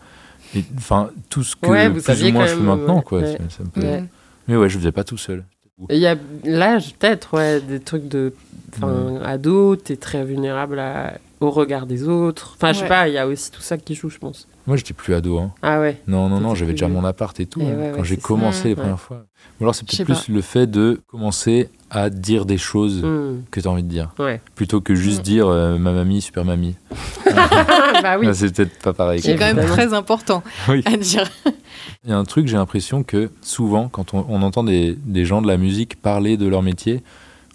Enfin, 0.77 1.10
tout 1.30 1.43
ce 1.43 1.56
que 1.56 1.67
vous 1.89 2.01
plus 2.01 2.23
ou 2.23 2.32
moins 2.32 2.47
je 2.47 2.56
fais 2.56 2.62
maintenant, 2.62 3.01
quoi. 3.01 3.21
Ça- 3.21 3.38
ça 3.49 3.63
me 3.63 3.69
plaît. 3.69 4.03
Mais 4.47 4.56
ouais, 4.56 4.69
je 4.69 4.77
faisais 4.80 4.91
pas 4.93 5.03
tout 5.03 5.17
seul. 5.17 5.43
Il 5.89 5.97
y 5.99 6.07
a 6.07 6.15
l'âge, 6.43 6.95
peut-être, 6.95 7.35
ouais, 7.35 7.61
des 7.61 7.79
trucs 7.79 8.07
de. 8.07 8.33
Enfin, 8.75 9.21
ado, 9.23 9.75
t'es 9.75 9.95
très 9.95 10.23
vulnérable 10.25 10.79
à- 10.79 11.17
au 11.39 11.51
regard 11.51 11.85
des 11.85 12.07
autres. 12.07 12.53
Enfin, 12.57 12.73
je 12.73 12.77
sais 12.77 12.83
Ouais. 12.83 12.89
pas, 12.89 13.07
il 13.07 13.13
y 13.13 13.17
a 13.17 13.27
aussi 13.27 13.51
tout 13.51 13.61
ça 13.61 13.77
qui 13.77 13.93
joue, 13.93 14.09
je 14.09 14.17
pense. 14.17 14.47
Moi, 14.65 14.75
j'étais 14.75 14.93
plus 14.93 15.13
ado, 15.13 15.37
hein. 15.37 15.51
Ah 15.61 15.79
ouais. 15.79 16.01
Non, 16.07 16.29
non, 16.29 16.39
non, 16.39 16.55
j'avais 16.55 16.71
déjà 16.71 16.87
mon 16.87 17.05
appart 17.05 17.39
et 17.39 17.45
tout, 17.45 17.61
Et 17.61 17.65
hein, 17.67 17.75
ouais, 17.77 17.91
quand 17.93 17.99
ouais, 17.99 18.05
j'ai 18.05 18.15
c'est 18.15 18.21
ça. 18.21 18.27
commencé 18.27 18.63
les 18.63 18.69
Ouais. 18.71 18.75
premières 18.81 18.99
fois. 18.99 19.25
Ou 19.59 19.63
alors, 19.63 19.75
c'est 19.75 19.87
peut-être 19.87 20.03
plus 20.03 20.33
le 20.33 20.41
fait 20.41 20.65
de 20.67 20.99
commencer 21.07 21.69
à 21.89 22.10
dire 22.10 22.45
des 22.45 22.58
choses 22.58 23.02
Hmm. 23.04 23.43
que 23.52 23.60
tu 23.62 23.67
as 23.67 23.71
envie 23.71 23.84
de 23.84 23.88
dire, 23.88 24.10
Ouais. 24.19 24.41
plutôt 24.56 24.82
que 24.82 24.93
juste 24.95 25.19
Mm. 25.19 25.23
dire 25.23 25.47
euh, 25.47 25.78
ma 25.78 25.91
mamie, 25.93 26.21
super 26.21 26.43
mamie. 26.45 26.76
bah 27.26 28.17
oui. 28.19 28.28
Ah, 28.30 28.34
c'est 28.34 28.54
peut-être 28.56 28.80
pas 28.80 28.93
pareil. 28.93 29.21
Qui 29.21 29.32
est 29.32 29.38
quoi. 29.38 29.47
quand 29.50 29.56
même 29.56 29.65
très 29.67 29.93
important 29.93 30.43
Oui. 30.69 30.82
à 30.86 30.97
dire. 30.97 31.30
Il 32.04 32.10
y 32.10 32.13
a 32.13 32.17
un 32.17 32.23
truc, 32.26 32.47
j'ai 32.47 32.58
l'impression 32.58 33.04
que 33.04 33.30
souvent, 33.41 33.88
quand 33.89 34.13
on, 34.13 34.26
on 34.30 34.41
entend 34.41 34.63
des, 34.63 34.97
des 35.06 35.26
gens 35.26 35.41
de 35.41 35.47
la 35.47 35.58
musique 35.58 36.02
parler 36.02 36.38
de 36.38 36.47
leur 36.47 36.62
métier, 36.62 37.04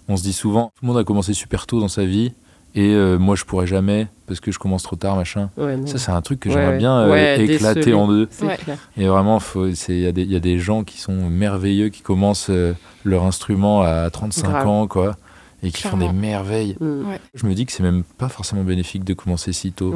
on 0.07 0.17
se 0.17 0.23
dit 0.23 0.33
souvent, 0.33 0.71
tout 0.75 0.83
le 0.85 0.87
monde 0.87 0.97
a 0.97 1.03
commencé 1.03 1.33
super 1.33 1.65
tôt 1.67 1.79
dans 1.79 1.87
sa 1.87 2.05
vie, 2.05 2.33
et 2.75 2.93
euh, 2.93 3.17
moi 3.19 3.35
je 3.35 3.43
pourrais 3.45 3.67
jamais, 3.67 4.07
parce 4.27 4.39
que 4.39 4.51
je 4.51 4.59
commence 4.59 4.83
trop 4.83 4.95
tard, 4.95 5.15
machin. 5.15 5.49
Ouais. 5.57 5.77
Ça, 5.85 5.97
c'est 5.97 6.11
un 6.11 6.21
truc 6.21 6.39
que 6.39 6.49
Ouais, 6.49 6.55
j'aimerais 6.55 6.71
ouais. 6.73 6.77
bien 6.77 6.97
euh, 6.99 7.11
Ouais, 7.11 7.43
éclater 7.45 7.93
en 7.93 8.07
deux. 8.07 8.27
Et 8.97 9.07
vraiment, 9.07 9.39
il 9.55 9.99
y, 9.99 10.07
a 10.07 10.11
des- 10.11 10.23
il 10.23 10.31
y 10.31 10.35
a 10.35 10.39
des 10.39 10.59
gens 10.59 10.83
qui 10.83 10.97
sont 10.99 11.29
merveilleux, 11.29 11.89
qui 11.89 12.01
commencent 12.01 12.49
euh, 12.49 12.73
leur 13.03 13.23
instrument 13.23 13.81
à 13.83 14.09
35 14.09 14.47
Grave. 14.49 14.67
ans, 14.67 14.87
quoi, 14.87 15.15
et 15.61 15.71
qui 15.71 15.83
font 15.83 15.97
des 15.97 16.11
merveilles. 16.11 16.75
Ouais. 16.81 17.19
Je 17.35 17.45
me 17.45 17.53
dis 17.53 17.65
que 17.65 17.71
c'est 17.71 17.83
même 17.83 18.03
pas 18.17 18.27
forcément 18.29 18.63
bénéfique 18.63 19.03
de 19.03 19.13
commencer 19.13 19.53
si 19.53 19.71
tôt, 19.71 19.93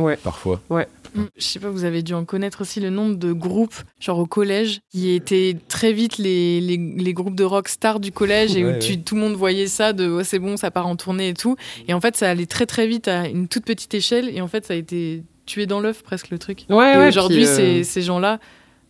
Ouais. 0.69 0.87
Mm. 1.15 1.23
Je 1.37 1.43
sais 1.43 1.59
pas, 1.59 1.69
vous 1.69 1.83
avez 1.83 2.01
dû 2.03 2.13
en 2.13 2.25
connaître 2.25 2.61
aussi 2.61 2.79
le 2.79 2.89
nombre 2.89 3.15
de 3.15 3.31
groupes, 3.33 3.75
genre 3.99 4.19
au 4.19 4.25
collège, 4.25 4.79
qui 4.91 5.09
étaient 5.11 5.57
très 5.67 5.93
vite 5.93 6.17
les, 6.17 6.59
les, 6.61 6.77
les 6.77 7.13
groupes 7.13 7.35
de 7.35 7.43
rock 7.43 7.67
stars 7.69 7.99
du 7.99 8.11
collège 8.11 8.55
et 8.55 8.63
Ouais, 8.65 8.75
où 8.77 8.79
tu- 8.79 8.99
tout 9.01 9.15
le 9.15 9.21
monde 9.21 9.33
voyait 9.35 9.67
ça 9.67 9.93
de 9.93 10.07
oh, 10.07 10.23
c'est 10.23 10.39
bon, 10.39 10.57
ça 10.57 10.71
part 10.71 10.87
en 10.87 10.95
tournée 10.95 11.29
et 11.29 11.33
tout. 11.33 11.55
Et 11.87 11.93
en 11.93 12.01
fait, 12.01 12.15
ça 12.15 12.29
allait 12.29 12.45
très 12.45 12.65
très 12.65 12.87
vite 12.87 13.07
à 13.07 13.27
une 13.27 13.47
toute 13.47 13.65
petite 13.65 13.93
échelle 13.93 14.29
et 14.35 14.41
en 14.41 14.47
fait, 14.47 14.65
ça 14.65 14.73
a 14.73 14.77
été 14.77 15.23
tué 15.45 15.65
dans 15.65 15.79
l'œuf 15.79 16.03
presque 16.03 16.29
le 16.29 16.39
truc. 16.39 16.65
Ouais, 16.69 16.95
et 16.95 16.97
ouais. 16.97 17.07
aujourd'hui, 17.07 17.45
euh, 17.45 17.55
ces, 17.55 17.83
ces 17.83 18.01
gens-là, 18.01 18.39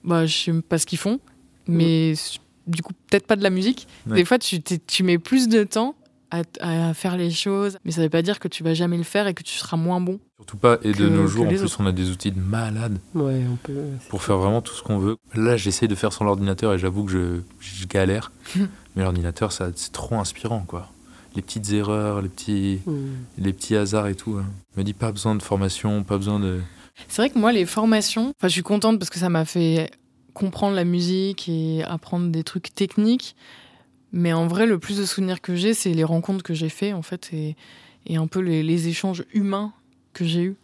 bah, 0.03 0.25
je 0.25 0.35
sais 0.35 0.51
pas 0.67 0.77
ce 0.77 0.85
qu'ils 0.85 0.97
font, 0.97 1.19
mais 1.67 2.13
du 2.65 2.81
coup, 2.81 2.93
peut-être 3.09 3.27
pas 3.27 3.35
de 3.35 3.43
la 3.43 3.49
musique. 3.49 3.87
Ouais. 4.07 4.15
Des 4.15 4.25
fois, 4.25 4.39
tu, 4.39 4.61
tu 4.61 5.03
mets 5.03 5.17
plus 5.19 5.47
de 5.47 5.63
temps 5.63 5.95
à, 6.31 6.41
à 6.61 6.93
faire 6.93 7.17
les 7.17 7.31
choses, 7.31 7.77
mais 7.85 7.91
ça 7.91 8.01
veut 8.01 8.09
pas 8.09 8.21
dire 8.21 8.39
que 8.39 8.47
tu 8.47 8.63
vas 8.63 8.73
jamais 8.73 8.97
le 8.97 9.03
faire 9.03 9.27
et 9.27 9.33
que 9.33 9.43
tu 9.43 9.53
seras 9.55 9.77
moins 9.77 10.01
bon. 10.01 10.19
Surtout 10.37 10.57
pas, 10.57 10.77
et 10.83 10.91
de 10.91 10.97
Que- 10.97 11.03
nos 11.03 11.27
jours, 11.27 11.45
en 11.45 11.47
plus, 11.49 11.63
autres. 11.63 11.77
on 11.79 11.85
a 11.85 11.91
des 11.91 12.09
outils 12.09 12.31
de 12.31 12.39
malade. 12.39 12.99
Ouais, 13.15 13.41
on 13.51 13.55
peut. 13.55 13.83
pour 14.09 14.21
faire 14.23 14.37
vraiment 14.37 14.61
tout 14.61 14.73
ce 14.73 14.83
qu'on 14.83 14.97
veut. 14.99 15.17
Là, 15.33 15.57
j'essaye 15.57 15.87
de 15.87 15.95
faire 15.95 16.13
sans 16.13 16.25
l'ordinateur 16.25 16.73
et 16.73 16.77
j'avoue 16.77 17.05
que 17.05 17.11
je, 17.11 17.39
je 17.59 17.85
galère. 17.87 18.31
Mais 18.95 19.03
l'ordinateur, 19.03 19.51
ça, 19.51 19.69
c'est 19.75 19.91
trop 19.91 20.15
inspirant, 20.15 20.63
quoi. 20.67 20.89
Les 21.35 21.41
petites 21.41 21.71
erreurs, 21.71 22.21
les 22.21 22.29
petits, 22.29 22.79
Hmm. 22.85 22.93
les 23.37 23.53
petits 23.53 23.75
hasards 23.75 24.07
et 24.07 24.15
tout. 24.15 24.37
hein. 24.39 24.45
Je 24.75 24.79
me 24.79 24.83
dis 24.83 24.93
pas 24.93 25.11
besoin 25.11 25.35
de 25.35 25.41
formation, 25.43 26.03
pas 26.03 26.17
besoin 26.17 26.39
de. 26.39 26.59
C'est 27.07 27.21
vrai 27.21 27.29
que 27.29 27.37
moi, 27.37 27.51
les 27.51 27.65
formations, 27.67 28.29
enfin, 28.39 28.47
je 28.47 28.53
suis 28.53 28.63
contente 28.63 28.97
parce 28.99 29.09
que 29.11 29.19
ça 29.19 29.29
m'a 29.29 29.45
fait 29.45 29.91
comprendre 30.33 30.75
la 30.75 30.83
musique 30.83 31.47
et 31.47 31.83
apprendre 31.83 32.29
des 32.31 32.43
trucs 32.43 32.73
techniques. 32.73 33.35
Mais 34.13 34.33
en 34.33 34.47
vrai, 34.47 34.65
le 34.65 34.79
plus 34.79 34.97
de 34.97 35.05
souvenirs 35.05 35.41
que 35.41 35.55
j'ai, 35.55 35.73
c'est 35.73 35.93
les 35.93 36.03
rencontres 36.03 36.43
que 36.43 36.53
j'ai 36.53 36.69
fait, 36.69 36.93
en 36.93 37.01
fait, 37.01 37.29
et, 37.33 37.55
et 38.05 38.17
un 38.17 38.27
peu 38.27 38.39
les, 38.39 38.63
les 38.63 38.87
échanges 38.87 39.23
humains 39.33 39.73
que 40.13 40.23
j'ai 40.25 40.41
eus. 40.43 40.55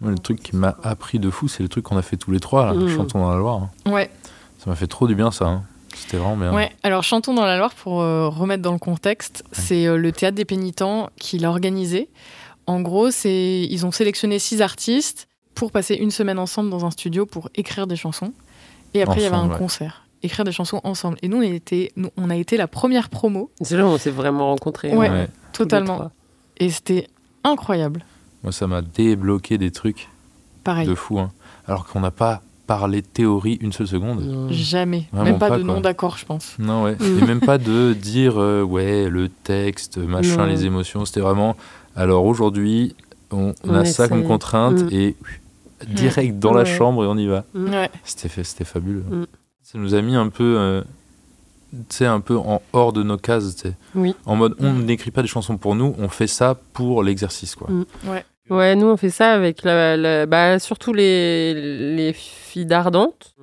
Le 0.00 0.16
truc 0.18 0.42
qui 0.42 0.54
m'a 0.56 0.76
appris 0.82 1.18
de 1.18 1.30
fou, 1.30 1.48
c'est 1.48 1.62
le 1.62 1.68
truc 1.68 1.84
qu'on 1.84 1.96
a 1.96 2.02
fait 2.02 2.16
tous 2.16 2.30
les 2.30 2.40
trois, 2.40 2.66
là, 2.66 2.74
Mhm. 2.74 2.88
chantons 2.88 3.20
dans 3.20 3.30
la 3.30 3.36
Loire. 3.36 3.62
hein. 3.86 3.90
Ouais, 3.90 4.10
Ça 4.58 4.70
m'a 4.70 4.76
fait 4.76 4.86
trop 4.86 5.06
du 5.06 5.14
bien, 5.14 5.30
ça. 5.30 5.46
hein. 5.46 5.64
C'était 5.94 6.16
vraiment 6.16 6.36
bien. 6.36 6.52
ouais. 6.54 6.70
Alors, 6.82 7.02
Chantons 7.04 7.34
dans 7.34 7.44
la 7.44 7.56
Loire, 7.56 7.74
pour 7.74 8.00
euh, 8.02 8.28
remettre 8.28 8.62
dans 8.62 8.72
le 8.72 8.78
contexte, 8.78 9.44
c'est 9.52 9.86
euh, 9.86 9.96
le 9.96 10.10
Théâtre 10.10 10.34
des 10.36 10.44
Pénitents 10.44 11.10
qui 11.16 11.38
l'a 11.38 11.50
organisé. 11.50 12.08
En 12.66 12.80
gros, 12.80 13.10
c'est 13.10 13.62
ils 13.70 13.84
ont 13.86 13.92
sélectionné 13.92 14.38
six 14.38 14.60
artistes 14.62 15.28
pour 15.54 15.70
passer 15.70 15.94
une 15.94 16.10
semaine 16.10 16.38
ensemble 16.38 16.70
dans 16.70 16.84
un 16.84 16.90
studio 16.90 17.26
pour 17.26 17.48
écrire 17.54 17.86
des 17.86 17.94
chansons. 17.96 18.32
Et 18.94 19.02
après, 19.02 19.20
il 19.20 19.22
y 19.22 19.26
avait 19.26 19.36
un 19.36 19.48
ouais. 19.50 19.58
concert. 19.58 20.03
Écrire 20.24 20.44
des 20.44 20.52
chansons 20.52 20.80
ensemble. 20.84 21.18
Et 21.22 21.28
nous, 21.28 21.36
on, 21.36 21.42
était, 21.42 21.92
nous, 21.96 22.08
on 22.16 22.30
a 22.30 22.36
été 22.36 22.56
la 22.56 22.66
première 22.66 23.08
promo, 23.10 23.50
C'est 23.60 23.76
là 23.76 23.84
où 23.84 23.88
on 23.90 23.98
s'est 23.98 24.10
vraiment 24.10 24.46
rencontrés. 24.48 24.94
Ouais. 24.96 25.06
hein, 25.08 25.20
les 25.22 25.26
totalement. 25.52 26.10
Et 26.56 26.70
c'était 26.70 27.08
incroyable. 27.44 28.04
Moi, 28.42 28.50
ça 28.52 28.66
m'a 28.66 28.80
débloqué 28.82 29.58
des 29.58 29.70
trucs 29.70 30.08
Pareil. 30.64 30.86
de 30.88 30.94
fou. 30.94 31.18
hein. 31.18 31.30
Alors 31.68 31.86
qu'on 31.86 32.00
n'a 32.00 32.10
pas 32.10 32.42
parlé 32.66 33.02
théorie 33.02 33.58
une 33.60 33.72
seule 33.72 33.86
seconde. 33.86 34.22
Non. 34.24 34.48
Jamais. 34.50 35.04
Vraiment 35.12 35.24
Même 35.32 35.38
pas, 35.38 35.48
pas, 35.50 35.58
de 35.58 35.62
quoi. 35.64 35.74
nom 35.74 35.80
d'accord, 35.82 36.16
je 36.16 36.24
pense. 36.24 36.56
Non, 36.58 36.84
ouais. 36.84 36.96
Mm. 36.98 37.18
Et 37.22 37.26
même 37.26 37.40
pas 37.40 37.58
de 37.58 37.92
dire, 37.92 38.40
euh, 38.40 38.62
ouais, 38.62 39.10
le 39.10 39.28
texte, 39.28 39.98
machin, 39.98 40.38
Non. 40.38 40.46
les 40.46 40.64
émotions. 40.64 41.04
C'était 41.04 41.20
vraiment, 41.20 41.56
alors 41.96 42.24
aujourd'hui, 42.24 42.96
on, 43.30 43.52
a 43.68 43.84
ça 43.84 44.08
comme 44.08 44.24
contrainte 44.24 44.84
Mm. 44.84 44.88
et 44.92 45.16
direct 45.88 46.38
dans 46.38 46.54
la 46.54 46.62
Ouais. 46.62 46.64
chambre 46.78 47.04
et 47.04 47.06
on 47.06 47.16
y 47.18 47.26
va. 47.26 47.44
Ouais. 47.54 47.90
C'était 48.04 48.64
fabuleux. 48.64 49.04
Mm. 49.10 49.24
Ça 49.74 49.80
nous 49.80 49.94
a 49.96 50.00
mis 50.02 50.14
un 50.14 50.28
peu, 50.28 50.54
euh, 50.56 50.82
tu 51.72 51.78
sais, 51.96 52.06
un 52.06 52.20
peu 52.20 52.36
en 52.36 52.62
hors 52.72 52.92
de 52.92 53.02
nos 53.02 53.16
cases. 53.16 53.56
tu 53.56 53.68
sais. 53.68 53.74
Oui. 53.96 54.14
En 54.24 54.36
mode, 54.36 54.54
on 54.60 54.72
Mm. 54.72 54.84
n'écrit 54.84 55.10
pas 55.10 55.20
des 55.22 55.26
chansons 55.28 55.56
pour 55.58 55.74
nous, 55.74 55.94
on 55.98 56.08
fait 56.08 56.28
ça 56.28 56.56
pour 56.72 57.02
l'exercice, 57.02 57.56
quoi. 57.56 57.68
Mm. 57.70 57.84
Ouais. 58.08 58.24
Ouais, 58.50 58.76
nous 58.76 58.86
on 58.88 58.98
fait 58.98 59.08
ça 59.08 59.32
avec 59.32 59.62
la, 59.62 59.96
la- 59.96 60.26
bah, 60.26 60.58
surtout 60.58 60.92
les, 60.92 61.54
les 61.96 62.12
filles 62.12 62.66
d'Ardente. 62.66 63.34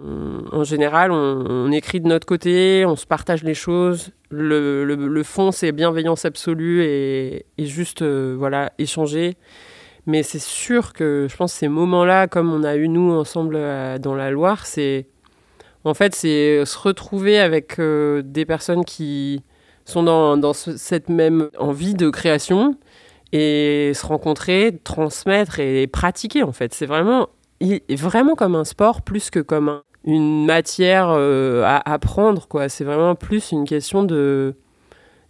En 0.51 0.63
général, 0.63 1.11
on, 1.11 1.43
on 1.49 1.71
écrit 1.71 1.99
de 2.01 2.07
notre 2.07 2.27
côté, 2.27 2.85
on 2.85 2.95
se 2.95 3.07
partage 3.07 3.43
les 3.43 3.55
choses. 3.55 4.11
Le, 4.29 4.85
le, 4.85 4.95
le 5.07 5.23
fond, 5.23 5.51
c'est 5.51 5.71
bienveillance 5.71 6.23
absolue 6.23 6.83
et, 6.83 7.47
et 7.57 7.65
juste 7.65 8.03
euh, 8.03 8.35
voilà 8.37 8.71
échanger. 8.77 9.37
Mais 10.05 10.21
c'est 10.21 10.39
sûr 10.39 10.93
que 10.93 11.25
je 11.27 11.35
pense 11.35 11.51
que 11.53 11.57
ces 11.59 11.67
moments-là, 11.67 12.27
comme 12.27 12.53
on 12.53 12.63
a 12.63 12.75
eu 12.75 12.87
nous 12.87 13.11
ensemble 13.11 13.55
euh, 13.57 13.97
dans 13.97 14.13
la 14.13 14.29
Loire, 14.29 14.67
c'est 14.67 15.07
en 15.85 15.93
fait 15.93 16.15
c'est 16.15 16.65
se 16.65 16.77
retrouver 16.77 17.39
avec 17.39 17.79
euh, 17.79 18.21
des 18.23 18.45
personnes 18.45 18.85
qui 18.85 19.43
sont 19.85 20.03
dans, 20.03 20.37
dans 20.37 20.53
ce- 20.53 20.77
cette 20.77 21.09
même 21.09 21.49
envie 21.57 21.93
de 21.95 22.09
création 22.09 22.77
et 23.33 23.93
se 23.95 24.05
rencontrer, 24.05 24.79
transmettre 24.83 25.59
et 25.59 25.87
pratiquer 25.87 26.43
en 26.43 26.51
fait. 26.53 26.73
C'est 26.73 26.85
vraiment, 26.85 27.29
vraiment 27.89 28.35
comme 28.35 28.55
un 28.55 28.65
sport 28.65 29.01
plus 29.01 29.29
que 29.29 29.39
comme 29.39 29.69
un- 29.69 29.83
une 30.05 30.45
matière 30.45 31.09
euh, 31.11 31.63
à 31.65 31.91
apprendre. 31.93 32.47
C'est 32.69 32.83
vraiment 32.85 33.15
plus 33.15 33.51
une 33.51 33.65
question 33.65 34.03
de 34.03 34.55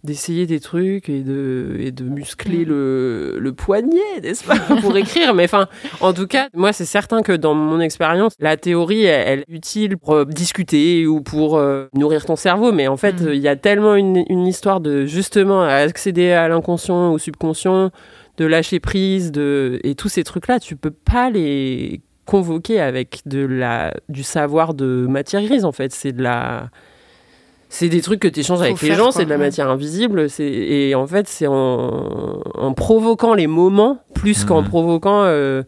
d'essayer 0.04 0.46
des 0.46 0.58
trucs 0.60 1.08
et 1.08 1.20
de, 1.22 1.76
et 1.78 1.90
de 1.92 2.04
muscler 2.04 2.64
Mm. 2.64 2.68
le, 2.68 3.36
le 3.38 3.52
poignet, 3.52 4.20
n'est-ce 4.22 4.44
pas, 4.44 4.56
pour 4.80 4.96
écrire. 4.96 5.32
Mais 5.34 5.44
enfin, 5.44 5.68
en 6.00 6.12
tout 6.12 6.26
cas, 6.26 6.48
moi, 6.54 6.72
c'est 6.72 6.84
certain 6.84 7.22
que 7.22 7.32
dans 7.32 7.54
mon 7.54 7.80
expérience, 7.80 8.34
la 8.40 8.56
théorie, 8.56 9.04
elle, 9.04 9.28
elle 9.28 9.38
est 9.40 9.52
utile 9.56 9.96
pour 9.96 10.14
euh, 10.14 10.24
discuter 10.24 11.06
ou 11.06 11.20
pour 11.20 11.56
euh, 11.56 11.86
nourrir 11.94 12.24
ton 12.24 12.36
cerveau. 12.36 12.72
Mais 12.72 12.88
en 12.88 12.96
fait, 12.96 13.20
Mm. 13.20 13.28
il 13.32 13.40
y 13.40 13.48
a 13.48 13.56
tellement 13.56 13.94
une, 13.94 14.24
une 14.28 14.46
histoire 14.46 14.80
de 14.80 15.06
justement 15.06 15.62
accéder 15.62 16.32
à 16.32 16.48
l'inconscient, 16.48 17.12
au 17.12 17.18
subconscient, 17.18 17.90
de 18.38 18.44
lâcher 18.46 18.80
prise, 18.80 19.30
de 19.30 19.78
et 19.84 19.94
tous 19.94 20.08
ces 20.08 20.24
trucs-là, 20.24 20.58
tu 20.58 20.74
peux 20.76 20.90
pas 20.90 21.30
les 21.30 22.00
convoquer 22.24 22.80
avec 22.80 23.20
de 23.26 23.44
la 23.44 23.92
du 24.08 24.22
savoir 24.22 24.74
de 24.74 25.06
matière 25.08 25.42
grise. 25.42 25.64
En 25.64 25.72
fait, 25.72 25.92
c'est 25.92 26.12
de 26.12 26.22
la 26.22 26.70
c'est 27.74 27.88
des 27.88 28.02
trucs 28.02 28.20
que 28.20 28.28
tu 28.28 28.40
échanges 28.40 28.58
Faut 28.58 28.64
avec 28.64 28.82
les 28.82 28.92
gens, 28.94 29.04
quoi, 29.04 29.12
c'est 29.12 29.24
de 29.24 29.30
la 29.30 29.36
ouais. 29.36 29.44
matière 29.46 29.70
invisible. 29.70 30.28
c'est- 30.28 30.44
Et 30.44 30.94
en 30.94 31.06
fait, 31.06 31.26
c'est 31.26 31.46
en, 31.46 32.42
en 32.54 32.74
provoquant 32.74 33.32
les 33.32 33.46
moments 33.46 33.98
plus 34.14 34.44
qu'en 34.44 34.60
Mhm. 34.60 34.68
provoquant 34.68 35.22
euh, 35.24 35.62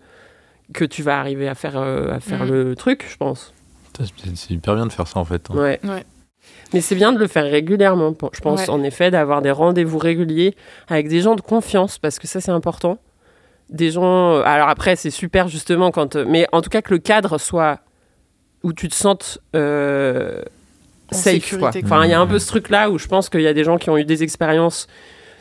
que 0.75 0.85
tu 0.85 1.03
vas 1.03 1.19
arriver 1.19 1.49
à 1.49 1.55
faire, 1.55 1.79
euh, 1.79 2.12
à 2.14 2.21
faire 2.21 2.45
Mhm. 2.45 2.51
le 2.53 2.77
truc, 2.77 3.07
je 3.11 3.17
pense. 3.17 3.55
C'est 4.35 4.51
hyper 4.51 4.75
bien 4.75 4.87
de 4.87 4.93
faire 4.93 5.07
ça, 5.09 5.19
en 5.19 5.25
fait. 5.25 5.49
hein. 5.51 5.55
Ouais. 5.57 5.81
Ouais. 5.83 6.05
Mais 6.75 6.83
c'est 6.83 6.95
bien 6.95 7.12
de 7.12 7.19
le 7.19 7.27
faire 7.27 7.45
régulièrement. 7.45 8.14
Je 8.35 8.40
pense 8.40 8.61
Ouais. 8.61 8.71
en 8.71 8.83
effet 8.83 9.11
d'avoir 9.11 9.40
des 9.40 9.51
rendez-vous 9.53 9.97
réguliers 9.99 10.55
avec 10.88 11.09
des 11.09 11.21
gens 11.23 11.37
de 11.37 11.40
confiance 11.40 11.99
parce 11.99 12.19
que 12.19 12.27
ça 12.27 12.40
c'est 12.43 12.51
important. 12.51 12.99
Des 13.71 13.90
gens. 13.90 14.40
Alors 14.43 14.69
après 14.69 14.95
c'est 14.97 15.11
super 15.11 15.49
justement 15.49 15.90
quand. 15.90 16.17
Mais 16.17 16.47
en 16.53 16.61
tout 16.61 16.69
cas 16.71 16.83
que 16.83 16.93
le 16.93 16.99
cadre 16.99 17.38
soit 17.38 17.79
où 18.62 18.73
tu 18.75 18.88
te 18.88 18.95
sentes 18.95 19.38
euh, 19.57 20.43
safe. 21.14 21.59
quoi. 21.59 21.70
Enfin 21.85 22.05
il 22.05 22.11
y 22.11 22.14
a 22.14 22.20
un 22.20 22.27
peu 22.27 22.38
ce 22.38 22.46
truc 22.46 22.68
là 22.70 22.90
où 22.90 22.98
je 22.98 23.07
pense 23.09 23.29
qu'il 23.29 23.42
y 23.42 23.46
a 23.48 23.55
des 23.55 23.64
gens 23.64 23.79
qui 23.79 23.90
ont 23.90 23.96
eu 23.98 24.05
des 24.05 24.22
expériences 24.22 24.87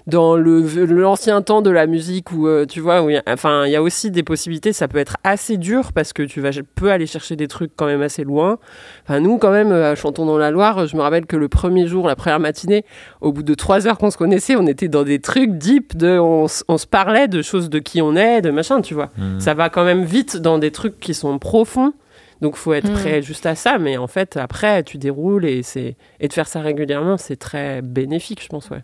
dans 0.05 0.36
le 0.36 0.62
l'ancien 0.86 1.41
temps 1.41 1.62
de 1.62 1.69
la 1.69 1.88
musique 1.88 2.33
où 2.33 2.45
euh, 2.45 2.65
tu 2.65 2.81
vois 2.81 3.01
où 3.03 3.09
il 3.09 3.13
y 3.13 3.17
a- 3.17 3.23
enfin 3.27 3.65
il 3.65 3.71
y 3.71 3.75
a 3.77 3.81
aussi 3.81 4.12
des 4.12 4.23
possibilités 4.23 4.73
ça 4.73 4.89
peut 4.89 4.97
être 4.97 5.15
assez 5.23 5.55
dur 5.55 5.93
parce 5.93 6.12
que 6.12 6.23
tu 6.23 6.41
vas 6.41 6.49
peux 6.75 6.91
aller 6.91 7.05
chercher 7.07 7.38
des 7.38 7.47
trucs 7.47 7.71
quand 7.77 7.86
même 7.86 8.01
assez 8.01 8.25
loin 8.25 8.59
Enfin, 9.05 9.19
nous, 9.19 9.38
quand 9.38 9.51
même, 9.51 9.71
euh, 9.71 9.91
à 9.91 9.95
Chantons 9.95 10.25
dans 10.25 10.38
la 10.38 10.51
Loire, 10.51 10.88
je 10.88 10.95
me 10.95 11.01
rappelle 11.01 11.25
que 11.25 11.36
le 11.36 11.49
premier 11.49 11.88
jour, 11.88 12.07
la 12.07 12.15
première 12.15 12.39
matinée, 12.39 12.86
au 13.21 13.33
bout 13.33 13.43
de 13.43 13.53
trois 13.53 13.86
heures 13.88 13.97
qu'on 13.97 14.12
se 14.12 14.17
connaissait, 14.17 14.55
on 14.55 14.65
était 14.65 14.88
dans 14.88 15.03
des 15.03 15.19
trucs 15.19 15.51
deep, 15.57 15.97
de, 15.97 16.17
on, 16.19 16.47
se 16.47 16.88
parlait 16.88 17.27
de 17.27 17.41
choses 17.41 17.69
de 17.69 17.79
qui 17.79 18.01
on 18.01 18.15
est, 18.15 18.41
de 18.41 18.49
machin, 18.49 18.81
tu 18.81 18.93
vois. 18.93 19.09
Mm. 19.17 19.39
Ça 19.39 19.53
va 19.53 19.69
quand 19.69 19.83
même 19.83 20.03
vite 20.03 20.38
dans 20.38 20.57
des 20.57 20.71
trucs 20.71 20.99
qui 20.99 21.13
sont 21.13 21.38
profonds. 21.38 21.93
Donc, 22.41 22.56
faut 22.56 22.74
être 22.74 22.89
Mm. 22.89 22.93
prêt 22.93 23.22
juste 23.22 23.46
à 23.46 23.56
ça. 23.56 23.78
Mais 23.78 23.98
en 23.98 24.08
fait, 24.08 24.38
après, 24.38 24.84
tu 24.84 24.98
déroules 24.98 25.46
et, 25.46 25.63
c'est 25.63 25.96
et 26.19 26.28
de 26.28 26.34
faire 26.34 26.48
ça 26.48 26.62
régulièrement, 26.62 27.17
c'est 27.17 27.36
très 27.38 27.82
bénéfique, 27.82 28.41
je 28.43 28.48
pense, 28.50 28.69
ouais. 28.69 28.84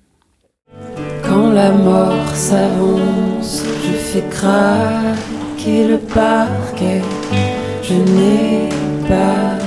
Quand 1.24 1.52
la 1.52 1.72
mort 1.72 2.28
s'avance, 2.34 3.64
je 3.86 3.92
fais 3.94 4.24
craquer 4.30 5.88
le 5.88 5.98
parquet. 5.98 7.02
Je 7.84 7.94
n'ai 7.96 8.70
pas 9.08 9.58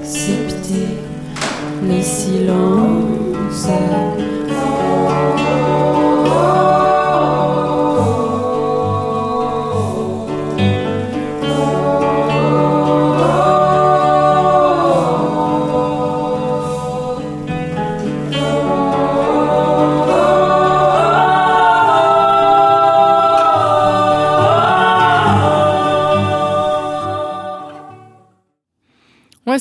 accepté 0.00 0.82
le 1.82 2.00
silence. 2.02 3.68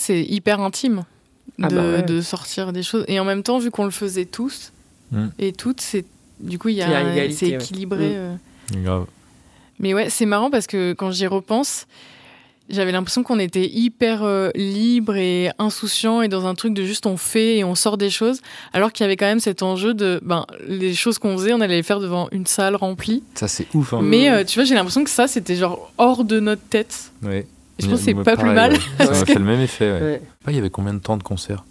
C'est 0.09 0.23
hyper 0.23 0.59
intime 0.59 1.03
de, 1.59 1.65
Ah 1.65 1.69
bah 1.69 1.81
ouais. 1.83 2.03
de 2.03 2.21
sortir 2.21 2.73
des 2.73 2.83
choses. 2.83 3.05
Et 3.07 3.19
en 3.19 3.25
même 3.25 3.43
temps, 3.43 3.59
vu 3.59 3.69
qu'on 3.69 3.85
le 3.85 3.91
faisait 3.91 4.25
tous 4.25 4.71
Mm. 5.11 5.27
et 5.39 5.53
toutes, 5.53 5.81
c'est 5.81 6.05
du 6.39 6.57
coup, 6.59 6.69
il 6.69 6.75
y 6.75 6.81
a 6.81 7.31
c'est 7.31 7.49
équilibré. 7.49 8.09
Mm. 8.09 8.13
euh. 8.15 8.35
Grave. 8.83 9.05
Mais 9.79 9.93
ouais, 9.93 10.09
c'est 10.09 10.25
marrant 10.25 10.49
parce 10.49 10.67
que 10.67 10.93
quand 10.93 11.11
j'y 11.11 11.25
repense, 11.27 11.87
j'avais 12.69 12.91
l'impression 12.91 13.23
qu'on 13.23 13.39
était 13.39 13.67
hyper 13.67 14.23
euh, 14.23 14.51
libre 14.55 15.15
et 15.15 15.49
insouciant 15.57 16.21
et 16.21 16.27
dans 16.27 16.45
un 16.45 16.53
truc 16.53 16.73
de 16.73 16.83
juste 16.83 17.05
on 17.07 17.17
fait 17.17 17.57
et 17.57 17.63
on 17.63 17.75
sort 17.75 17.97
des 17.97 18.09
choses, 18.09 18.41
alors 18.73 18.91
qu'il 18.91 19.03
y 19.03 19.05
avait 19.05 19.17
quand 19.17 19.25
même 19.25 19.39
cet 19.39 19.63
enjeu 19.63 19.93
de 19.93 20.19
ben 20.23 20.45
les 20.67 20.93
choses 20.93 21.17
qu'on 21.17 21.35
faisait, 21.37 21.53
on 21.53 21.61
allait 21.61 21.77
les 21.77 21.83
faire 21.83 21.99
devant 21.99 22.27
une 22.31 22.45
salle 22.45 22.75
remplie. 22.75 23.23
Ça, 23.35 23.47
c'est 23.47 23.67
ouf. 23.73 23.93
Hein. 23.93 24.01
Mais 24.03 24.29
euh, 24.29 24.43
tu 24.43 24.59
vois, 24.59 24.65
j'ai 24.65 24.75
l'impression 24.75 25.03
que 25.03 25.09
ça 25.09 25.27
c'était 25.27 25.55
genre 25.55 25.91
hors 25.97 26.23
de 26.23 26.39
notre 26.39 26.61
tête. 26.69 27.11
Ouais. 27.23 27.47
Je 27.79 27.87
pense 27.87 27.99
que 27.99 28.05
c'est 28.05 28.13
pas 28.13 28.35
plus 28.37 28.51
mal. 28.51 28.73
ouais. 28.73 28.79
Ça 29.05 29.25
fait 29.25 29.35
le 29.35 29.45
même 29.45 29.59
effet. 29.61 29.91
Ouais. 29.91 30.21
Il 30.47 30.55
y 30.55 30.59
avait 30.59 30.69
combien 30.69 30.93
de 30.93 30.99
temps 30.99 31.17
de 31.17 31.23
concert 31.23 31.63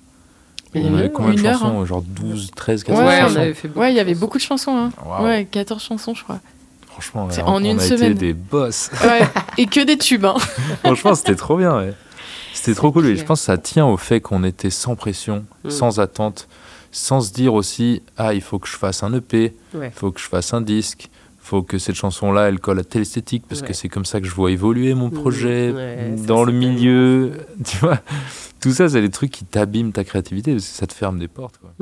Il 0.75 0.83
y 0.87 0.88
On 0.88 0.97
avait 0.97 1.11
combien 1.11 1.35
de 1.35 1.38
une 1.40 1.47
heure, 1.47 1.59
chansons 1.61 1.85
Genre 1.85 2.03
12, 2.03 2.51
13, 2.57 2.85
14 2.85 3.07
Ouais, 3.07 3.21
chansons 3.21 3.71
on. 3.77 3.79
Ouais, 3.81 3.92
il 3.92 3.97
y 3.97 4.01
avait 4.01 4.14
beaucoup 4.14 4.38
de 4.38 4.42
chansons. 4.42 4.77
Hein. 4.77 5.23
Ouais, 5.23 5.47
14 5.51 5.83
chansons, 5.83 6.14
je 6.14 6.23
crois. 6.25 6.40
Franchement, 6.87 7.29
on- 7.31 7.40
en 7.49 7.55
on 7.62 7.64
une 7.64 7.79
a 7.79 7.83
semaine. 7.83 8.12
été 8.12 8.14
des 8.14 8.33
boss. 8.33 8.90
Ouais. 9.05 9.21
et 9.57 9.66
que 9.66 9.85
des 9.85 9.97
tubes. 9.99 10.25
Hein. 10.25 10.35
Franchement, 10.85 11.14
c'était 11.14 11.37
trop 11.37 11.57
bien. 11.57 11.77
ouais. 11.79 11.92
C'était 12.55 12.75
trop 12.75 12.90
cool. 12.90 13.07
Et 13.07 13.16
je 13.16 13.25
pense 13.25 13.40
que 13.40 13.47
ça 13.47 13.57
tient 13.59 13.87
au 13.87 13.97
fait 13.97 14.21
qu'on 14.21 14.42
était 14.42 14.71
sans 14.71 14.97
pression, 14.97 15.44
Mm. 15.64 15.71
sans 15.71 16.01
attente, 16.01 16.49
sans 16.90 17.21
se 17.21 17.33
dire 17.33 17.55
aussi 17.55 18.03
Ah, 18.16 18.35
il 18.35 18.40
faut 18.40 18.59
que 18.59 18.66
je 18.66 18.77
fasse 18.77 19.03
un 19.05 19.12
EP, 19.14 19.55
il 19.75 19.79
Ouais. 19.79 19.92
faut 19.94 20.11
que 20.11 20.18
je 20.21 20.27
fasse 20.27 20.53
un 20.55 20.61
disque, 20.61 21.05
il 21.05 21.27
faut 21.48 21.62
que 21.62 21.78
cette 21.78 21.94
chanson-là, 21.94 22.48
elle 22.48 22.61
colle 22.61 22.78
à 22.80 22.84
telle 22.84 23.02
esthétique, 23.02 23.44
parce 23.48 23.62
Ouais. 23.62 23.68
que 23.68 23.72
c'est 23.72 23.88
comme 23.88 24.04
ça 24.04 24.20
que 24.20 24.26
je 24.26 24.34
vois 24.34 24.50
évoluer 24.50 24.94
mon 24.94 25.08
Mm. 25.08 25.12
projet 25.12 25.70
Ouais, 25.72 26.14
ça, 26.16 26.26
dans 26.26 26.44
le 26.44 26.52
milieu. 26.52 27.32
Tu 27.64 27.76
vois 27.78 28.00
Tout 28.61 28.72
ça, 28.72 28.88
c'est 28.88 29.00
des 29.00 29.11
trucs 29.11 29.30
qui 29.30 29.44
t'abîment 29.44 29.92
ta 29.92 30.04
créativité, 30.04 30.52
parce 30.52 30.64
que 30.66 30.70
ça 30.74 30.87
te 30.87 30.92
ferme 30.94 31.18
des 31.18 31.28
portes. 31.28 31.58
Quoi. 31.58 31.72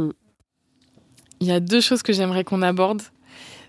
Il 1.40 1.46
y 1.46 1.52
a 1.52 1.60
deux 1.60 1.80
choses 1.80 2.02
que 2.02 2.12
j'aimerais 2.12 2.44
qu'on 2.44 2.62
aborde. 2.62 3.02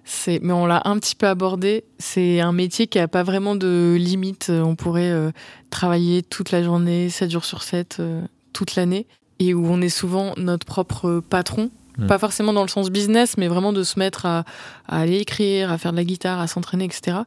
C'est, 0.05 0.39
mais 0.41 0.53
on 0.53 0.65
l'a 0.65 0.81
un 0.85 0.97
petit 0.99 1.15
peu 1.15 1.27
abordé. 1.27 1.83
C'est 1.99 2.39
un 2.39 2.53
métier 2.53 2.87
qui 2.87 2.97
a 2.99 3.07
pas 3.09 3.23
vraiment 3.23 3.55
de 3.55 3.95
limite. 3.99 4.49
On 4.49 4.75
pourrait 4.75 5.11
euh, 5.11 5.31
travailler 5.69 6.23
toute 6.23 6.51
la 6.51 6.63
journée, 6.63 7.09
7 7.09 7.29
jours 7.31 7.43
sur 7.43 7.61
7, 7.63 7.97
euh, 7.99 8.21
toute 8.53 8.75
l'année, 8.75 9.05
et 9.39 9.53
où 9.53 9.65
on 9.67 9.81
est 9.81 9.89
souvent 9.89 10.33
notre 10.37 10.65
propre 10.65 11.21
patron. 11.29 11.69
Pas 12.05 12.19
forcément 12.19 12.53
dans 12.53 12.61
le 12.61 12.67
sens 12.67 12.89
business, 12.89 13.37
mais 13.37 13.47
vraiment 13.47 13.73
de 13.73 13.83
se 13.83 13.97
mettre 13.97 14.25
à, 14.25 14.43
aller 14.87 15.17
écrire, 15.17 15.71
à 15.71 15.77
faire 15.77 15.91
de 15.91 15.97
la 15.97 16.03
guitare, 16.03 16.39
à 16.39 16.47
s'entraîner, 16.47 16.85
etc. 16.85 17.17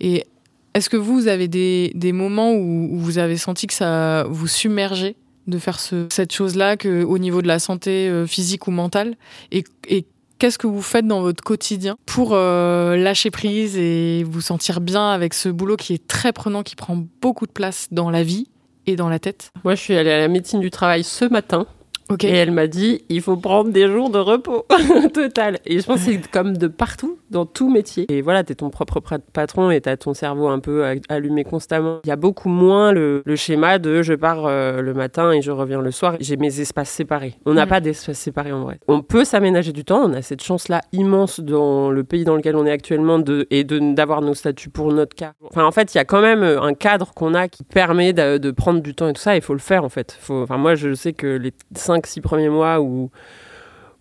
Et 0.00 0.26
est-ce 0.74 0.90
que 0.90 0.96
vous, 0.96 1.28
avez 1.28 1.48
des, 1.48 2.12
moments 2.12 2.52
où, 2.52 2.98
vous 2.98 3.18
avez 3.18 3.36
senti 3.36 3.66
que 3.66 3.74
ça 3.74 4.24
vous 4.28 4.46
submergeait 4.46 5.16
de 5.46 5.58
faire 5.58 5.80
ce, 5.80 6.06
cette 6.10 6.32
chose-là 6.32 6.76
au 6.84 7.18
niveau 7.18 7.42
de 7.42 7.48
la 7.48 7.58
santé 7.58 8.08
euh, 8.08 8.26
physique 8.26 8.66
ou 8.66 8.70
mentale? 8.70 9.16
Et, 9.50 9.64
et 9.88 10.04
qu'est-ce 10.40 10.58
que 10.58 10.66
vous 10.66 10.82
faites 10.82 11.06
dans 11.06 11.20
votre 11.20 11.44
quotidien 11.44 11.96
pour 12.06 12.30
euh, 12.32 12.96
lâcher 12.96 13.30
prise 13.30 13.76
et 13.76 14.24
vous 14.24 14.40
sentir 14.40 14.80
bien 14.80 15.10
avec 15.10 15.34
ce 15.34 15.48
boulot 15.48 15.76
qui 15.76 15.92
est 15.94 16.06
très 16.06 16.32
prenant, 16.32 16.62
qui 16.62 16.74
prend 16.74 16.98
beaucoup 17.20 17.46
de 17.46 17.52
place 17.52 17.88
dans 17.92 18.10
la 18.10 18.22
vie 18.22 18.48
et 18.86 18.96
dans 18.96 19.08
la 19.08 19.18
tête? 19.18 19.52
Moi, 19.64 19.74
je 19.74 19.80
suis 19.80 19.94
allée 19.94 20.10
à 20.10 20.18
la 20.18 20.28
médecine 20.28 20.60
du 20.60 20.70
travail 20.70 21.04
ce 21.04 21.26
matin. 21.26 21.66
Ok. 22.10 22.24
Et 22.24 22.30
elle 22.30 22.50
m'a 22.50 22.66
dit, 22.66 23.04
il 23.08 23.20
faut 23.20 23.36
prendre 23.36 23.70
des 23.70 23.86
jours 23.86 24.10
de 24.10 24.18
repos 24.18 24.66
total. 25.14 25.58
Et 25.64 25.78
je 25.78 25.86
pense 25.86 26.04
que 26.04 26.12
c'est 26.12 26.30
comme 26.30 26.56
de 26.56 26.66
partout, 26.66 27.18
dans 27.30 27.46
tout 27.46 27.70
métier. 27.70 28.06
Et 28.08 28.20
voilà, 28.20 28.42
t'es 28.42 28.56
ton 28.56 28.70
propre 28.70 29.00
patron 29.32 29.70
et 29.70 29.80
t'as 29.80 29.96
ton 29.96 30.12
cerveau 30.12 30.48
un 30.48 30.58
peu 30.58 30.84
allumé 31.08 31.44
constamment. 31.44 32.00
Il 32.04 32.08
y 32.08 32.12
a 32.12 32.16
beaucoup 32.16 32.48
moins 32.48 32.90
le, 32.90 33.22
le 33.24 33.36
schéma 33.36 33.78
de 33.78 34.02
je 34.02 34.14
pars 34.14 34.46
euh, 34.46 34.80
le 34.80 34.92
matin 34.92 35.30
et 35.30 35.40
je 35.40 35.52
reviens 35.52 35.80
le 35.80 35.92
soir. 35.92 36.16
J'ai 36.18 36.36
mes 36.36 36.60
espaces 36.60 36.90
séparés. 36.90 37.34
On 37.46 37.54
n'a 37.54 37.66
pas 37.66 37.80
d'espace 37.80 38.18
séparés 38.18 38.52
en 38.52 38.64
vrai. 38.64 38.80
On 38.88 39.02
peut 39.02 39.24
s'aménager 39.24 39.72
du 39.72 39.84
temps. 39.84 40.02
On 40.04 40.12
a 40.12 40.22
cette 40.22 40.42
chance-là 40.42 40.80
immense 40.92 41.38
dans 41.38 41.90
le 41.90 42.02
pays 42.02 42.24
dans 42.24 42.34
lequel 42.34 42.56
on 42.56 42.66
est 42.66 42.72
actuellement 42.72 43.20
de, 43.20 43.46
et 43.50 43.62
de 43.62 43.80
d'avoir 43.94 44.20
nos 44.20 44.34
statuts 44.34 44.68
pour 44.70 44.92
notre 44.92 45.14
cas. 45.14 45.32
Enfin, 45.44 45.64
en 45.64 45.70
fait, 45.70 45.94
il 45.94 45.98
y 45.98 46.00
a 46.00 46.04
quand 46.04 46.20
même 46.20 46.42
euh, 46.42 46.60
un 46.60 46.74
cadre 46.74 47.14
qu'on 47.14 47.34
a 47.34 47.48
qui 47.48 47.62
permet 47.62 48.12
de, 48.12 48.38
de 48.38 48.50
prendre 48.50 48.80
du 48.80 48.94
temps 48.94 49.08
et 49.08 49.12
tout 49.12 49.22
ça. 49.22 49.36
Il 49.36 49.42
faut 49.42 49.54
le 49.54 49.60
faire 49.60 49.84
en 49.84 49.88
fait. 49.88 50.16
Faut, 50.20 50.42
enfin, 50.42 50.58
moi, 50.58 50.74
je 50.74 50.94
sais 50.94 51.12
que 51.12 51.26
les 51.26 51.52
5-6 52.00 52.20
premiers 52.20 52.48
mois 52.48 52.80
où 52.80 53.10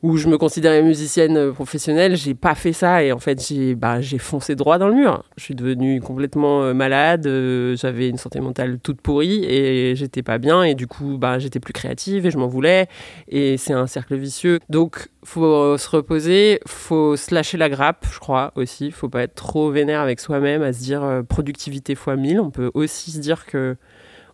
où 0.02 0.16
je 0.16 0.30
me 0.30 0.38
considérais 0.38 0.82
musicienne 0.82 1.36
euh, 1.38 1.52
professionnelle, 1.52 2.16
j'ai 2.16 2.34
pas 2.34 2.56
fait 2.56 2.72
ça 2.72 3.04
et 3.04 3.12
en 3.12 3.20
fait 3.20 3.46
j'ai 3.46 3.76
bah, 3.76 4.00
foncé 4.20 4.56
droit 4.56 4.78
dans 4.78 4.88
le 4.88 4.96
mur. 4.96 5.26
Je 5.36 5.44
suis 5.44 5.56
devenue 5.56 6.00
complètement 6.00 6.64
euh, 6.64 6.74
malade, 6.74 7.28
euh, 7.28 7.76
j'avais 7.76 8.08
une 8.08 8.18
santé 8.18 8.40
mentale 8.40 8.80
toute 8.82 9.02
pourrie 9.02 9.44
et 9.44 9.96
j'étais 9.96 10.24
pas 10.24 10.38
bien 10.38 10.64
et 10.64 10.74
du 10.74 10.88
coup 10.88 11.18
bah 11.18 11.40
j'étais 11.40 11.60
plus 11.60 11.74
créative 11.74 12.26
et 12.26 12.32
je 12.32 12.38
m'en 12.38 12.48
voulais 12.48 12.88
et 13.28 13.58
c'est 13.58 13.74
un 13.74 13.88
cercle 13.88 14.16
vicieux. 14.16 14.60
Donc 14.70 15.10
faut 15.24 15.78
se 15.78 15.90
reposer, 15.90 16.62
faut 16.66 17.18
se 17.18 17.36
lâcher 17.36 17.58
la 17.58 17.70
grappe, 17.70 18.06
je 18.10 18.20
crois 18.20 18.54
aussi, 18.56 18.92
faut 18.92 19.10
pas 19.10 19.24
être 19.24 19.36
trop 19.36 19.70
vénère 19.70 20.00
avec 20.00 20.22
soi-même 20.22 20.62
à 20.62 20.72
se 20.72 20.80
dire 20.80 21.24
productivité 21.28 21.96
fois 21.96 22.16
1000, 22.16 22.40
on 22.40 22.52
peut 22.52 22.72
aussi 22.74 23.12
se 23.12 23.20
dire 23.20 23.46
que 23.46 23.76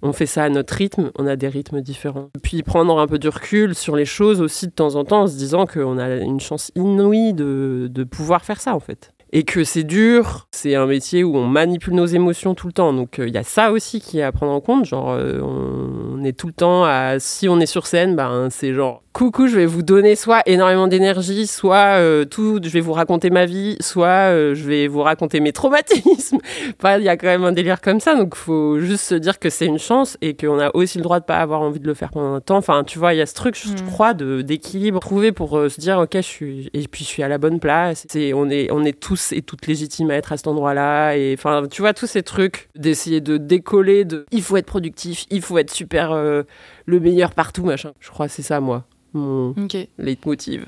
on 0.06 0.14
fait 0.14 0.28
ça 0.28 0.44
à 0.44 0.50
notre 0.50 0.76
rythme, 0.76 1.12
on 1.18 1.26
a 1.26 1.36
des 1.36 1.48
rythmes 1.48 1.82
différents. 1.82 2.30
Puis 2.44 2.62
prendre 2.62 3.00
un 3.00 3.08
peu 3.08 3.18
du 3.18 3.28
recul 3.28 3.74
sur 3.74 3.96
les 3.96 4.06
choses 4.06 4.40
aussi 4.40 4.68
de 4.68 4.72
temps 4.72 4.96
en 4.96 5.04
temps 5.04 5.24
en 5.24 5.28
se 5.28 5.36
disant 5.36 5.66
qu'on 5.66 5.98
a 5.98 6.18
une 6.18 6.40
chance 6.40 6.72
inouïe 6.76 7.34
de, 7.34 7.90
de 7.92 8.04
pouvoir 8.04 8.46
faire 8.46 8.62
ça 8.62 8.76
en 8.76 8.80
fait. 8.80 9.12
Et 9.32 9.44
que 9.44 9.64
c'est 9.64 9.84
dur, 9.84 10.48
c'est 10.52 10.76
un 10.76 10.86
métier 10.86 11.24
où 11.24 11.36
on 11.36 11.48
manipule 11.48 11.96
nos 11.96 12.06
émotions 12.06 12.54
tout 12.54 12.68
le 12.68 12.74
temps. 12.74 12.94
Donc 12.94 13.16
il 13.18 13.34
y 13.34 13.38
a 13.38 13.44
ça 13.44 13.72
aussi 13.72 14.00
qui 14.00 14.20
est 14.20 14.24
à 14.24 14.32
prendre 14.32 14.52
en 14.52 14.62
compte. 14.62 14.86
Genre, 14.86 15.10
euh, 15.12 15.42
on 15.42 16.24
est 16.24 16.38
tout 16.38 16.48
le 16.48 16.54
temps 16.54 16.86
à. 16.86 17.20
Si 17.20 17.50
on 17.50 17.60
est 17.60 17.66
sur 17.66 17.88
scène, 17.88 18.16
ben, 18.16 18.50
c'est 18.52 18.74
genre 18.74 19.02
coucou, 19.16 19.48
je 19.48 19.56
vais 19.56 19.66
vous 19.66 19.82
donner 19.82 20.18
soit 20.18 20.42
énormément 20.46 20.90
d'énergie, 20.90 21.48
soit 21.48 21.98
euh, 22.00 22.26
tout, 22.26 22.60
je 22.62 22.70
vais 22.70 22.82
vous 22.82 22.92
raconter 22.92 23.30
ma 23.30 23.46
vie, 23.46 23.78
soit 23.80 24.30
euh, 24.34 24.54
je 24.56 24.64
vais 24.66 24.90
vous 24.90 25.02
raconter 25.02 25.40
mes 25.40 25.54
traumatismes. 25.54 26.38
Enfin, 26.78 26.98
il 26.98 27.04
y 27.06 27.10
a 27.10 27.16
quand 27.16 27.28
même 27.28 27.46
un 27.46 27.54
délire 27.54 27.80
comme 27.80 28.02
ça, 28.02 28.16
donc 28.16 28.36
faut 28.36 28.80
juste 28.82 29.06
se 29.06 29.16
dire 29.16 29.40
que 29.40 29.50
c'est 29.50 29.68
une 29.68 29.80
chance 29.80 30.18
et 30.22 30.36
qu'on 30.36 30.60
a 30.60 30.70
aussi 30.76 30.98
le 30.98 31.04
droit 31.04 31.22
de 31.22 31.26
pas 31.26 31.38
avoir 31.38 31.62
envie 31.62 31.80
de 31.80 31.88
le 31.88 31.94
faire 31.94 32.10
pendant 32.10 32.34
un 32.34 32.42
temps. 32.42 32.58
Enfin, 32.58 32.84
tu 32.84 33.00
vois, 33.00 33.14
il 33.14 33.18
y 33.18 33.22
a 33.22 33.26
ce 33.26 33.34
truc, 33.34 33.56
je 33.58 33.70
Mm. 33.70 33.86
crois, 33.88 34.14
de 34.14 34.42
d'équilibre 34.42 35.00
trouvé 35.00 35.32
pour 35.32 35.58
euh, 35.58 35.70
se 35.70 35.80
dire 35.80 35.98
ok, 36.00 36.16
je 36.16 36.20
suis 36.22 36.70
et 36.74 36.86
puis 36.88 37.06
je 37.06 37.10
suis 37.10 37.24
à 37.24 37.30
la 37.30 37.38
bonne 37.38 37.62
place. 37.62 38.06
C'est 38.10 38.34
on 38.34 38.50
est 38.50 38.70
on 38.72 38.84
est 38.84 39.00
tous 39.00 39.32
et 39.32 39.42
toutes 39.42 39.66
légitimes 39.66 40.12
à 40.12 40.16
être 40.16 40.34
à 40.34 40.38
cet 40.38 40.48
endroit-là 40.48 41.16
et 41.16 41.36
enfin, 41.38 41.64
tu 41.72 41.82
vois 41.82 41.94
tous 41.94 42.08
ces 42.08 42.22
trucs 42.24 42.68
d'essayer 42.76 43.22
de 43.22 43.38
décoller 43.38 44.04
de 44.04 44.26
il 44.32 44.42
faut 44.42 44.58
être 44.58 44.66
productif, 44.66 45.26
il 45.30 45.42
faut 45.42 45.58
être 45.58 45.72
super 45.72 46.12
euh, 46.12 46.44
le 46.86 47.00
meilleur 47.00 47.34
partout 47.34 47.64
machin. 47.64 47.92
Je 48.00 48.10
crois 48.10 48.28
que 48.28 48.34
c'est 48.34 48.42
ça 48.42 48.60
moi 48.60 48.86
mon 49.14 49.56
leitmotiv. 49.98 50.66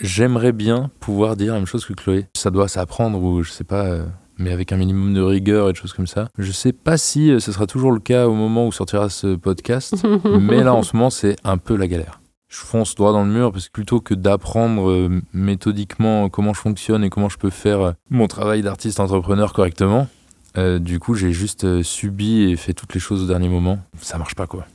J'aimerais 0.00 0.52
bien 0.52 0.90
pouvoir 1.00 1.36
dire 1.36 1.54
la 1.54 1.58
même 1.58 1.66
chose 1.66 1.84
que 1.84 1.92
Chloé. 1.92 2.26
Ça 2.36 2.50
doit 2.50 2.68
s'apprendre 2.68 3.20
ou 3.20 3.42
je 3.42 3.50
sais 3.50 3.64
pas, 3.64 3.86
euh, 3.86 4.06
mais 4.38 4.52
avec 4.52 4.72
un 4.72 4.76
minimum 4.76 5.12
de 5.12 5.20
rigueur 5.20 5.68
et 5.68 5.72
de 5.72 5.76
choses 5.76 5.92
comme 5.92 6.06
ça. 6.06 6.28
Je 6.38 6.52
sais 6.52 6.72
pas 6.72 6.96
si 6.96 7.30
euh, 7.30 7.40
ce 7.40 7.50
sera 7.50 7.66
toujours 7.66 7.90
le 7.90 7.98
cas 7.98 8.28
au 8.28 8.34
moment 8.34 8.66
où 8.66 8.72
sortira 8.72 9.08
ce 9.08 9.34
podcast, 9.34 10.06
mais 10.24 10.62
là 10.62 10.74
en 10.74 10.82
ce 10.82 10.96
moment 10.96 11.10
c'est 11.10 11.36
un 11.44 11.58
peu 11.58 11.76
la 11.76 11.88
galère. 11.88 12.20
Je 12.48 12.56
fonce 12.56 12.94
droit 12.94 13.12
dans 13.12 13.24
le 13.24 13.30
mur 13.30 13.52
parce 13.52 13.66
que 13.66 13.72
plutôt 13.72 14.00
que 14.00 14.14
d'apprendre 14.14 14.88
euh, 14.88 15.20
méthodiquement 15.34 16.30
comment 16.30 16.54
je 16.54 16.60
fonctionne 16.60 17.04
et 17.04 17.10
comment 17.10 17.28
je 17.28 17.36
peux 17.36 17.50
faire 17.50 17.80
euh, 17.80 17.92
mon 18.08 18.26
travail 18.26 18.62
d'artiste 18.62 19.00
entrepreneur 19.00 19.52
correctement, 19.52 20.08
euh, 20.56 20.78
du 20.78 20.98
coup 20.98 21.14
j'ai 21.14 21.32
juste 21.32 21.64
euh, 21.64 21.82
subi 21.82 22.50
et 22.50 22.56
fait 22.56 22.72
toutes 22.72 22.94
les 22.94 23.00
choses 23.00 23.22
au 23.24 23.26
dernier 23.26 23.48
moment. 23.48 23.78
Ça 24.00 24.18
marche 24.18 24.34
pas 24.34 24.46
quoi. 24.46 24.66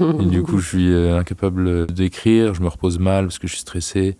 Et 0.20 0.26
du 0.26 0.42
coup, 0.42 0.58
je 0.58 0.68
suis 0.68 0.92
euh, 0.92 1.18
incapable 1.18 1.86
d'écrire, 1.86 2.54
je 2.54 2.60
me 2.62 2.68
repose 2.68 2.98
mal 2.98 3.26
parce 3.26 3.38
que 3.38 3.46
je 3.46 3.52
suis 3.52 3.62
stressé. 3.62 4.16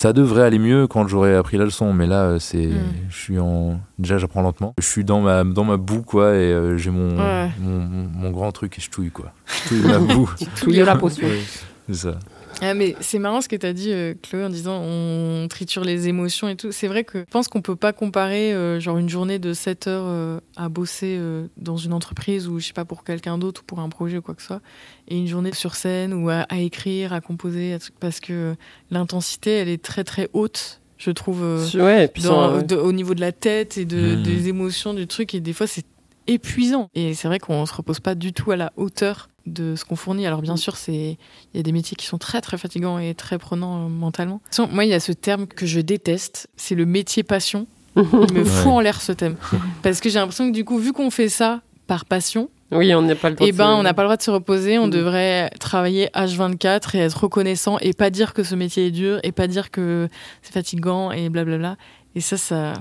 Ça 0.00 0.12
devrait 0.12 0.42
aller 0.44 0.60
mieux 0.60 0.86
quand 0.86 1.08
j'aurai 1.08 1.34
appris 1.34 1.56
la 1.58 1.64
leçon, 1.64 1.92
mais 1.92 2.06
là, 2.06 2.38
c'est, 2.38 2.66
Mm. 2.68 2.80
je 3.10 3.16
suis 3.16 3.38
en, 3.40 3.80
déjà, 3.98 4.16
j'apprends 4.16 4.42
lentement. 4.42 4.72
Je 4.80 4.86
suis 4.86 5.04
dans 5.04 5.20
ma, 5.20 5.42
dans 5.42 5.64
ma 5.64 5.76
boue, 5.76 6.02
quoi, 6.02 6.34
et 6.34 6.52
euh, 6.52 6.76
j'ai 6.76 6.90
mon, 6.90 7.18
Ouais. 7.18 7.50
mon, 7.60 7.78
mon- 7.80 8.08
mon 8.14 8.30
grand 8.30 8.52
truc 8.52 8.78
et 8.78 8.80
je 8.80 8.90
touille, 8.90 9.10
quoi. 9.10 9.32
Je 9.64 9.68
touille 9.70 9.82
ma 9.82 9.98
boue. 9.98 10.30
Touiller 10.60 10.84
la 10.84 10.94
potion. 11.04 11.26
Ouais, 11.26 11.40
c'est 11.88 11.94
ça. 11.96 12.18
Ah, 12.60 12.74
mais 12.74 12.96
c'est 13.00 13.20
marrant 13.20 13.40
ce 13.40 13.48
que 13.48 13.54
tu 13.54 13.64
as 13.66 13.72
dit, 13.72 13.92
euh, 13.92 14.14
Chloé, 14.20 14.44
en 14.44 14.48
disant 14.50 14.82
on 14.82 15.46
triture 15.48 15.84
les 15.84 16.08
émotions 16.08 16.48
et 16.48 16.56
tout. 16.56 16.72
C'est 16.72 16.88
vrai 16.88 17.04
que 17.04 17.20
je 17.20 17.24
pense 17.30 17.46
qu'on 17.46 17.62
peut 17.62 17.76
pas 17.76 17.92
comparer 17.92 18.52
euh, 18.52 18.80
genre 18.80 18.98
une 18.98 19.08
journée 19.08 19.38
de 19.38 19.52
7 19.52 19.86
heures 19.86 20.06
euh, 20.06 20.40
à 20.56 20.68
bosser 20.68 21.16
euh, 21.18 21.46
dans 21.56 21.76
une 21.76 21.92
entreprise 21.92 22.48
ou 22.48 22.58
je 22.58 22.66
sais 22.66 22.72
pas 22.72 22.84
pour 22.84 23.04
quelqu'un 23.04 23.38
d'autre 23.38 23.60
ou 23.60 23.64
pour 23.64 23.78
un 23.78 23.88
projet 23.88 24.18
ou 24.18 24.22
quoi 24.22 24.34
que 24.34 24.40
ce 24.42 24.48
soit, 24.48 24.60
et 25.06 25.16
une 25.16 25.28
journée 25.28 25.52
sur 25.54 25.76
scène 25.76 26.12
ou 26.12 26.30
à, 26.30 26.40
à 26.48 26.58
écrire, 26.58 27.12
à 27.12 27.20
composer, 27.20 27.74
à 27.74 27.78
truc- 27.78 27.94
parce 28.00 28.18
que 28.18 28.32
euh, 28.32 28.54
l'intensité 28.90 29.52
elle 29.52 29.68
est 29.68 29.82
très 29.82 30.02
très 30.02 30.28
haute, 30.32 30.80
je 30.98 31.12
trouve. 31.12 31.44
euh, 31.44 31.64
Ouais, 31.76 32.06
et 32.06 32.08
puis 32.08 32.24
dans- 32.24 32.58
sans- 32.58 32.62
de- 32.66 32.74
au 32.76 32.90
niveau 32.90 33.14
de 33.14 33.20
la 33.20 33.30
tête 33.30 33.78
et 33.78 33.84
de, 33.84 34.16
Mhm. 34.16 34.22
des 34.24 34.48
émotions 34.48 34.94
du 34.94 35.06
truc 35.06 35.32
et 35.32 35.38
des 35.40 35.52
fois 35.52 35.68
c'est 35.68 35.86
épuisant 36.26 36.90
et 36.94 37.14
c'est 37.14 37.28
vrai 37.28 37.38
qu'on 37.38 37.64
se 37.66 37.72
repose 37.72 38.00
pas 38.00 38.14
du 38.16 38.32
tout 38.34 38.50
à 38.50 38.56
la 38.56 38.72
hauteur 38.76 39.28
de 39.48 39.74
ce 39.76 39.84
qu'on 39.84 39.96
fournit 39.96 40.26
alors 40.26 40.42
bien 40.42 40.56
sûr 40.56 40.76
c'est 40.76 41.18
il 41.52 41.56
y 41.56 41.60
a 41.60 41.62
des 41.62 41.72
métiers 41.72 41.96
qui 41.96 42.06
sont 42.06 42.18
très 42.18 42.40
très 42.40 42.58
fatigants 42.58 42.98
et 42.98 43.14
très 43.14 43.38
prenants 43.38 43.84
euh, 43.84 43.88
mentalement 43.88 44.40
moi 44.70 44.84
il 44.84 44.90
y 44.90 44.94
a 44.94 45.00
ce 45.00 45.12
terme 45.12 45.46
que 45.46 45.66
je 45.66 45.80
déteste 45.80 46.48
c'est 46.56 46.74
le 46.74 46.86
métier 46.86 47.22
passion 47.22 47.66
il 47.96 48.02
me 48.02 48.44
fout 48.44 48.66
Ouais. 48.66 48.72
en 48.72 48.80
l'air 48.80 49.00
ce 49.00 49.12
thème 49.12 49.36
parce 49.82 50.00
que 50.00 50.08
j'ai 50.08 50.18
l'impression 50.18 50.48
que 50.48 50.54
du 50.54 50.64
coup 50.64 50.78
vu 50.78 50.92
qu'on 50.92 51.10
fait 51.10 51.28
ça 51.28 51.62
par 51.86 52.04
passion 52.04 52.50
Oui, 52.70 52.94
on 52.94 53.00
n'est 53.02 53.14
pas 53.14 53.30
le 53.30 53.36
temps 53.36 53.44
eh 53.48 53.52
ben, 53.52 53.66
se- 53.74 53.80
on 53.80 53.82
n'a 53.82 53.94
pas 53.94 54.02
le 54.02 54.08
droit 54.08 54.18
de 54.18 54.22
se 54.22 54.30
reposer. 54.30 54.78
On 54.78 54.88
Mm. 54.88 54.90
devrait 54.90 55.50
travailler 55.58 56.10
H24 56.14 56.94
et 56.96 56.98
être 56.98 57.22
reconnaissant 57.22 57.78
et 57.80 57.94
pas 57.94 58.10
dire 58.10 58.34
que 58.34 58.42
ce 58.42 58.54
métier 58.54 58.88
est 58.88 58.90
dur 58.90 59.20
et 59.22 59.32
pas 59.32 59.46
dire 59.46 59.70
que 59.70 60.08
c'est 60.42 60.52
fatigant 60.52 61.10
et 61.10 61.30
blablabla. 61.30 61.78
Et 62.14 62.20
ça, 62.20 62.36
ça, 62.36 62.74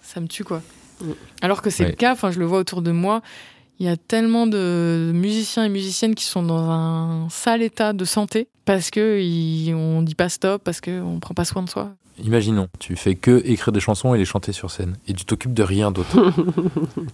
ça 0.00 0.20
me 0.20 0.28
tue, 0.28 0.44
quoi. 0.44 0.62
Mm. 1.00 1.10
Alors 1.40 1.60
que 1.60 1.70
c'est 1.70 1.82
Ouais. 1.82 1.90
le 1.90 1.96
cas, 1.96 2.12
enfin, 2.12 2.30
je 2.30 2.38
le 2.38 2.44
vois 2.46 2.58
autour 2.58 2.82
de 2.82 2.92
moi. 2.92 3.20
Il 3.82 3.86
y 3.86 3.88
a 3.88 3.96
tellement 3.96 4.46
de 4.46 5.10
musiciens 5.12 5.64
et 5.64 5.68
musiciennes 5.68 6.14
qui 6.14 6.24
sont 6.24 6.44
dans 6.44 6.70
un 6.70 7.28
sale 7.30 7.62
état 7.62 7.92
de 7.92 8.04
santé 8.04 8.46
parce 8.64 8.92
que 8.92 9.74
on 9.74 10.02
dit 10.02 10.14
pas 10.14 10.28
stop, 10.28 10.62
parce 10.62 10.80
qu'on 10.80 11.18
prend 11.20 11.34
pas 11.34 11.44
soin 11.44 11.64
de 11.64 11.68
soi. 11.68 11.90
Imaginons, 12.18 12.68
tu 12.78 12.94
fais 12.96 13.14
que 13.14 13.42
écrire 13.44 13.72
des 13.72 13.80
chansons 13.80 14.14
et 14.14 14.18
les 14.18 14.24
chanter 14.24 14.52
sur 14.52 14.70
scène, 14.70 14.96
et 15.08 15.14
tu 15.14 15.24
t'occupes 15.24 15.54
de 15.54 15.62
rien 15.62 15.90
d'autre. 15.90 16.10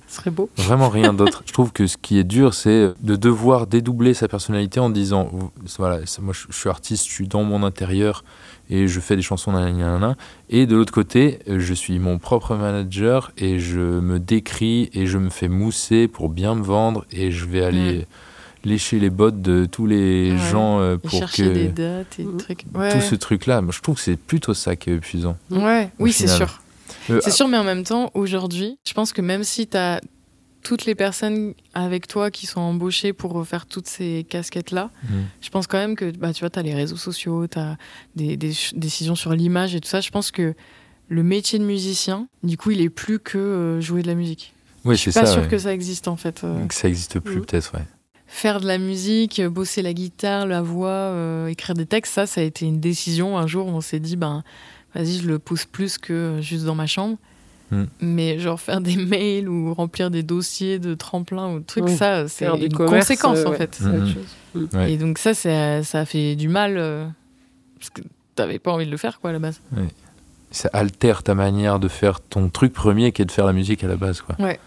Ce 0.09 0.17
serait 0.17 0.31
beau. 0.31 0.51
Vraiment 0.57 0.89
rien 0.89 1.13
d'autre. 1.15 1.43
Je 1.47 1.53
trouve 1.53 1.73
que 1.73 1.87
ce 1.87 1.97
qui 1.97 2.19
est 2.19 2.25
dur, 2.25 2.53
c'est 2.55 2.93
de 3.01 3.17
devoir 3.17 3.67
dédoubler 3.67 4.13
sa 4.15 4.29
personnalité 4.29 4.81
en 4.81 4.91
disant 4.91 5.31
voilà, 5.79 6.01
moi 6.21 6.35
je 6.35 6.57
suis 6.57 6.69
artiste, 6.69 7.07
je 7.07 7.13
suis 7.13 7.29
dans 7.29 7.45
mon 7.45 7.63
intérieur 7.63 8.25
et 8.71 8.89
je 8.89 9.01
fais 9.01 9.17
des 9.17 9.23
chansons, 9.23 9.53
nanana, 9.53 10.17
et 10.51 10.67
de 10.67 10.77
l'autre 10.77 10.93
côté, 10.93 11.39
je 11.47 11.75
suis 11.75 11.99
mon 11.99 12.19
propre 12.19 12.55
manager 12.55 13.33
et 13.39 13.59
je 13.59 13.81
me 13.81 14.19
décris 14.19 14.91
et 14.93 15.07
je 15.07 15.19
me 15.19 15.31
fais 15.31 15.49
mousser 15.49 16.09
pour 16.09 16.29
bien 16.29 16.55
me 16.55 16.63
vendre 16.63 17.07
et 17.11 17.31
je 17.31 17.47
vais 17.47 17.63
aller 17.63 18.07
lécher 18.69 18.99
les 19.01 19.11
bottes 19.11 19.41
de 19.43 19.65
tous 19.65 19.87
les 19.87 20.31
Ouais. 20.33 20.51
gens 20.51 20.81
euh, 20.81 20.97
pour 20.97 21.11
chercher 21.11 21.45
que 21.45 21.49
des 21.55 21.69
dates 21.69 22.19
et 22.19 22.25
des 22.25 22.37
trucs. 22.37 22.65
Ouais, 22.75 22.93
tout 22.93 23.01
ce 23.01 23.15
truc-là, 23.15 23.63
je 23.71 23.81
trouve 23.81 23.97
que 23.97 24.01
c'est 24.03 24.17
plutôt 24.17 24.55
ça 24.55 24.77
qui 24.77 24.91
est 24.91 24.95
épuisant. 24.95 25.37
ouais. 25.51 25.91
oui, 25.99 26.13
c'est 26.13 26.29
sûr. 26.29 26.61
Euh, 27.11 27.21
C'est 27.23 27.31
sûr, 27.31 27.49
mais 27.49 27.57
en 27.57 27.65
même 27.65 27.85
temps, 27.85 28.11
aujourd'hui, 28.15 28.79
je 28.87 28.93
pense 28.93 29.13
que 29.13 29.23
même 29.23 29.43
si 29.45 29.67
tu 29.67 29.77
as 29.77 30.01
toutes 30.63 30.85
les 30.87 30.95
personnes 30.95 31.55
avec 31.73 32.07
toi 32.09 32.31
qui 32.31 32.47
sont 32.47 32.61
embauchées 32.61 33.13
pour 33.15 33.47
faire 33.47 33.65
toutes 33.67 33.87
ces 33.89 34.27
casquettes-là, 34.29 34.91
Mm. 35.05 35.07
je 35.41 35.49
pense 35.51 35.67
quand 35.67 35.79
même 35.79 35.97
que 35.97 36.11
bah, 36.11 36.33
tu 36.35 36.41
vois, 36.41 36.51
tu 36.51 36.59
as 36.59 36.63
les 36.63 36.75
réseaux 36.75 36.97
sociaux, 36.97 37.47
tu 37.47 37.59
as 37.59 37.77
des, 38.17 38.37
décisions 38.37 39.15
sur 39.15 39.33
l'image 39.33 39.75
et 39.75 39.81
tout 39.81 39.89
ça. 39.89 40.01
Je 40.01 40.11
pense 40.11 40.31
que 40.31 40.55
le 41.09 41.23
métier 41.23 41.59
de 41.59 41.65
musicien, 41.65 42.27
du 42.43 42.59
coup, 42.59 42.71
il 42.73 42.81
est 42.83 42.91
plus 42.91 43.19
que 43.19 43.39
euh, 43.39 43.81
jouer 43.81 44.03
de 44.03 44.09
la 44.09 44.15
musique. 44.15 44.53
oui, 44.85 44.95
je 44.97 45.01
suis 45.01 45.13
pas 45.13 45.25
ça. 45.25 45.41
ouais. 45.41 45.49
que 45.49 45.57
ça 45.59 45.73
existe 45.73 46.09
en 46.09 46.17
fait. 46.17 46.43
euh. 46.45 46.67
Que 46.67 46.75
ça 46.75 46.89
existe 46.89 47.19
plus 47.21 47.37
Mm. 47.39 47.45
peut-être, 47.47 47.73
ouais. 47.75 47.85
Faire 48.31 48.61
de 48.61 48.67
la 48.67 48.77
musique, 48.77 49.43
bosser 49.43 49.81
la 49.81 49.95
guitare, 49.95 50.47
la 50.47 50.61
voix, 50.61 50.91
euh, 50.91 51.47
écrire 51.47 51.75
des 51.75 51.87
textes, 51.87 52.13
ça, 52.13 52.27
ça 52.27 52.43
a 52.43 52.45
été 52.45 52.67
une 52.67 52.79
décision. 52.79 53.39
Un 53.39 53.47
jour, 53.47 53.67
on 53.67 53.81
s'est 53.81 54.01
dit, 54.01 54.17
ben, 54.17 54.45
vas-y, 54.95 55.15
je 55.15 55.27
le 55.27 55.39
pousse 55.39 55.65
plus 55.65 55.97
que 55.97 56.39
juste 56.41 56.65
dans 56.65 56.75
ma 56.75 56.87
chambre. 56.87 57.17
Mm. 57.71 57.85
Mais 58.01 58.39
genre 58.39 58.61
faire 58.61 58.81
des 58.81 58.97
mails 58.97 59.49
ou 59.49 59.75
remplir 59.75 60.11
des 60.11 60.23
dossiers 60.23 60.79
de 60.79 60.95
tremplin 60.95 61.53
ou 61.55 61.61
trucs, 61.61 61.89
ça, 61.89 62.29
c'est 62.29 62.47
une 62.47 62.73
commerce, 62.73 63.09
conséquence 63.09 63.39
euh, 63.39 63.47
en 63.49 63.53
fait. 63.53 63.79
chose. 63.79 64.69
Ouais. 64.73 64.93
Et 64.93 64.97
donc 64.97 65.19
ça, 65.19 65.35
ça 65.35 65.81
a 65.81 66.05
fait 66.05 66.37
du 66.37 66.49
mal 66.49 66.77
euh, 66.79 67.07
parce 67.79 67.91
que 67.91 68.03
t'avais 68.35 68.59
pas 68.59 68.73
envie 68.73 68.87
de 68.87 68.91
le 68.91 68.97
faire 68.97 69.21
quoi 69.21 69.31
à 69.31 69.33
la 69.33 69.39
base. 69.39 69.61
ça 70.51 70.71
altère 70.73 71.23
ta 71.23 71.35
manière 71.35 71.79
de 71.79 71.89
faire 71.89 72.21
ton 72.21 72.49
truc 72.49 72.73
premier 72.73 73.13
qui 73.13 73.23
est 73.23 73.27
de 73.27 73.33
faire 73.33 73.47
la 73.47 73.53
musique 73.53 73.85
à 73.85 73.89
la 73.89 73.97
base 73.97 74.23
quoi. 74.23 74.37
Ouais. 74.39 74.59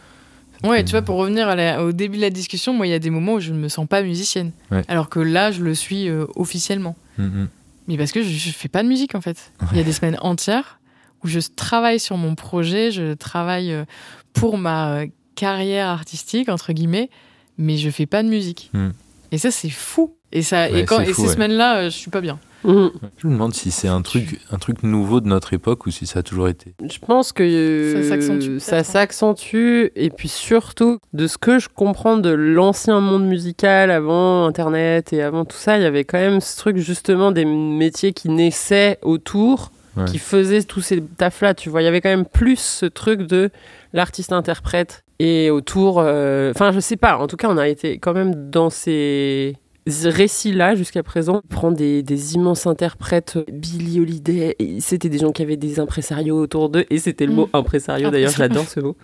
Ouais, 0.64 0.78
fait- 0.78 0.84
tu 0.86 0.92
vois, 0.92 1.02
pour 1.02 1.18
revenir 1.18 1.48
à 1.48 1.56
la- 1.56 1.84
au 1.84 1.92
début 1.92 2.18
de 2.18 2.22
la 2.22 2.30
discussion, 2.30 2.74
moi, 2.74 2.88
il 2.88 2.90
y 2.90 2.94
a 2.94 3.00
des 3.00 3.10
moments 3.10 3.34
où 3.36 3.40
je 3.40 3.52
ne 3.54 3.58
me 3.58 3.68
sens 3.70 3.88
pas 3.88 4.02
musicienne. 4.04 4.52
Ouais. 4.72 4.84
Alors 4.88 5.10
que 5.10 5.20
là, 5.20 5.52
je 5.52 5.62
le 5.64 5.74
suis 5.76 6.08
euh, 6.10 6.26
officiellement. 6.36 6.96
Mhm. 7.18 7.48
Mais 7.88 7.98
parce 7.98 8.12
que 8.12 8.22
je, 8.24 8.30
je 8.30 8.52
fais 8.52 8.70
pas 8.70 8.84
de 8.84 8.88
musique 8.88 9.16
en 9.16 9.22
fait. 9.22 9.52
Il 9.72 9.78
y 9.78 9.82
a 9.82 9.84
des 9.84 9.92
semaines 9.92 10.18
entières 10.22 10.80
où 11.24 11.28
je 11.28 11.40
travaille 11.56 12.00
sur 12.00 12.16
mon 12.18 12.36
projet, 12.36 12.92
je 12.92 13.14
travaille 13.14 13.74
euh, 13.74 13.86
pour 14.34 14.58
ma 14.58 14.94
euh, 15.02 15.08
carrière 15.36 15.88
artistique 15.88 16.48
entre 16.50 16.74
guillemets, 16.74 17.10
mais 17.58 17.78
je 17.78 17.90
fais 17.90 18.06
pas 18.06 18.22
de 18.24 18.30
musique. 18.30 18.70
Hmm. 18.74 18.90
Et 19.32 19.38
ça 19.40 19.50
c'est 19.52 19.70
fou. 19.70 20.16
Et 20.32 20.42
ça 20.44 20.70
Ouais, 20.72 20.82
et 20.82 20.86
quand 20.86 20.98
c'est 20.98 21.10
et 21.10 21.14
fou, 21.14 21.22
ces 21.24 21.28
ouais. 21.30 21.34
semaines-là, 21.34 21.78
euh, 21.80 21.84
je 21.86 21.98
suis 21.98 22.12
pas 22.12 22.22
bien. 22.22 22.40
Mhm. 22.64 22.92
Je 23.18 23.28
me 23.28 23.34
demande 23.34 23.56
si 23.56 23.72
c'est 23.72 23.88
un 23.88 24.04
truc, 24.04 24.40
un 24.52 24.58
truc 24.60 24.84
nouveau 24.84 25.20
de 25.20 25.28
notre 25.28 25.54
époque 25.54 25.88
ou 25.88 25.92
si 25.92 26.06
ça 26.06 26.20
a 26.20 26.24
toujours 26.24 26.48
été. 26.48 26.76
Je 26.88 27.00
pense 27.00 27.32
que 27.32 27.42
euh, 27.42 28.04
Ça 28.04 28.10
s'accentue 28.10 28.60
ça 28.60 28.72
peut-être, 28.72 28.74
hein. 28.80 28.84
s'accentue 28.84 29.86
et 29.96 30.10
puis 30.16 30.28
surtout 30.28 31.00
de 31.14 31.26
ce 31.26 31.40
que 31.40 31.58
je 31.58 31.70
comprends 31.74 32.18
de 32.18 32.30
l'ancien 32.30 33.00
monde 33.00 33.26
musical 33.26 33.90
avant 33.90 34.46
internet 34.46 35.12
et 35.12 35.24
avant 35.24 35.44
tout 35.44 35.58
ça, 35.58 35.78
il 35.78 35.84
y 35.84 35.88
avait 35.88 36.04
quand 36.04 36.20
même 36.20 36.40
ce 36.40 36.56
truc 36.58 36.78
justement 36.78 37.32
des 37.32 37.46
métiers 37.46 38.14
qui 38.14 38.30
naissaient 38.30 39.00
autour, 39.02 39.72
Ouais. 39.98 40.06
qui 40.06 40.20
faisaient 40.20 40.64
tous 40.64 40.80
ces 40.80 41.02
tafs 41.02 41.42
là, 41.42 41.54
tu 41.54 41.70
vois, 41.70 41.82
il 41.82 41.86
y 41.86 41.88
avait 41.90 42.00
quand 42.00 42.08
même 42.10 42.24
plus 42.26 42.58
ce 42.60 42.86
truc 42.86 43.24
de 43.24 43.50
l'artiste 43.92 44.32
interprète 44.32 45.04
et 45.20 45.50
autour 45.50 45.98
euh, 46.00 46.52
enfin 46.56 46.72
je 46.72 46.80
sais 46.80 46.96
pas, 46.96 47.18
en 47.18 47.28
tout 47.28 47.36
cas 47.36 47.50
on 47.50 47.58
a 47.58 47.68
été 47.68 47.98
quand 47.98 48.14
même 48.14 48.50
dans 48.52 48.70
ces 48.70 49.58
récits-là 49.88 50.76
jusqu'à 50.76 51.04
présent, 51.04 51.42
prendre 51.50 51.76
des, 51.78 52.04
des 52.04 52.36
immenses 52.36 52.68
interprètes, 52.68 53.38
Billy 53.52 54.00
Holiday, 54.00 54.56
c'était 54.80 55.10
des 55.10 55.18
gens 55.18 55.32
qui 55.32 55.42
avaient 55.42 55.58
des 55.58 55.80
impresarios 55.80 56.38
autour 56.40 56.70
d'eux, 56.70 56.86
et 56.90 57.00
c'était 57.00 57.26
le 57.26 57.32
Mm. 57.34 57.36
mot 57.36 57.50
impresario 57.54 58.10
d'ailleurs, 58.12 58.32
j'adore 58.32 58.68
ce 58.68 58.80
mot. 58.80 58.96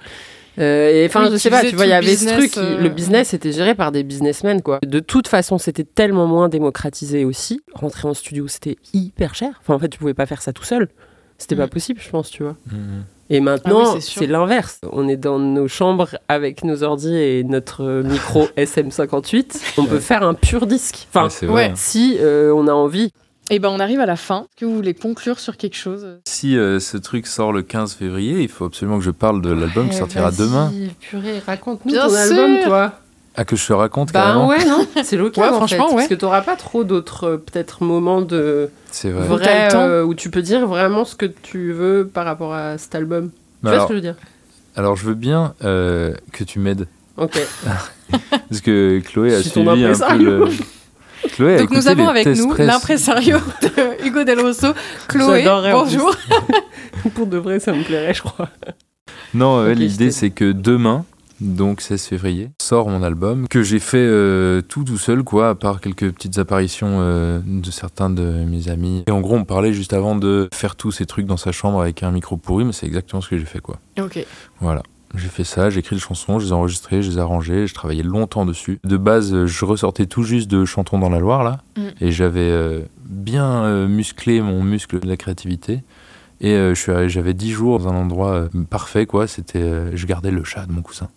Euh, 0.59 0.89
et 0.91 1.05
enfin, 1.05 1.25
Oui, 1.25 1.31
je 1.33 1.37
sais 1.37 1.49
pas, 1.51 1.63
tu 1.63 1.75
vois, 1.75 1.85
il 1.85 1.89
y 1.89 1.93
avait 1.93 2.07
ce 2.07 2.11
business, 2.25 2.37
truc, 2.37 2.51
qui- 2.51 2.59
euh, 2.59 2.77
le 2.81 2.89
business 2.89 3.33
était 3.33 3.51
géré 3.51 3.75
par 3.75 3.91
des 3.91 4.03
businessmen, 4.03 4.61
quoi. 4.61 4.79
De 4.85 4.99
toute 4.99 5.27
façon, 5.27 5.57
c'était 5.59 5.83
tellement 5.83 6.25
moins 6.25 6.49
démocratisé 6.49 7.25
aussi. 7.25 7.61
Rentrer 7.73 8.07
en 8.07 8.13
studio, 8.15 8.47
c'était 8.47 8.77
hyper 8.93 9.35
cher. 9.35 9.59
Enfin, 9.61 9.75
en 9.75 9.79
fait, 9.79 9.89
tu 9.89 9.99
pouvais 9.99 10.15
pas 10.15 10.25
faire 10.25 10.41
ça 10.41 10.53
tout 10.53 10.63
seul. 10.63 10.89
C'était 11.37 11.53
Mm. 11.55 11.59
pas 11.59 11.67
possible, 11.67 11.99
je 12.03 12.09
pense, 12.09 12.31
tu 12.31 12.41
vois. 12.43 12.55
Mhm. 12.71 13.03
Et 13.29 13.39
maintenant, 13.41 13.83
Ah 13.85 13.93
oui, 13.95 14.01
c'est 14.01 14.27
l'inverse. 14.27 14.79
On 14.91 15.07
est 15.09 15.17
dans 15.17 15.37
nos 15.39 15.67
chambres 15.67 16.09
avec 16.29 16.63
nos 16.63 16.83
ordi 16.83 17.13
et 17.15 17.43
notre 17.43 18.01
micro 18.03 18.45
SM58. 18.57 19.59
On 19.77 19.85
peut 19.85 19.99
faire 19.99 20.23
un 20.23 20.33
pur 20.33 20.65
disque. 20.67 21.07
Enfin, 21.13 21.27
Ouais, 21.41 21.47
vrai. 21.47 21.53
ouais. 21.55 21.69
hein. 21.71 21.75
si 21.75 22.17
euh, 22.19 22.53
on 22.55 22.67
a 22.67 22.73
envie. 22.73 23.11
Et 23.49 23.59
ben 23.59 23.69
on 23.69 23.79
arrive 23.79 24.01
à 24.01 24.05
la 24.05 24.17
fin. 24.17 24.41
Est-ce 24.41 24.59
que 24.61 24.65
vous 24.65 24.75
voulez 24.75 24.93
conclure 24.93 25.39
sur 25.39 25.55
quelque 25.55 25.77
chose? 25.77 26.05
Si 26.27 26.57
euh, 26.57 26.79
ce 26.81 26.97
truc 26.97 27.25
sort 27.27 27.53
le 27.53 27.61
15 27.63 27.93
février, 27.93 28.41
il 28.41 28.49
faut 28.49 28.65
absolument 28.65 28.97
que 28.97 29.05
je 29.05 29.11
parle 29.11 29.41
de 29.41 29.51
l'album 29.51 29.87
qui 29.89 29.95
Eh, 29.95 29.99
sortira 29.99 30.31
demain. 30.31 30.69
Purée, 30.99 31.39
raconte-nous 31.39 31.93
Bien 31.93 32.07
ton 32.09 32.13
album, 32.15 32.57
toi. 32.65 32.93
Ah, 33.39 33.45
que 33.45 33.55
je 33.55 33.67
te 33.67 33.71
raconte 33.73 34.11
Bah 34.11 34.21
carrément 34.21 34.47
ouais, 34.47 34.65
non 34.65 34.85
C'est 35.03 35.15
l'occasion, 35.15 35.43
Ouais, 35.51 35.55
en 35.55 35.59
franchement, 35.59 35.87
fait. 35.89 35.93
ouais. 35.93 35.95
Parce 36.01 36.07
que 36.09 36.15
t'auras 36.15 36.41
pas 36.41 36.55
trop 36.55 36.83
d'autres, 36.83 37.23
euh, 37.25 37.37
peut-être, 37.37 37.83
moments 37.83 38.21
de 38.21 38.69
C'est 38.91 39.11
vrai. 39.11 39.69
Euh, 39.75 40.03
où 40.03 40.15
tu 40.15 40.29
peux 40.31 40.41
dire 40.41 40.65
vraiment 40.65 41.05
ce 41.05 41.15
que 41.15 41.27
tu 41.27 41.71
veux 41.71 42.09
par 42.11 42.25
rapport 42.25 42.53
à 42.55 42.77
cet 42.79 42.95
album. 42.95 43.29
Tu 43.29 43.35
Mais 43.63 43.69
vois 43.69 43.71
alors, 43.73 43.83
ce 43.83 43.87
que 43.89 43.93
je 43.93 43.97
veux 43.97 44.01
dire? 44.13 44.15
alors, 44.75 44.95
je 44.95 45.05
veux 45.05 45.13
bien 45.13 45.53
euh, 45.63 46.13
que 46.33 46.43
tu 46.43 46.57
m'aides. 46.59 46.87
Ok. 47.15 47.39
Parce 48.49 48.61
que 48.61 48.99
Chloé 49.05 49.35
a 49.35 49.41
suivi 49.43 49.67
un 49.85 49.93
peu 49.95 50.17
le. 50.23 50.47
Chloé 51.33 51.55
a 51.55 51.59
Donc 51.59 51.71
nous 51.71 51.87
avons 51.87 52.07
avec 52.07 52.25
nous 52.27 52.49
presse. 52.49 52.65
l'impresario 52.67 53.37
de 53.61 54.05
Hugo 54.07 54.23
Del 54.23 54.39
Rosso, 54.39 54.67
Chloé. 55.07 55.43
Bonjour. 55.71 56.15
Pour 57.15 57.27
de 57.27 57.37
vrai, 57.37 57.59
ça 57.59 57.71
me 57.73 57.83
plairait, 57.83 58.13
je 58.13 58.21
crois. 58.21 58.49
Non, 59.33 59.65
l'idée 59.65 60.11
c'est 60.11 60.29
que 60.29 60.51
demain, 60.51 61.05
donc 61.41 61.81
16 61.81 62.03
février, 62.05 62.49
sort 62.61 62.89
mon 62.89 63.03
album 63.03 63.47
que 63.47 63.61
j'ai 63.63 63.79
fait 63.79 63.97
euh, 63.97 64.61
tout 64.61 64.83
tout 64.83 64.97
seul, 64.97 65.23
quoi, 65.23 65.49
à 65.49 65.55
part 65.55 65.81
quelques 65.81 66.11
petites 66.11 66.37
apparitions 66.39 66.97
euh, 66.99 67.39
de 67.45 67.69
certains 67.71 68.09
de 68.09 68.23
mes 68.23 68.69
amis. 68.69 69.03
Et 69.07 69.11
en 69.11 69.21
gros, 69.21 69.35
on 69.35 69.43
parlait 69.45 69.73
juste 69.73 69.93
avant 69.93 70.15
de 70.15 70.49
faire 70.53 70.75
tous 70.75 70.91
ces 70.91 71.05
trucs 71.05 71.25
dans 71.25 71.37
sa 71.37 71.51
chambre 71.51 71.81
avec 71.81 72.03
un 72.03 72.11
micro 72.11 72.37
pourri, 72.37 72.65
mais 72.65 72.73
c'est 72.73 72.85
exactement 72.87 73.21
ce 73.21 73.29
que 73.29 73.37
j'ai 73.37 73.45
fait, 73.45 73.59
quoi. 73.59 73.77
Ok. 73.99 74.25
Voilà. 74.59 74.83
J'ai 75.15 75.29
fait 75.29 75.45
ça, 75.45 75.69
j'ai 75.69 75.79
écrit 75.79 75.95
les 75.95 76.01
chansons, 76.01 76.37
je 76.39 76.45
les 76.45 76.51
ai 76.51 76.53
enregistrées, 76.53 77.01
je 77.01 77.11
les 77.11 77.17
ai 77.17 77.21
arrangées, 77.21 77.65
je 77.65 77.73
travaillais 77.73 78.03
longtemps 78.03 78.45
dessus. 78.45 78.79
De 78.83 78.97
base, 78.97 79.45
je 79.45 79.65
ressortais 79.65 80.05
tout 80.05 80.23
juste 80.23 80.49
de 80.51 80.65
Chantons 80.65 80.99
dans 80.99 81.09
la 81.09 81.19
Loire, 81.19 81.43
là, 81.43 81.61
Mm. 81.77 81.81
et 82.01 82.11
j'avais 82.11 82.39
euh, 82.41 82.81
bien 83.05 83.87
musclé 83.87 84.41
mon 84.41 84.61
muscle 84.63 84.99
de 84.99 85.07
la 85.07 85.15
créativité. 85.15 85.83
Et 86.41 86.53
euh, 86.53 86.75
j'avais 87.07 87.33
10 87.33 87.51
jours 87.51 87.79
dans 87.79 87.87
un 87.87 87.95
endroit 87.95 88.31
euh, 88.33 88.49
parfait, 88.69 89.05
quoi. 89.05 89.27
C'était, 89.27 89.61
euh, 89.61 89.91
je 89.95 90.05
gardais 90.05 90.29
le 90.29 90.43
chat 90.43 90.65
de 90.67 90.71
mon 90.71 90.81
coussin. 90.81 91.07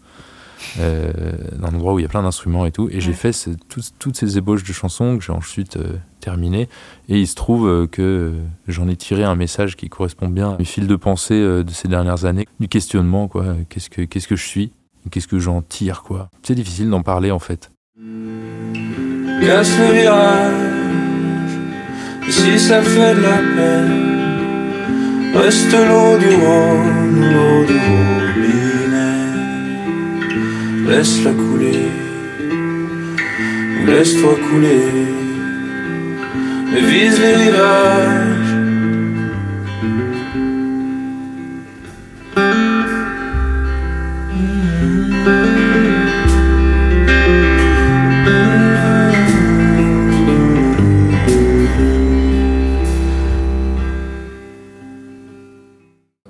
Euh, 0.79 1.11
dans 1.59 1.69
un 1.69 1.75
endroit 1.75 1.95
où 1.95 1.99
il 1.99 2.03
y 2.03 2.05
a 2.05 2.09
plein 2.09 2.23
d'instruments 2.23 2.67
et 2.67 2.71
tout. 2.71 2.89
Et 2.93 3.01
j'ai 3.01 3.13
fait 3.13 3.33
ce- 3.33 3.51
toutes 3.99 4.17
ces 4.17 4.37
ébauches 4.39 4.63
de 4.63 4.73
chansons 4.73 5.17
que 5.19 5.25
j'ai 5.25 5.33
ensuite 5.33 5.77
euh, 5.77 5.95
terminées. 6.21 6.69
Et 7.09 7.19
il 7.19 7.27
se 7.27 7.35
trouve 7.35 7.67
euh, 7.67 7.87
que 7.87 8.03
euh, 8.03 8.33
j'en 8.69 8.87
ai 8.89 8.97
tiré 8.97 9.25
un 9.25 9.35
message 9.37 9.75
qui 9.77 9.89
correspond 9.89 10.29
bien 10.29 10.53
à 10.53 10.59
mes 10.59 10.65
fils 10.65 10.87
de 10.87 10.97
pensée 10.97 11.35
euh, 11.35 11.63
de 11.65 11.71
ces 11.71 11.89
dernières 11.89 12.25
années. 12.27 12.47
Du 12.61 12.69
questionnement, 12.69 13.27
quoi. 13.27 13.57
Qu'est-ce 13.69 13.89
que, 13.91 14.03
qu'est-ce 14.03 14.29
que 14.29 14.37
je 14.37 14.47
suis? 14.47 14.73
Qu'est-ce 15.11 15.29
que 15.29 15.39
j'en 15.39 15.63
tire, 15.63 16.03
quoi? 16.03 16.29
C'est 16.43 16.55
difficile 16.55 16.91
d'en 16.91 17.03
parler, 17.03 17.31
en 17.31 17.39
fait. 17.39 17.71
Casse 19.41 19.73
le 19.79 19.95
virage, 19.95 20.53
si 22.29 22.59
ça 22.59 22.83
fait 22.83 23.15
de 23.15 23.21
la 23.21 23.39
peine, 23.57 25.35
reste 25.35 25.73
l'eau 25.73 26.19
du 26.19 26.35
Rhône, 26.35 27.21
l'eau 27.33 27.65
du 27.65 27.79
robinet. 27.79 28.30
Laisse-la 30.87 31.33
couler, 31.33 31.89
ou 33.81 33.87
laisse-toi 33.87 34.35
couler, 34.51 34.81
mais 36.73 36.81
vise 36.81 37.21
les 37.21 37.35
rivages. 37.35 38.31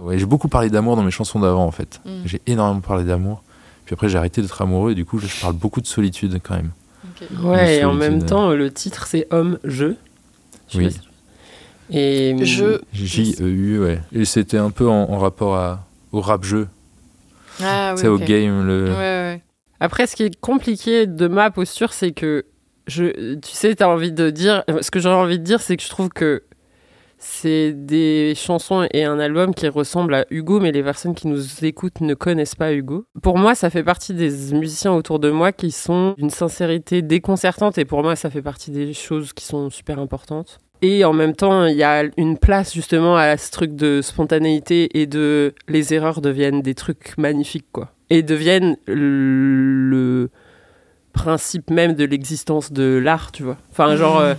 Ouais, 0.01 0.19
j'ai 0.19 0.27
beaucoup 0.27 0.49
parlé 0.49 0.71
d'amour 0.71 0.97
dans 0.97 1.03
mes 1.03 1.11
chansons 1.11 1.39
d'avant, 1.41 1.65
en 1.65 1.71
fait. 1.71 2.01
Mm. 2.05 2.11
J'ai 2.25 2.43
énormément 2.47 2.81
parlé 2.81 3.05
d'amour. 3.05 3.43
Puis 3.91 3.95
après, 3.95 4.09
j'ai 4.09 4.19
arrêté 4.19 4.41
d'être 4.41 4.63
amoureux, 4.63 4.93
et 4.93 4.95
du 4.95 5.05
coup, 5.05 5.19
je 5.19 5.27
parle 5.41 5.55
beaucoup 5.55 5.81
de 5.81 5.87
solitude, 5.89 6.39
quand 6.45 6.55
même. 6.55 6.71
Ouais, 7.43 7.79
et 7.79 7.85
en 7.85 7.93
même 7.93 8.25
temps, 8.25 8.51
le 8.51 8.71
titre, 8.71 9.05
c'est 9.09 9.27
Homme, 9.33 9.59
je. 9.65 9.95
Je 10.69 10.75
sais 10.75 10.79
Oui. 10.79 10.97
Et 11.91 12.37
Je. 12.45 12.81
J-E-U, 12.93 13.81
ouais. 13.81 14.01
Et 14.13 14.25
c'était 14.25 14.59
un 14.59 14.71
peu 14.71 14.89
en, 14.89 15.11
en 15.11 15.19
rapport 15.19 15.57
à, 15.57 15.85
au 16.13 16.21
rap-jeu, 16.21 16.69
Ah 17.61 17.95
tu 17.97 17.97
oui. 17.97 18.01
sais, 18.03 18.07
au 18.07 18.19
game. 18.19 18.65
Le... 18.65 18.85
Ouais, 18.91 18.93
ouais. 18.95 19.43
Après, 19.81 20.07
ce 20.07 20.15
qui 20.15 20.23
est 20.23 20.41
compliqué 20.41 21.09
de 21.09 21.27
ma 21.27 21.51
posture, 21.51 21.93
c'est 21.93 22.13
que 22.13 22.45
je, 22.87 23.35
tu 23.41 23.51
sais, 23.51 23.75
t'as 23.75 23.89
envie 23.89 24.13
de 24.13 24.31
dire. 24.31 24.63
Ce 24.83 24.93
que 24.93 25.01
j'aurais 25.01 25.17
envie 25.17 25.41
de 25.41 25.45
dire, 25.45 25.61
c'est 25.61 25.77
que 25.77 25.83
je 25.83 25.89
trouve 25.89 26.11
que 26.11 26.45
c'est 27.23 27.73
des 27.75 28.33
chansons 28.35 28.89
et 28.95 29.05
un 29.05 29.21
album 29.21 29.55
qui 29.55 29.69
ressemblent 29.69 30.15
à 30.15 30.25
Hugo, 30.31 30.59
mais 30.59 30.73
les 30.73 30.83
personnes 30.83 31.15
qui 31.15 31.29
nous 31.29 31.65
écoutent 31.65 32.01
ne 32.01 32.15
connaissent 32.15 32.55
pas 32.55 32.73
Hugo. 32.73 33.05
Pour 33.23 33.37
moi, 33.37 33.55
ça 33.55 33.69
fait 33.69 33.85
partie 33.85 34.15
des 34.15 34.31
musiciens 34.55 34.93
autour 34.93 35.19
de 35.19 35.31
moi 35.31 35.53
qui 35.53 35.71
sont 35.71 36.15
d'une 36.17 36.31
sincérité 36.31 37.03
déconcertante, 37.03 37.77
et 37.77 37.85
pour 37.85 38.03
moi, 38.03 38.17
ça 38.17 38.31
fait 38.31 38.41
partie 38.41 38.71
des 38.71 38.95
choses 38.95 39.35
qui 39.35 39.45
sont 39.45 39.69
super 39.69 39.99
importantes. 39.99 40.59
Et 40.81 41.05
en 41.05 41.13
même 41.13 41.37
temps, 41.37 41.67
il 41.67 41.77
y 41.77 41.83
a 41.83 42.05
une 42.17 42.39
place 42.39 42.73
justement 42.73 43.15
à 43.17 43.37
ce 43.37 43.51
truc 43.51 43.77
de 43.77 44.01
spontanéité 44.01 44.99
et 44.99 45.07
de 45.07 45.53
les 45.69 45.93
erreurs 45.93 46.23
deviennent 46.23 46.63
des 46.63 46.75
trucs 46.75 47.19
magnifiques, 47.19 47.69
quoi. 47.71 47.93
Et 48.09 48.23
deviennent 48.23 48.79
le 48.87 50.31
principe 51.13 51.71
même 51.71 51.93
de 51.93 52.05
l'existence 52.07 52.73
de 52.73 52.97
l'art, 52.97 53.31
tu 53.31 53.43
vois. 53.43 53.59
Enfin, 53.71 53.95
genre. 53.97 54.21
euh, 54.21 54.35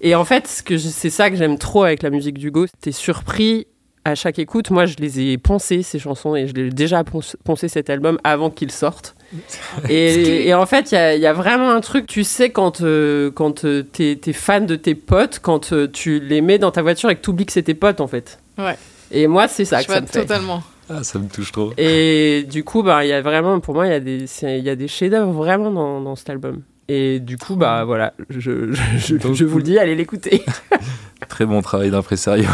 et 0.00 0.14
en 0.14 0.24
fait, 0.24 0.46
ce 0.46 0.62
que 0.62 0.76
je- 0.76 0.88
c'est 0.88 1.10
ça 1.10 1.30
que 1.30 1.36
j'aime 1.36 1.58
trop 1.58 1.84
avec 1.84 2.02
la 2.02 2.10
musique 2.10 2.38
d'Hugo. 2.38 2.66
T'es 2.80 2.92
surpris 2.92 3.66
à 4.04 4.14
chaque 4.14 4.38
écoute. 4.38 4.70
Moi, 4.70 4.86
je 4.86 4.94
les 4.98 5.18
ai 5.20 5.36
poncées, 5.38 5.82
ces 5.82 5.98
chansons, 5.98 6.36
et 6.36 6.46
je 6.46 6.54
l'ai 6.54 6.70
déjà 6.70 7.02
poncé 7.44 7.66
cet 7.68 7.90
album 7.90 8.18
avant 8.22 8.50
qu'il 8.50 8.70
sorte. 8.70 9.16
Et, 9.88 10.46
et 10.48 10.54
en 10.54 10.64
fait, 10.66 10.92
il 10.92 10.94
y 10.94 10.98
a, 10.98 11.14
il 11.16 11.20
y 11.20 11.26
a 11.26 11.32
vraiment 11.32 11.70
un 11.70 11.80
truc, 11.80 12.06
tu 12.06 12.22
sais, 12.22 12.50
quand, 12.50 12.80
euh, 12.82 13.32
quand 13.32 13.64
euh, 13.64 13.82
t'es 13.82 14.18
es 14.24 14.32
fan 14.32 14.64
de 14.66 14.76
tes 14.76 14.94
potes, 14.94 15.40
quand 15.42 15.72
euh, 15.72 15.88
tu 15.92 16.20
les 16.20 16.40
mets 16.40 16.58
dans 16.58 16.70
ta 16.70 16.82
voiture 16.82 17.10
et 17.10 17.16
que 17.16 17.20
t'oublies 17.22 17.46
que 17.46 17.52
c'est 17.52 17.64
tes 17.64 17.74
potes, 17.74 18.00
en 18.00 18.06
fait. 18.06 18.38
Ouais. 18.58 18.76
Et 19.10 19.26
moi, 19.26 19.48
c'est 19.48 19.64
ça 19.64 19.80
Je 19.80 19.88
que 19.88 19.92
ça 19.92 20.00
me 20.00 20.06
fait. 20.06 20.20
totalement. 20.20 20.62
Ah, 20.88 21.02
ça 21.02 21.18
me 21.18 21.26
touche 21.28 21.50
trop. 21.50 21.72
Et 21.76 22.46
du 22.48 22.62
coup, 22.62 22.84
bah, 22.84 23.04
il 23.04 23.08
y 23.08 23.12
a 23.12 23.20
vraiment, 23.20 23.58
pour 23.58 23.74
moi, 23.74 23.86
il 23.86 23.90
y 23.90 23.94
a 23.94 23.98
des, 24.00 24.28
c'est- 24.28 24.58
il 24.60 24.64
y 24.64 24.70
a 24.70 24.76
des 24.76 24.86
chefs-d'œuvre 24.86 25.32
vraiment 25.32 25.72
dans, 25.72 26.00
dans 26.00 26.14
cet 26.14 26.30
album. 26.30 26.62
Et 26.88 27.18
du 27.20 27.36
coup, 27.36 27.56
bah 27.56 27.84
voilà, 27.84 28.12
je, 28.30 28.72
je, 28.72 28.74
je, 28.96 29.16
Donc, 29.16 29.34
je 29.34 29.44
vous 29.44 29.58
le 29.58 29.64
dis, 29.64 29.78
allez 29.78 29.94
l'écouter. 29.96 30.44
Très 31.28 31.44
bon 31.46 31.60
travail 31.62 31.90
d'impresario. 31.90 32.48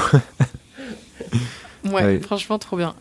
Ouais, 1.84 1.92
Ouais. 1.92 2.20
franchement, 2.20 2.58
trop 2.58 2.76
bien. 2.76 2.94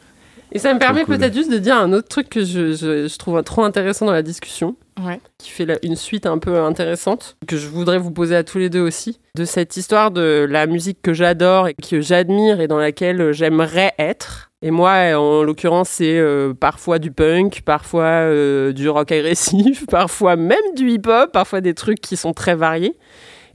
Et 0.52 0.60
ça 0.60 0.74
me 0.74 0.80
permet 0.80 1.04
cool. 1.06 1.18
peut-être 1.18 1.34
juste 1.34 1.52
de 1.52 1.58
dire 1.60 1.78
un 1.78 1.94
autre 1.94 2.08
truc 2.10 2.28
que 2.30 2.44
je, 2.44 2.74
je, 2.74 3.08
je 3.08 3.18
trouve 3.18 3.42
trop 3.44 3.64
intéressant 3.64 4.06
dans 4.06 4.12
la 4.12 4.24
discussion. 4.24 4.76
Ouais. 5.00 5.20
qui 5.38 5.50
fait 5.50 5.66
la- 5.66 5.78
une 5.84 5.96
suite 5.96 6.26
un 6.26 6.38
peu 6.38 6.60
intéressante, 6.60 7.38
que 7.48 7.58
je 7.58 7.68
voudrais 7.68 7.98
vous 7.98 8.12
poser 8.12 8.36
à 8.36 8.44
tous 8.44 8.58
les 8.60 8.70
deux 8.70 8.82
aussi, 8.82 9.20
de 9.36 9.46
cette 9.46 9.78
histoire 9.78 10.12
de 10.12 10.46
la 10.50 10.68
musique 10.68 11.02
que 11.02 11.14
j'adore 11.14 11.68
et 11.70 11.74
que 11.76 12.02
j'admire 12.02 12.60
et 12.62 12.68
dans 12.68 12.78
laquelle 12.78 13.32
j'aimerais 13.32 13.94
être. 13.98 14.52
Et 14.62 14.70
moi, 14.70 14.92
en 15.18 15.42
l'occurrence, 15.44 15.90
c'est 15.90 16.18
euh, 16.20 16.54
parfois 16.54 17.00
du 17.00 17.10
punk, 17.12 17.62
parfois 17.66 18.04
euh, 18.04 18.74
du 18.74 18.90
rock 18.90 19.12
agressif, 19.12 19.86
parfois 19.90 20.36
même 20.36 20.60
du 20.76 20.90
hip-hop, 20.92 21.32
parfois 21.32 21.62
des 21.62 21.74
trucs 21.74 22.00
qui 22.02 22.16
sont 22.18 22.34
très 22.34 22.54
variés. 22.56 22.96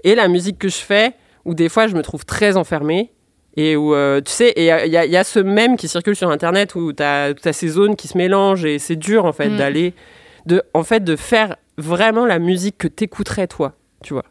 Et 0.05 0.15
la 0.15 0.27
musique 0.29 0.59
que 0.59 0.69
je 0.69 0.77
fais, 0.79 1.13
où 1.45 1.55
des 1.55 1.69
fois 1.69 1.87
je 1.87 1.95
me 1.95 2.03
trouve 2.03 2.25
très 2.25 2.57
enfermée, 2.57 3.13
et 3.59 3.75
où, 3.77 3.95
euh, 3.95 4.21
tu 4.21 4.31
sais, 4.33 4.53
y, 4.57 4.63
y 4.65 4.85
il 5.07 5.11
y 5.11 5.17
a 5.17 5.25
ce 5.25 5.39
même 5.39 5.77
qui 5.79 5.89
circule 5.89 6.15
sur 6.17 6.29
Internet 6.31 6.75
où 6.75 6.93
tu 6.93 7.03
as, 7.03 7.33
ces 7.53 7.69
zones 7.69 7.95
qui 7.97 8.07
se 8.09 8.19
mélangent 8.19 8.65
et 8.67 8.79
c'est 8.79 8.97
dur 8.97 9.25
en 9.25 9.33
fait 9.33 9.49
Mm. 9.49 9.57
d'aller, 9.57 9.95
de, 10.47 10.63
en 10.75 10.83
fait, 10.83 11.03
de 11.05 11.17
faire 11.17 11.57
vraiment 11.79 12.25
la 12.27 12.39
musique 12.39 12.79
que 12.79 12.89
t'écouterais 12.89 13.47
toi, 13.47 13.75
tu 14.03 14.15
vois. 14.15 14.25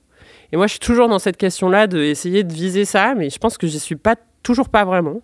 Et 0.52 0.58
moi, 0.58 0.68
je 0.68 0.72
suis 0.72 0.80
toujours 0.80 1.10
dans 1.10 1.20
cette 1.20 1.38
question-là 1.38 1.88
d'essayer 1.88 2.44
de 2.44 2.54
viser 2.54 2.86
ça, 2.86 3.14
mais 3.16 3.30
je 3.30 3.38
pense 3.38 3.58
que 3.58 3.68
j'y 3.68 3.80
suis 3.80 3.96
pas, 3.96 4.16
toujours 4.44 4.70
pas 4.70 4.86
vraiment. 4.86 5.22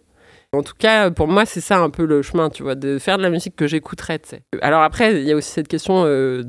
En 0.53 0.63
tout 0.63 0.73
cas, 0.77 1.09
pour 1.11 1.27
moi, 1.27 1.45
c'est 1.45 1.61
ça 1.61 1.79
un 1.79 1.89
peu 1.89 2.05
le 2.05 2.21
chemin, 2.21 2.49
tu 2.49 2.63
vois, 2.63 2.75
de 2.75 2.99
faire 2.99 3.17
de 3.17 3.23
la 3.23 3.29
musique 3.29 3.55
que 3.55 3.67
j'écouterais, 3.67 4.19
tu 4.19 4.29
sais. 4.29 4.41
Alors 4.61 4.81
après, 4.81 5.21
il 5.21 5.25
y 5.25 5.31
a 5.31 5.35
aussi 5.35 5.49
cette 5.49 5.69
question, 5.69 6.03
euh, 6.05 6.43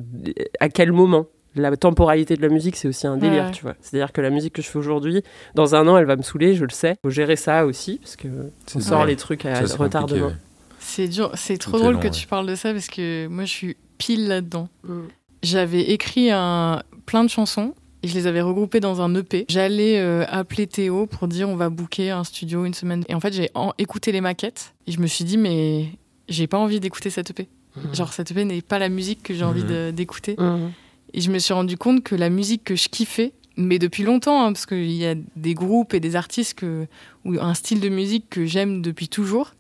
à 0.59 0.69
quel 0.69 0.91
moment? 0.93 1.27
La 1.55 1.77
temporalité 1.77 2.35
de 2.35 2.43
la 2.43 2.49
musique, 2.49 2.77
c'est 2.77 2.89
aussi 2.89 3.07
un 3.07 3.19
délire, 3.19 3.45
Ouais. 3.45 3.51
tu 3.53 3.63
vois. 3.63 3.75
C'est-à-dire 3.83 4.11
que 4.13 4.23
la 4.23 4.31
musique 4.31 4.55
que 4.55 4.63
je 4.63 4.69
fais 4.69 4.79
aujourd'hui, 4.79 5.23
dans 5.55 5.75
un 5.75 5.87
an, 5.87 5.99
elle 5.99 6.07
va 6.07 6.17
me 6.17 6.23
saouler, 6.23 6.55
je 6.55 6.65
le 6.65 6.71
sais. 6.71 6.97
Faut 7.05 7.11
gérer 7.11 7.37
ça 7.37 7.67
aussi, 7.67 7.99
parce 7.99 8.17
que 8.17 8.27
on 8.75 8.81
sort 8.81 9.05
les 9.05 9.17
trucs 9.17 9.45
à 9.45 9.67
Ça, 9.67 9.77
retardement. 9.77 10.33
C'est 10.79 11.07
dur, 11.09 11.31
c'est 11.35 11.59
trop 11.59 11.79
drôle 11.79 11.95
long, 11.95 12.01
que 12.01 12.07
ouais. 12.07 12.11
tu 12.11 12.27
parles 12.27 12.47
de 12.47 12.55
ça 12.57 12.73
parce 12.73 12.89
que 12.89 13.29
moi 13.29 13.45
je 13.45 13.51
suis 13.53 13.77
pile 14.03 14.27
là-dedans. 14.29 14.69
Mm. 14.85 15.01
J'avais 15.43 15.83
écrit 15.91 16.31
un, 16.31 16.83
plein 17.07 17.25
de 17.25 17.31
chansons 17.31 17.75
et 18.03 18.09
je 18.09 18.15
les 18.15 18.27
avais 18.27 18.41
regroupées 18.43 18.81
dans 18.81 19.01
un 19.01 19.15
EP. 19.15 19.45
J'allais 19.49 19.99
euh, 19.99 20.25
appeler 20.29 20.67
Théo 20.67 21.07
pour 21.07 21.29
dire 21.29 21.49
on 21.49 21.57
va 21.57 21.69
booker 21.69 22.11
un 22.11 22.25
studio 22.25 22.65
une 22.65 22.75
semaine. 22.75 23.05
Et 23.09 23.15
en 23.15 23.21
fait 23.21 23.33
j'ai 23.33 23.51
en- 23.55 23.73
écouté 23.79 24.13
les 24.13 24.21
maquettes 24.21 24.75
et 24.87 24.93
je 24.93 25.01
me 25.01 25.07
suis 25.07 25.25
dit 25.25 25.37
mais 25.39 25.87
j'ai 26.29 26.47
pas 26.47 26.59
envie 26.59 26.81
d'écouter 26.81 27.11
cette 27.11 27.31
EP. 27.31 27.49
Mm. 27.77 27.95
Genre 27.95 28.13
cette 28.13 28.31
EP 28.33 28.45
n'est 28.45 28.61
pas 28.63 28.79
la 28.79 28.89
musique 28.89 29.23
que 29.23 29.35
j'ai 29.35 29.45
envie 29.45 29.63
Mhm. 29.63 29.69
de- 29.69 29.91
d'écouter. 29.93 30.35
Mhm. 30.39 30.73
Et 31.15 31.21
je 31.21 31.31
me 31.31 31.39
suis 31.39 31.55
rendu 31.55 31.77
compte 31.77 32.03
que 32.03 32.15
la 32.15 32.31
musique 32.31 32.65
que 32.65 32.75
je 32.77 32.89
kiffais, 32.89 33.33
mais 33.57 33.79
depuis 33.79 34.03
longtemps, 34.03 34.43
hein, 34.45 34.53
parce 34.53 34.65
qu'il 34.67 34.91
y 34.93 35.05
a 35.07 35.15
des 35.37 35.55
groupes 35.55 35.93
et 35.95 36.01
des 36.01 36.17
artistes 36.17 36.55
que, 36.55 36.87
ou 37.27 37.35
un 37.39 37.53
style 37.55 37.81
de 37.81 37.89
musique 37.91 38.31
que 38.31 38.47
j'aime 38.47 38.81
depuis 38.81 39.09
toujours, 39.09 39.55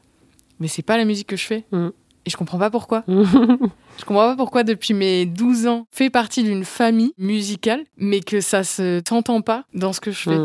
mais 0.61 0.69
c'est 0.69 0.83
pas 0.83 0.97
la 0.97 1.05
musique 1.05 1.27
que 1.27 1.37
je 1.37 1.45
fais. 1.45 1.65
Et 2.27 2.31
je 2.31 2.37
comprends 2.37 2.59
pas 2.59 2.71
pourquoi. 2.71 3.05
Je 3.99 4.05
comprends 4.07 4.29
pas 4.31 4.37
pourquoi 4.37 4.63
depuis 4.65 4.95
mes 4.95 5.27
12 5.27 5.67
ans, 5.67 5.87
je 5.93 5.97
fais 5.99 6.11
partie 6.11 6.43
d'une 6.43 6.65
famille 6.65 7.13
musicale, 7.19 7.85
mais 7.99 8.21
que 8.21 8.41
ça 8.41 8.65
se 8.65 9.03
s'entend 9.07 9.43
pas 9.43 9.65
dans 9.75 9.93
ce 9.93 10.01
que 10.01 10.11
je 10.13 10.19
fais. 10.19 10.37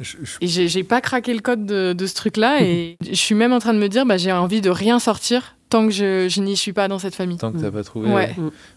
Je- 0.00 0.16
je- 0.22 0.36
Et 0.40 0.46
j'ai 0.46 0.68
j'ai 0.68 0.84
pas 0.84 1.00
craqué 1.00 1.34
le 1.34 1.40
code 1.40 1.66
de, 1.66 1.92
de 1.92 2.06
ce 2.06 2.14
truc-là, 2.14 2.62
et 2.62 2.96
je 3.04 3.14
suis 3.16 3.34
même 3.34 3.52
en 3.52 3.58
train 3.58 3.74
de 3.74 3.80
me 3.80 3.88
dire, 3.88 4.06
bah, 4.06 4.16
j'ai 4.16 4.30
envie 4.32 4.60
de 4.60 4.70
rien 4.70 5.00
sortir 5.00 5.56
tant 5.68 5.86
que 5.86 5.92
je, 5.92 6.28
je 6.28 6.40
n'y 6.40 6.56
suis 6.56 6.72
pas 6.72 6.88
dans 6.88 6.98
cette 6.98 7.14
famille. 7.14 7.36
Tant 7.38 7.52
que 7.52 7.58
t'as 7.58 7.70
pas 7.70 7.84
trouvé. 7.84 8.08
Ouais. 8.08 8.14
ouais. 8.14 8.34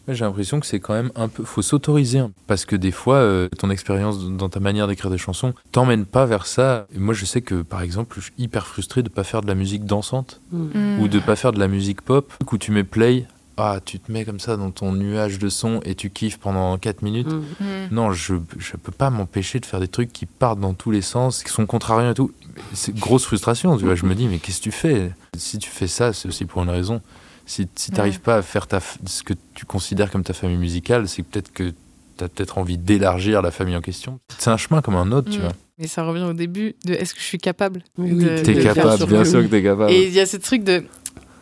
Ouais, 0.08 0.16
j'ai 0.16 0.26
l'impression 0.26 0.60
que 0.60 0.66
c'est 0.66 0.80
quand 0.80 0.94
même 0.94 1.12
un 1.16 1.28
peu. 1.28 1.44
Faut 1.44 1.62
s'autoriser. 1.62 2.20
hein, 2.20 2.32
parce 2.48 2.66
que 2.66 2.76
des 2.76 2.92
fois, 2.92 3.16
euh, 3.16 3.48
ton 3.58 3.70
expérience 3.70 4.26
dans 4.28 4.50
ta 4.50 4.60
manière 4.60 4.88
d'écrire 4.88 5.10
des 5.12 5.18
chansons 5.18 5.54
t'emmène 5.72 6.06
pas 6.06 6.26
vers 6.26 6.46
ça. 6.46 6.88
Et 6.96 7.00
moi, 7.00 7.14
je 7.14 7.26
sais 7.26 7.42
que 7.42 7.62
par 7.62 7.82
exemple, 7.82 8.16
je 8.18 8.26
suis 8.26 8.34
hyper 8.38 8.68
frustré 8.68 9.04
de 9.04 9.10
pas 9.10 9.24
faire 9.24 9.42
de 9.42 9.48
la 9.48 9.56
musique 9.56 9.86
dansante. 9.86 10.42
Mm. 10.52 11.00
ou 11.02 11.08
de 11.08 11.20
pas 11.20 11.36
faire 11.36 11.52
de 11.54 11.60
la 11.60 11.68
musique 11.68 12.02
pop 12.02 12.32
où 12.52 12.58
tu 12.58 12.72
mets 12.72 12.84
play. 12.84 13.26
Ah, 13.58 13.80
tu 13.84 14.00
te 14.00 14.12
mets 14.12 14.26
comme 14.26 14.40
ça 14.40 14.58
dans 14.58 14.72
ton 14.72 14.94
nuage 14.94 15.38
de 15.38 15.50
son 15.50 15.82
et 15.84 15.94
tu 15.94 16.10
kiffes 16.10 16.38
pendant 16.40 16.78
4 16.78 17.02
minutes. 17.04 17.28
Mhm. 17.28 17.40
Mm. 17.60 17.66
Non, 17.92 18.12
je 18.14 18.36
je 18.58 18.78
peux 18.78 18.92
pas 18.92 19.10
m'empêcher 19.10 19.60
de 19.60 19.66
faire 19.66 19.80
des 19.80 19.88
trucs 19.88 20.12
qui 20.14 20.26
partent 20.26 20.60
dans 20.60 20.74
tous 20.74 20.90
les 20.92 21.02
sens, 21.02 21.44
qui 21.44 21.52
sont 21.52 21.66
contrariants 21.66 22.12
et 22.12 22.14
tout. 22.16 22.32
C'est 22.74 22.96
grosse 22.96 23.26
frustration, 23.26 23.78
tu 23.78 23.86
vois. 23.86 23.96
Je 23.96 24.06
me 24.06 24.16
dis, 24.16 24.28
mais 24.28 24.40
qu'est-ce 24.40 24.60
que 24.60 24.64
tu 24.64 24.72
fais? 24.72 25.12
Si 25.38 25.58
tu 25.60 25.70
fais 25.70 25.88
ça, 25.88 26.14
c'est 26.14 26.28
aussi 26.28 26.46
pour 26.46 26.64
une 26.64 26.70
raison. 26.70 27.02
Si, 27.46 27.68
si 27.76 27.92
t'arrives 27.92 28.14
Ouais. 28.16 28.20
pas 28.20 28.36
à 28.38 28.42
faire 28.42 28.68
ta, 28.68 28.80
ce 29.06 29.24
que 29.24 29.34
tu 29.54 29.66
considères 29.66 30.10
comme 30.12 30.24
ta 30.24 30.34
famille 30.34 30.58
musicale, 30.58 31.08
c'est 31.08 31.24
peut-être 31.24 31.52
que 31.52 31.74
t'as 32.18 32.30
peut-être 32.30 32.58
envie 32.58 32.78
d'élargir 32.78 33.42
la 33.42 33.52
famille 33.52 33.76
en 33.76 33.82
question. 33.82 34.20
C'est 34.38 34.50
un 34.50 34.58
chemin 34.58 34.82
comme 34.82 34.96
un 34.96 35.12
autre, 35.12 35.30
tu 35.30 35.40
Mm. 35.40 35.42
vois. 35.42 35.52
Mais 35.78 35.88
ça 35.88 36.04
revient 36.04 36.24
au 36.24 36.34
début 36.34 36.76
de 36.86 36.94
est-ce 36.94 37.14
que 37.14 37.20
je 37.20 37.26
suis 37.26 37.40
capable 37.40 37.84
Oui, 37.98 38.18
T'es 38.44 38.54
capable, 38.62 39.06
bien 39.08 39.20
le- 39.20 39.26
sûr 39.26 39.42
que 39.42 39.48
t'es 39.48 39.64
capable. 39.64 39.92
Et 39.92 40.08
il 40.08 40.14
y 40.14 40.20
a 40.20 40.26
ce 40.26 40.38
truc 40.38 40.64
de 40.64 40.84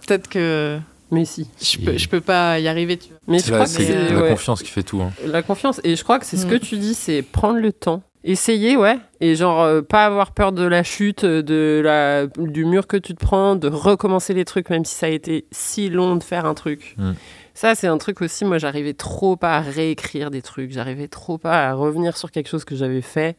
peut-être 0.08 0.28
que 0.30 0.80
Mais 1.12 1.26
si. 1.26 1.48
je 1.62 1.78
peux, 1.80 1.98
je 1.98 2.08
peux 2.08 2.22
pas 2.22 2.60
y 2.60 2.68
arriver. 2.68 2.98
Tu 2.98 3.10
vois. 3.10 3.18
Mais 3.28 3.40
C'est 3.40 3.48
je 3.48 3.52
la, 3.52 3.58
crois 3.58 3.66
que 3.66 3.72
c'est 3.84 4.10
la 4.14 4.22
ouais, 4.22 4.30
confiance 4.30 4.62
qui 4.64 4.70
fait 4.70 4.84
tout. 4.84 5.02
hein. 5.02 5.12
la 5.26 5.42
confiance. 5.42 5.82
Et 5.84 5.96
je 5.96 6.04
crois 6.04 6.20
que 6.20 6.26
c'est 6.26 6.38
ce 6.38 6.46
Mm. 6.46 6.50
que 6.50 6.56
tu 6.56 6.78
dis, 6.78 6.94
c'est 6.94 7.22
prendre 7.22 7.60
le 7.60 7.72
temps. 7.74 8.04
Essayer, 8.24 8.76
ouais. 8.76 8.98
Et 9.22 9.36
genre, 9.36 9.62
euh, 9.62 9.82
pas 9.82 10.06
avoir 10.06 10.34
peur 10.34 10.52
de 10.52 10.64
la 10.64 10.84
chute, 10.84 11.24
de 11.26 11.82
la, 11.84 12.28
du 12.28 12.66
mur 12.66 12.86
que 12.86 12.98
tu 12.98 13.16
te 13.16 13.20
prends, 13.26 13.56
de 13.56 13.70
recommencer 13.70 14.34
les 14.34 14.44
trucs, 14.44 14.70
même 14.70 14.84
si 14.84 14.94
ça 14.94 15.06
a 15.06 15.10
été 15.10 15.46
si 15.52 15.90
long 15.90 16.16
de 16.18 16.24
faire 16.24 16.46
un 16.46 16.54
truc. 16.54 16.96
Mm. 16.98 17.12
Ça, 17.54 17.76
c'est 17.76 17.88
un 17.88 17.98
truc 17.98 18.22
aussi. 18.22 18.46
Moi, 18.46 18.58
j'arrivais 18.58 18.94
trop 18.94 19.36
pas 19.36 19.56
à 19.58 19.62
réécrire 19.62 20.32
des 20.32 20.42
trucs. 20.42 20.72
J'arrivais 20.72 21.08
trop 21.08 21.38
pas 21.38 21.70
à 21.70 21.74
revenir 21.74 22.18
sur 22.18 22.30
quelque 22.32 22.50
chose 22.50 22.66
que 22.66 22.76
j'avais 22.76 23.02
fait. 23.02 23.36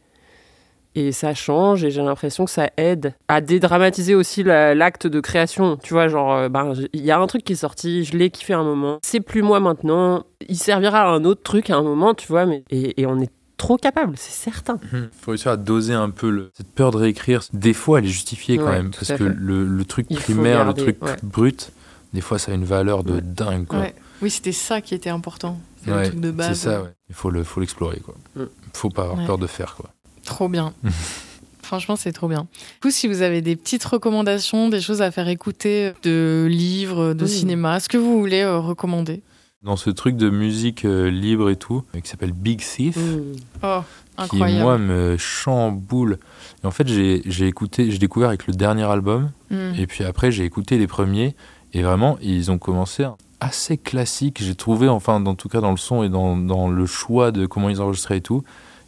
Et 0.93 1.11
ça 1.13 1.33
change, 1.33 1.83
et 1.85 1.91
j'ai 1.91 2.01
l'impression 2.01 2.43
que 2.45 2.51
ça 2.51 2.69
aide 2.75 3.13
à 3.29 3.39
dédramatiser 3.39 4.13
aussi 4.13 4.43
la- 4.43 4.75
l'acte 4.75 5.07
de 5.07 5.19
création. 5.21 5.77
Tu 5.81 5.93
vois, 5.93 6.09
genre, 6.09 6.33
euh, 6.33 6.49
ben, 6.49 6.73
il 6.93 7.01
y 7.05 7.11
a 7.11 7.17
un 7.19 7.27
truc 7.27 7.43
qui 7.45 7.53
est 7.53 7.55
sorti, 7.55 8.03
je 8.03 8.17
l'ai 8.17 8.29
kiffé 8.29 8.53
un 8.53 8.63
moment. 8.63 8.99
C'est 9.01 9.21
plus 9.21 9.41
moi 9.41 9.59
maintenant. 9.61 10.25
Il 10.49 10.57
servira 10.57 11.03
à 11.03 11.07
un 11.07 11.23
autre 11.23 11.43
truc 11.43 11.69
à 11.69 11.77
un 11.77 11.81
moment, 11.83 12.13
tu 12.13 12.27
vois, 12.27 12.45
mais 12.45 12.63
et, 12.69 13.01
et 13.01 13.05
on 13.05 13.19
est 13.19 13.29
trop 13.55 13.77
capable, 13.77 14.13
c'est 14.17 14.33
certain. 14.33 14.79
Il 14.91 15.09
faut 15.21 15.31
réussir 15.31 15.51
à 15.51 15.57
doser 15.57 15.93
un 15.93 16.09
peu 16.09 16.29
le... 16.29 16.49
cette 16.57 16.71
peur 16.73 16.91
de 16.91 16.97
réécrire. 16.97 17.41
Des 17.53 17.73
fois, 17.73 17.99
elle 17.99 18.05
est 18.05 18.09
justifiée 18.09 18.57
quand 18.57 18.65
Ouais, 18.65 18.71
même, 18.71 18.91
parce 18.91 19.13
que 19.13 19.23
le, 19.23 19.65
le 19.65 19.85
truc 19.85 20.07
Il 20.09 20.17
primaire, 20.17 20.65
garder, 20.65 20.81
le 20.85 20.91
truc 20.93 21.03
ouais. 21.05 21.15
brut, 21.23 21.71
des 22.13 22.21
fois, 22.21 22.37
ça 22.39 22.51
a 22.51 22.55
une 22.55 22.65
valeur 22.65 23.03
de 23.05 23.13
Ouais. 23.13 23.21
dingue. 23.21 23.65
Quoi. 23.67 23.79
Ouais. 23.79 23.95
Oui, 24.21 24.29
c'était 24.29 24.51
ça 24.51 24.81
qui 24.81 24.93
était 24.93 25.09
important. 25.09 25.57
C'est 25.85 25.91
Ouais, 25.91 26.01
le 26.03 26.07
truc 26.09 26.19
de 26.19 26.31
base. 26.31 26.47
C'est 26.49 26.69
ça, 26.69 26.81
ouais. 26.81 26.89
Il 27.09 27.15
faut 27.15 27.29
le, 27.29 27.43
faut 27.43 27.59
l'explorer, 27.59 27.99
quoi. 27.99 28.15
Mm. 28.35 28.43
Faut 28.73 28.89
pas 28.89 29.03
avoir 29.03 29.19
Ouais. 29.19 29.25
peur 29.25 29.37
de 29.37 29.47
faire, 29.47 29.75
quoi. 29.75 29.89
Trop 30.25 30.49
bien. 30.49 30.73
Franchement, 31.63 31.95
c'est 31.95 32.11
trop 32.11 32.27
bien. 32.27 32.41
Du 32.51 32.79
coup, 32.81 32.91
si 32.91 33.07
vous 33.07 33.21
avez 33.21 33.41
des 33.41 33.55
petites 33.55 33.83
recommandations, 33.85 34.67
des 34.69 34.81
choses 34.81 35.01
à 35.01 35.09
faire 35.11 35.27
écouter, 35.29 35.93
de 36.03 36.45
livres, 36.49 37.13
de 37.13 37.23
Mmh. 37.23 37.27
cinéma, 37.27 37.79
ce 37.79 37.87
que 37.87 37.97
vous 37.97 38.19
voulez 38.19 38.41
euh, 38.41 38.57
recommander. 38.59 39.21
Dans 39.63 39.77
ce 39.77 39.89
truc 39.89 40.17
de 40.17 40.29
musique 40.29 40.85
euh, 40.85 41.09
libre 41.09 41.49
et 41.49 41.55
tout, 41.55 41.83
euh, 41.95 41.99
qui 41.99 42.09
s'appelle 42.09 42.33
Big 42.33 42.59
Thief, 42.59 42.97
Mm. 42.97 43.21
Oh, 43.63 43.79
qui 44.17 44.21
incroyable. 44.23 44.61
moi 44.63 44.77
me 44.79 45.15
chamboule. 45.17 46.17
Et 46.63 46.67
en 46.67 46.71
fait, 46.71 46.87
j'ai 46.87 47.21
j'ai 47.25 47.47
écouté, 47.47 47.89
j'ai 47.91 47.99
découvert 47.99 48.29
avec 48.29 48.47
le 48.47 48.53
dernier 48.53 48.83
album, 48.83 49.31
Mm. 49.51 49.73
et 49.77 49.87
puis 49.87 50.03
après 50.03 50.31
j'ai 50.31 50.43
écouté 50.45 50.77
les 50.79 50.87
premiers, 50.87 51.35
et 51.73 51.83
vraiment 51.83 52.17
ils 52.21 52.49
ont 52.51 52.57
commencé 52.57 53.05
assez 53.39 53.77
classique. 53.77 54.41
J'ai 54.43 54.55
trouvé, 54.55 54.89
enfin, 54.89 55.23
en 55.25 55.35
tout 55.35 55.47
cas 55.47 55.61
dans 55.61 55.71
le 55.71 55.77
son 55.77 56.03
et 56.03 56.09
dans, 56.09 56.35
dans 56.37 56.67
le 56.67 56.85
choix 56.87 57.31
de 57.31 57.45
comment 57.45 57.69
ils 57.69 57.81
enregistraient 57.81 58.17
et 58.17 58.21
tout. 58.21 58.43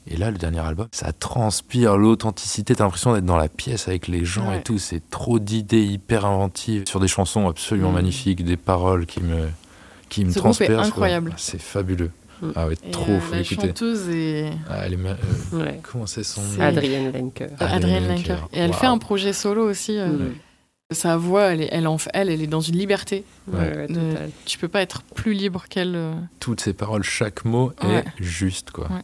Et 0.07 0.17
là, 0.17 0.31
le 0.31 0.37
dernier 0.37 0.59
album, 0.59 0.87
ça 0.91 1.13
transpire 1.13 1.97
l'authenticité. 1.97 2.75
T'as 2.75 2.83
l'impression 2.83 3.13
d'être 3.13 3.25
dans 3.25 3.37
la 3.37 3.47
pièce 3.49 3.87
avec 3.87 4.07
les 4.07 4.25
gens 4.25 4.49
Ouais. 4.49 4.57
et 4.59 4.61
tout. 4.61 4.77
C'est 4.77 5.09
trop 5.09 5.39
d'idées 5.39 5.83
hyper 5.83 6.25
inventives 6.25 6.83
sur 6.87 6.99
des 6.99 7.07
chansons 7.07 7.47
absolument 7.47 7.91
Mm. 7.91 7.95
magnifiques, 7.95 8.43
des 8.43 8.57
paroles 8.57 9.05
qui 9.05 9.21
me, 9.21 9.47
qui 10.09 10.25
me 10.25 10.31
Ce 10.31 10.39
transpercent. 10.39 10.75
quoi. 10.75 10.85
incroyable. 10.87 11.33
C'est 11.37 11.61
fabuleux. 11.61 12.11
Mm. 12.41 12.51
Ah 12.55 12.67
ouais, 12.67 12.73
Et, 12.85 12.91
trop, 12.91 13.11
euh, 13.13 13.19
faut 13.21 13.31
la 13.33 13.39
l'écouter. 13.39 13.67
chanteuse 13.67 14.09
est 14.09 14.51
Ah, 14.69 14.81
elle 14.85 14.93
est 14.93 14.97
ma- 14.97 15.09
euh, 15.11 15.15
Ouais. 15.53 15.79
comment 15.83 16.05
c'est 16.05 16.23
son 16.23 16.41
C'est- 16.41 16.57
nom 16.57 16.63
Adrienne 16.65 17.11
Lenker. 17.13 17.47
Adrienne 17.59 18.07
Lenker. 18.09 18.47
Et 18.51 18.59
elle 18.59 18.73
fait 18.73 18.87
un 18.87 18.97
projet 18.97 19.31
solo 19.31 19.69
aussi. 19.69 19.97
euh, 19.97 20.07
Mm. 20.09 20.33
Sa 20.91 21.15
voix, 21.17 21.43
elle, 21.53 21.61
est, 21.61 21.69
elle, 21.71 21.87
en, 21.87 21.97
elle, 22.13 22.29
elle 22.29 22.41
est 22.41 22.47
dans 22.47 22.59
une 22.61 22.75
liberté. 22.77 23.23
Ouais, 23.47 23.57
ouais, 23.59 23.87
Euh. 23.89 24.27
Tu 24.45 24.57
peux 24.59 24.67
pas 24.67 24.81
être 24.81 25.01
plus 25.15 25.33
libre 25.33 25.63
qu'elle. 25.69 25.95
euh. 25.95 26.13
Toutes 26.39 26.59
ces 26.61 26.73
paroles, 26.73 27.03
chaque 27.03 27.45
mot 27.45 27.71
Ouais. 27.83 27.99
est 28.19 28.23
juste, 28.23 28.69
quoi. 28.71 28.89
Ouais. 28.91 29.01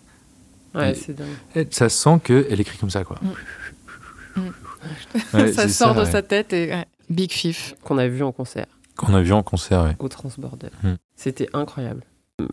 Ouais, 0.76 0.93
c'est 0.93 1.13
dingue. 1.13 1.67
Ça 1.72 1.89
sent 1.89 2.20
qu'elle 2.24 2.59
écrit 2.59 2.78
comme 2.78 2.89
ça, 2.89 3.03
quoi. 3.03 3.17
Mm. 3.22 4.39
Mm. 4.41 4.53
Ouais, 5.34 5.51
ça 5.51 5.67
sort 5.67 5.93
de 5.93 6.01
ouais. 6.01 6.11
sa 6.11 6.22
tête 6.22 6.53
et. 6.53 6.70
ouais. 6.70 6.86
Big 7.09 7.32
Fif. 7.32 7.76
Qu'on 7.84 7.97
a 7.97 8.07
vu 8.07 8.24
en 8.24 8.32
concert. 8.32 8.67
Qu'on 8.95 9.13
a 9.13 9.22
vu 9.22 9.34
en 9.34 9.43
concert, 9.43 9.84
ouais. 9.84 9.95
au 9.99 10.07
Transborder. 10.07 10.70
Hmm. 10.84 10.93
C'était 11.15 11.49
incroyable. 11.53 12.03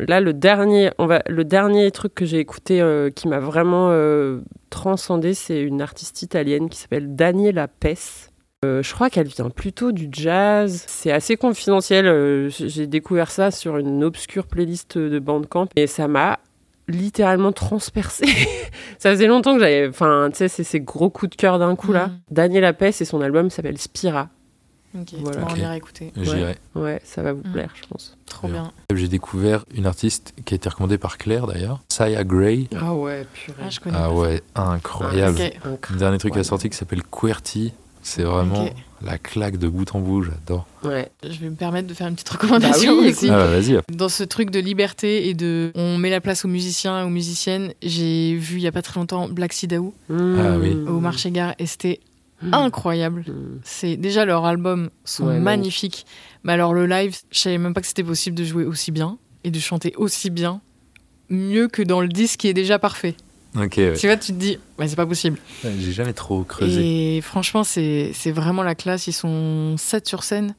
Là, 0.00 0.20
le 0.20 0.32
dernier, 0.32 0.90
on 0.98 1.06
va, 1.06 1.22
le 1.28 1.44
dernier 1.44 1.90
truc 1.92 2.14
que 2.14 2.24
j'ai 2.24 2.38
écouté 2.38 2.80
euh, 2.80 3.10
qui 3.10 3.28
m'a 3.28 3.38
vraiment 3.38 3.90
euh, 3.90 4.40
transcendé, 4.70 5.34
c'est 5.34 5.60
une 5.60 5.80
artiste 5.80 6.22
italienne 6.22 6.68
qui 6.68 6.78
s'appelle 6.78 7.14
Daniela 7.14 7.68
Pes. 7.68 8.30
Euh, 8.64 8.82
je 8.82 8.92
crois 8.94 9.10
qu'elle 9.10 9.28
vient 9.28 9.50
plutôt 9.50 9.92
du 9.92 10.08
jazz. 10.10 10.84
C'est 10.88 11.12
assez 11.12 11.36
confidentiel. 11.36 12.06
euh, 12.06 12.48
j'ai 12.48 12.86
découvert 12.88 13.30
ça 13.30 13.50
sur 13.52 13.76
une 13.76 14.02
obscure 14.02 14.46
playlist 14.46 14.98
de 14.98 15.18
Bandcamp 15.20 15.68
et 15.76 15.86
ça 15.86 16.08
m'a 16.08 16.40
littéralement 16.88 17.52
transpercé. 17.52 18.24
ça 18.98 19.10
faisait 19.10 19.26
longtemps 19.26 19.54
que 19.54 19.60
j'avais. 19.60 19.88
Enfin, 19.88 20.28
tu 20.30 20.38
sais, 20.38 20.48
c'est 20.48 20.64
ces 20.64 20.80
gros 20.80 21.10
coups 21.10 21.30
de 21.30 21.36
cœur 21.36 21.58
d'un 21.58 21.74
coup 21.76 21.92
là. 21.92 22.06
Mhm. 22.08 22.18
Daniela 22.30 22.72
Pes 22.72 22.88
et 23.00 23.04
son 23.04 23.20
album 23.20 23.50
s'appelle 23.50 23.78
Spira. 23.78 24.28
Ok, 24.98 25.08
Voilà. 25.20 25.40
bon, 25.42 25.46
on 25.50 25.56
ira 25.56 25.76
écouter. 25.76 26.10
J'irai. 26.16 26.56
Ouais, 26.74 27.02
ça 27.04 27.22
va 27.22 27.34
vous 27.34 27.42
Mm. 27.46 27.52
plaire, 27.52 27.70
je 27.74 27.86
pense. 27.86 28.16
Trop 28.24 28.48
Bien. 28.48 28.72
bien. 28.88 28.96
J'ai 28.96 29.08
découvert 29.08 29.64
une 29.74 29.84
artiste 29.84 30.32
qui 30.46 30.54
a 30.54 30.56
été 30.56 30.68
recommandée 30.70 30.96
par 30.96 31.18
Claire 31.18 31.46
d'ailleurs, 31.46 31.82
Saya 31.90 32.24
Gray. 32.24 32.68
Ah 32.80 32.94
ouais, 32.94 33.26
purée. 33.34 33.58
Ah, 33.62 33.68
je 33.68 33.80
connais 33.80 33.96
Ah 33.98 34.06
pas 34.08 34.12
ouais, 34.14 34.42
incroyable. 34.54 35.36
Dernier 35.98 36.18
truc 36.18 36.32
qui 36.32 36.38
a 36.38 36.40
Incroyable. 36.40 36.44
sorti 36.44 36.70
qui 36.70 36.76
s'appelle 36.78 37.02
QWERTY, 37.02 37.74
c'est 38.06 38.22
vraiment 38.22 38.68
la 39.02 39.18
claque 39.18 39.56
de 39.58 39.68
bout 39.68 39.94
en 39.94 40.00
bout, 40.00 40.22
j'adore. 40.22 40.66
Ouais. 40.84 41.10
Je 41.22 41.38
vais 41.38 41.50
me 41.50 41.56
permettre 41.56 41.86
de 41.88 41.94
faire 41.94 42.06
une 42.06 42.14
petite 42.14 42.28
recommandation 42.30 42.92
Bah 42.94 43.00
oui, 43.02 43.10
aussi. 43.10 43.28
Ah 43.28 43.36
bah 43.36 43.46
vas-y. 43.48 43.78
Dans 43.92 44.08
ce 44.08 44.22
truc 44.24 44.50
de 44.50 44.58
liberté 44.60 45.28
et 45.28 45.34
de 45.34 45.72
on 45.74 45.98
met 45.98 46.08
la 46.10 46.20
place 46.20 46.44
aux 46.44 46.48
musiciens 46.48 47.02
et 47.02 47.04
aux 47.04 47.10
musiciennes, 47.10 47.72
j'ai 47.82 48.34
vu 48.36 48.56
il 48.56 48.62
y 48.62 48.66
a 48.66 48.72
pas 48.72 48.82
très 48.82 48.98
longtemps 49.00 49.28
Black 49.28 49.52
Sidaou 49.52 49.92
Ah 50.10 50.56
oui. 50.58 50.72
au 50.88 51.00
marché 51.00 51.30
gare 51.30 51.54
et 51.58 51.66
c'était 51.66 52.00
Mm. 52.42 52.52
incroyable. 52.52 53.20
Mm. 53.26 53.60
C'est 53.64 53.96
déjà 53.96 54.26
leurs 54.26 54.44
albums 54.44 54.90
sont 55.06 55.26
Ouais, 55.28 55.38
magnifiques, 55.40 56.04
mais 56.44 56.52
alors 56.52 56.74
le 56.74 56.84
live, 56.84 57.16
je 57.30 57.38
savais 57.38 57.56
même 57.56 57.72
pas 57.72 57.80
que 57.80 57.86
c'était 57.86 58.04
possible 58.04 58.36
de 58.36 58.44
jouer 58.44 58.64
aussi 58.66 58.90
bien 58.92 59.16
et 59.42 59.50
de 59.50 59.58
chanter 59.58 59.94
aussi 59.96 60.28
bien, 60.28 60.60
mieux 61.30 61.66
que 61.68 61.80
dans 61.82 62.02
le 62.02 62.08
disque 62.08 62.40
qui 62.40 62.48
est 62.48 62.52
déjà 62.54 62.78
parfait. 62.78 63.16
Ouais. 63.56 63.68
Tu 63.68 64.06
vois, 64.06 64.16
tu 64.16 64.32
te 64.32 64.38
dis, 64.38 64.58
ouais, 64.78 64.86
c'est 64.86 64.96
pas 64.96 65.06
possible. 65.06 65.38
Ouais, 65.64 65.72
J'ai 65.78 65.92
jamais 65.92 66.12
trop 66.12 66.42
creusé. 66.44 67.16
Et 67.16 67.20
franchement, 67.22 67.64
c'est 67.64 68.10
c'est 68.12 68.30
vraiment 68.30 68.62
la 68.62 68.74
classe. 68.74 69.06
Ils 69.06 69.12
sont 69.12 69.76
7 69.78 70.06
sur 70.06 70.22
scène 70.24 70.54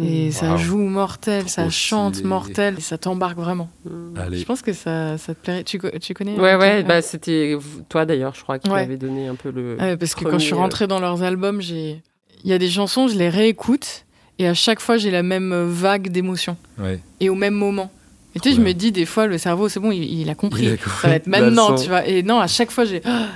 et 0.00 0.30
ça 0.30 0.56
joue 0.56 0.78
mortel, 0.78 1.48
ça 1.48 1.68
chante 1.68 2.14
stylé. 2.14 2.28
mortel, 2.28 2.74
et 2.78 2.80
ça 2.80 2.96
t'embarque 2.96 3.36
vraiment. 3.36 3.68
Mm. 3.84 4.18
Allez. 4.18 4.38
Je 4.38 4.44
pense 4.46 4.62
que 4.62 4.72
ça, 4.72 5.18
ça 5.18 5.34
te 5.34 5.40
plairait. 5.40 5.64
Tu, 5.64 5.78
tu 6.00 6.14
connais 6.14 6.38
Ouais, 6.38 6.52
euh, 6.54 6.58
ouais, 6.58 6.82
bah 6.84 7.02
c'était 7.02 7.56
toi 7.88 8.06
d'ailleurs, 8.06 8.34
je 8.34 8.42
crois, 8.42 8.58
qui 8.58 8.70
Ouais. 8.70 8.82
m'avait 8.82 8.96
donné 8.96 9.26
un 9.28 9.34
peu 9.34 9.50
le. 9.50 9.76
Ah 9.78 9.86
ouais, 9.88 9.96
parce 9.96 10.14
que 10.14 10.24
quand 10.24 10.38
je 10.38 10.44
suis 10.44 10.50
premier, 10.52 10.62
rentrée 10.62 10.86
dans 10.86 11.00
leurs 11.00 11.22
albums, 11.22 11.60
j'ai. 11.60 12.02
Il 12.44 12.50
y 12.50 12.54
a 12.54 12.58
des 12.58 12.70
chansons, 12.70 13.08
je 13.08 13.16
les 13.18 13.28
réécoute 13.28 14.06
et 14.38 14.46
à 14.48 14.54
chaque 14.54 14.80
fois, 14.80 14.96
j'ai 14.96 15.10
la 15.10 15.22
même 15.22 15.52
euh, 15.52 15.66
vague 15.68 16.08
d'émotions 16.08 16.56
Ouais. 16.78 16.98
et 17.20 17.28
au 17.28 17.34
même 17.34 17.52
moment. 17.54 17.90
Et 18.34 18.40
tu 18.40 18.50
sais, 18.50 18.56
je 18.56 18.60
me 18.60 18.72
dis 18.72 18.92
des 18.92 19.06
fois, 19.06 19.26
le 19.26 19.38
cerveau, 19.38 19.68
c'est 19.68 19.80
bon, 19.80 19.90
il, 19.90 20.02
il 20.04 20.30
a 20.30 20.34
compris. 20.34 20.64
Il 20.64 20.72
a 20.72 20.76
compris. 20.76 21.00
Ça 21.02 21.08
va 21.08 21.14
être 21.16 21.26
maintenant, 21.26 21.74
tu 21.74 21.88
vois. 21.88 22.06
Et 22.06 22.22
non, 22.22 22.38
à 22.40 22.46
chaque 22.46 22.70
fois, 22.70 22.84
j'ai. 22.84 23.02
Ah, 23.04 23.26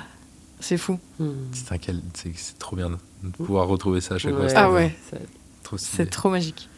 c'est 0.60 0.76
fou. 0.78 0.98
Mm. 1.18 1.30
C'est 2.14 2.58
trop 2.58 2.76
bien 2.76 2.90
de 2.90 2.96
pouvoir 3.44 3.66
retrouver 3.68 4.00
ça 4.00 4.14
à 4.14 4.18
chaque 4.18 4.32
fois. 4.34 4.44
Ouais, 4.44 4.52
Ah 4.54 4.70
ouais. 4.70 4.94
C'est 5.76 6.08
trop 6.10 6.30
magique. 6.30 6.68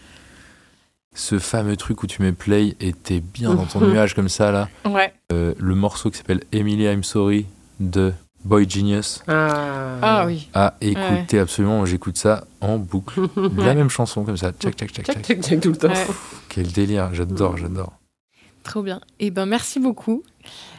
Ce 1.14 1.38
fameux 1.38 1.76
truc 1.76 2.02
où 2.02 2.06
tu 2.06 2.20
mets 2.22 2.32
play 2.32 2.76
et 2.80 2.92
t'es 2.92 3.20
bien 3.20 3.54
dans 3.54 3.64
ton 3.64 3.80
nuage 3.86 4.14
comme 4.14 4.28
ça 4.28 4.50
là. 4.52 4.68
Ouais. 4.84 5.12
Euh, 5.32 5.54
le 5.58 5.74
morceau 5.74 6.10
qui 6.10 6.18
s'appelle 6.18 6.42
Emily 6.52 6.84
I'm 6.84 7.02
Sorry 7.04 7.46
de 7.80 8.12
Boy 8.44 8.68
Genius. 8.68 9.22
Ah, 9.26 9.96
Ah 10.02 10.26
oui. 10.26 10.48
À 10.52 10.74
écouter 10.80 11.38
absolument, 11.38 11.84
j'écoute 11.86 12.16
ça 12.18 12.44
en 12.60 12.76
boucle. 12.78 13.20
La 13.56 13.74
même 13.74 13.88
chanson 13.90 14.24
comme 14.24 14.36
ça, 14.36 14.52
tchac 14.52 14.76
tchac 14.76 14.90
tchac 14.92 15.06
Tchac, 15.06 15.16
tchac. 15.16 15.22
tchac, 15.24 15.40
tchac, 15.42 15.60
tout 15.60 15.70
le 15.70 15.76
temps. 15.76 15.88
Ouais. 15.88 16.06
Quel 16.50 16.70
délire, 16.70 17.14
j'adore, 17.14 17.56
j'adore. 17.56 17.92
Trop 18.66 18.82
bien. 18.82 19.00
Et 19.20 19.30
ben, 19.30 19.46
merci 19.46 19.80
beaucoup. 19.80 20.22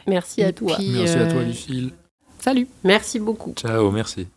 Merci 0.06 0.40
Et 0.42 0.44
à 0.44 0.52
toi. 0.52 0.76
puis, 0.76 0.90
Merci 0.90 1.16
à 1.18 1.26
toi 1.26 1.40
euh, 1.40 1.44
Lucille. 1.44 1.90
Salut. 2.38 2.68
Merci 2.84 3.18
beaucoup. 3.18 3.52
Ciao, 3.56 3.90
merci. 3.90 4.28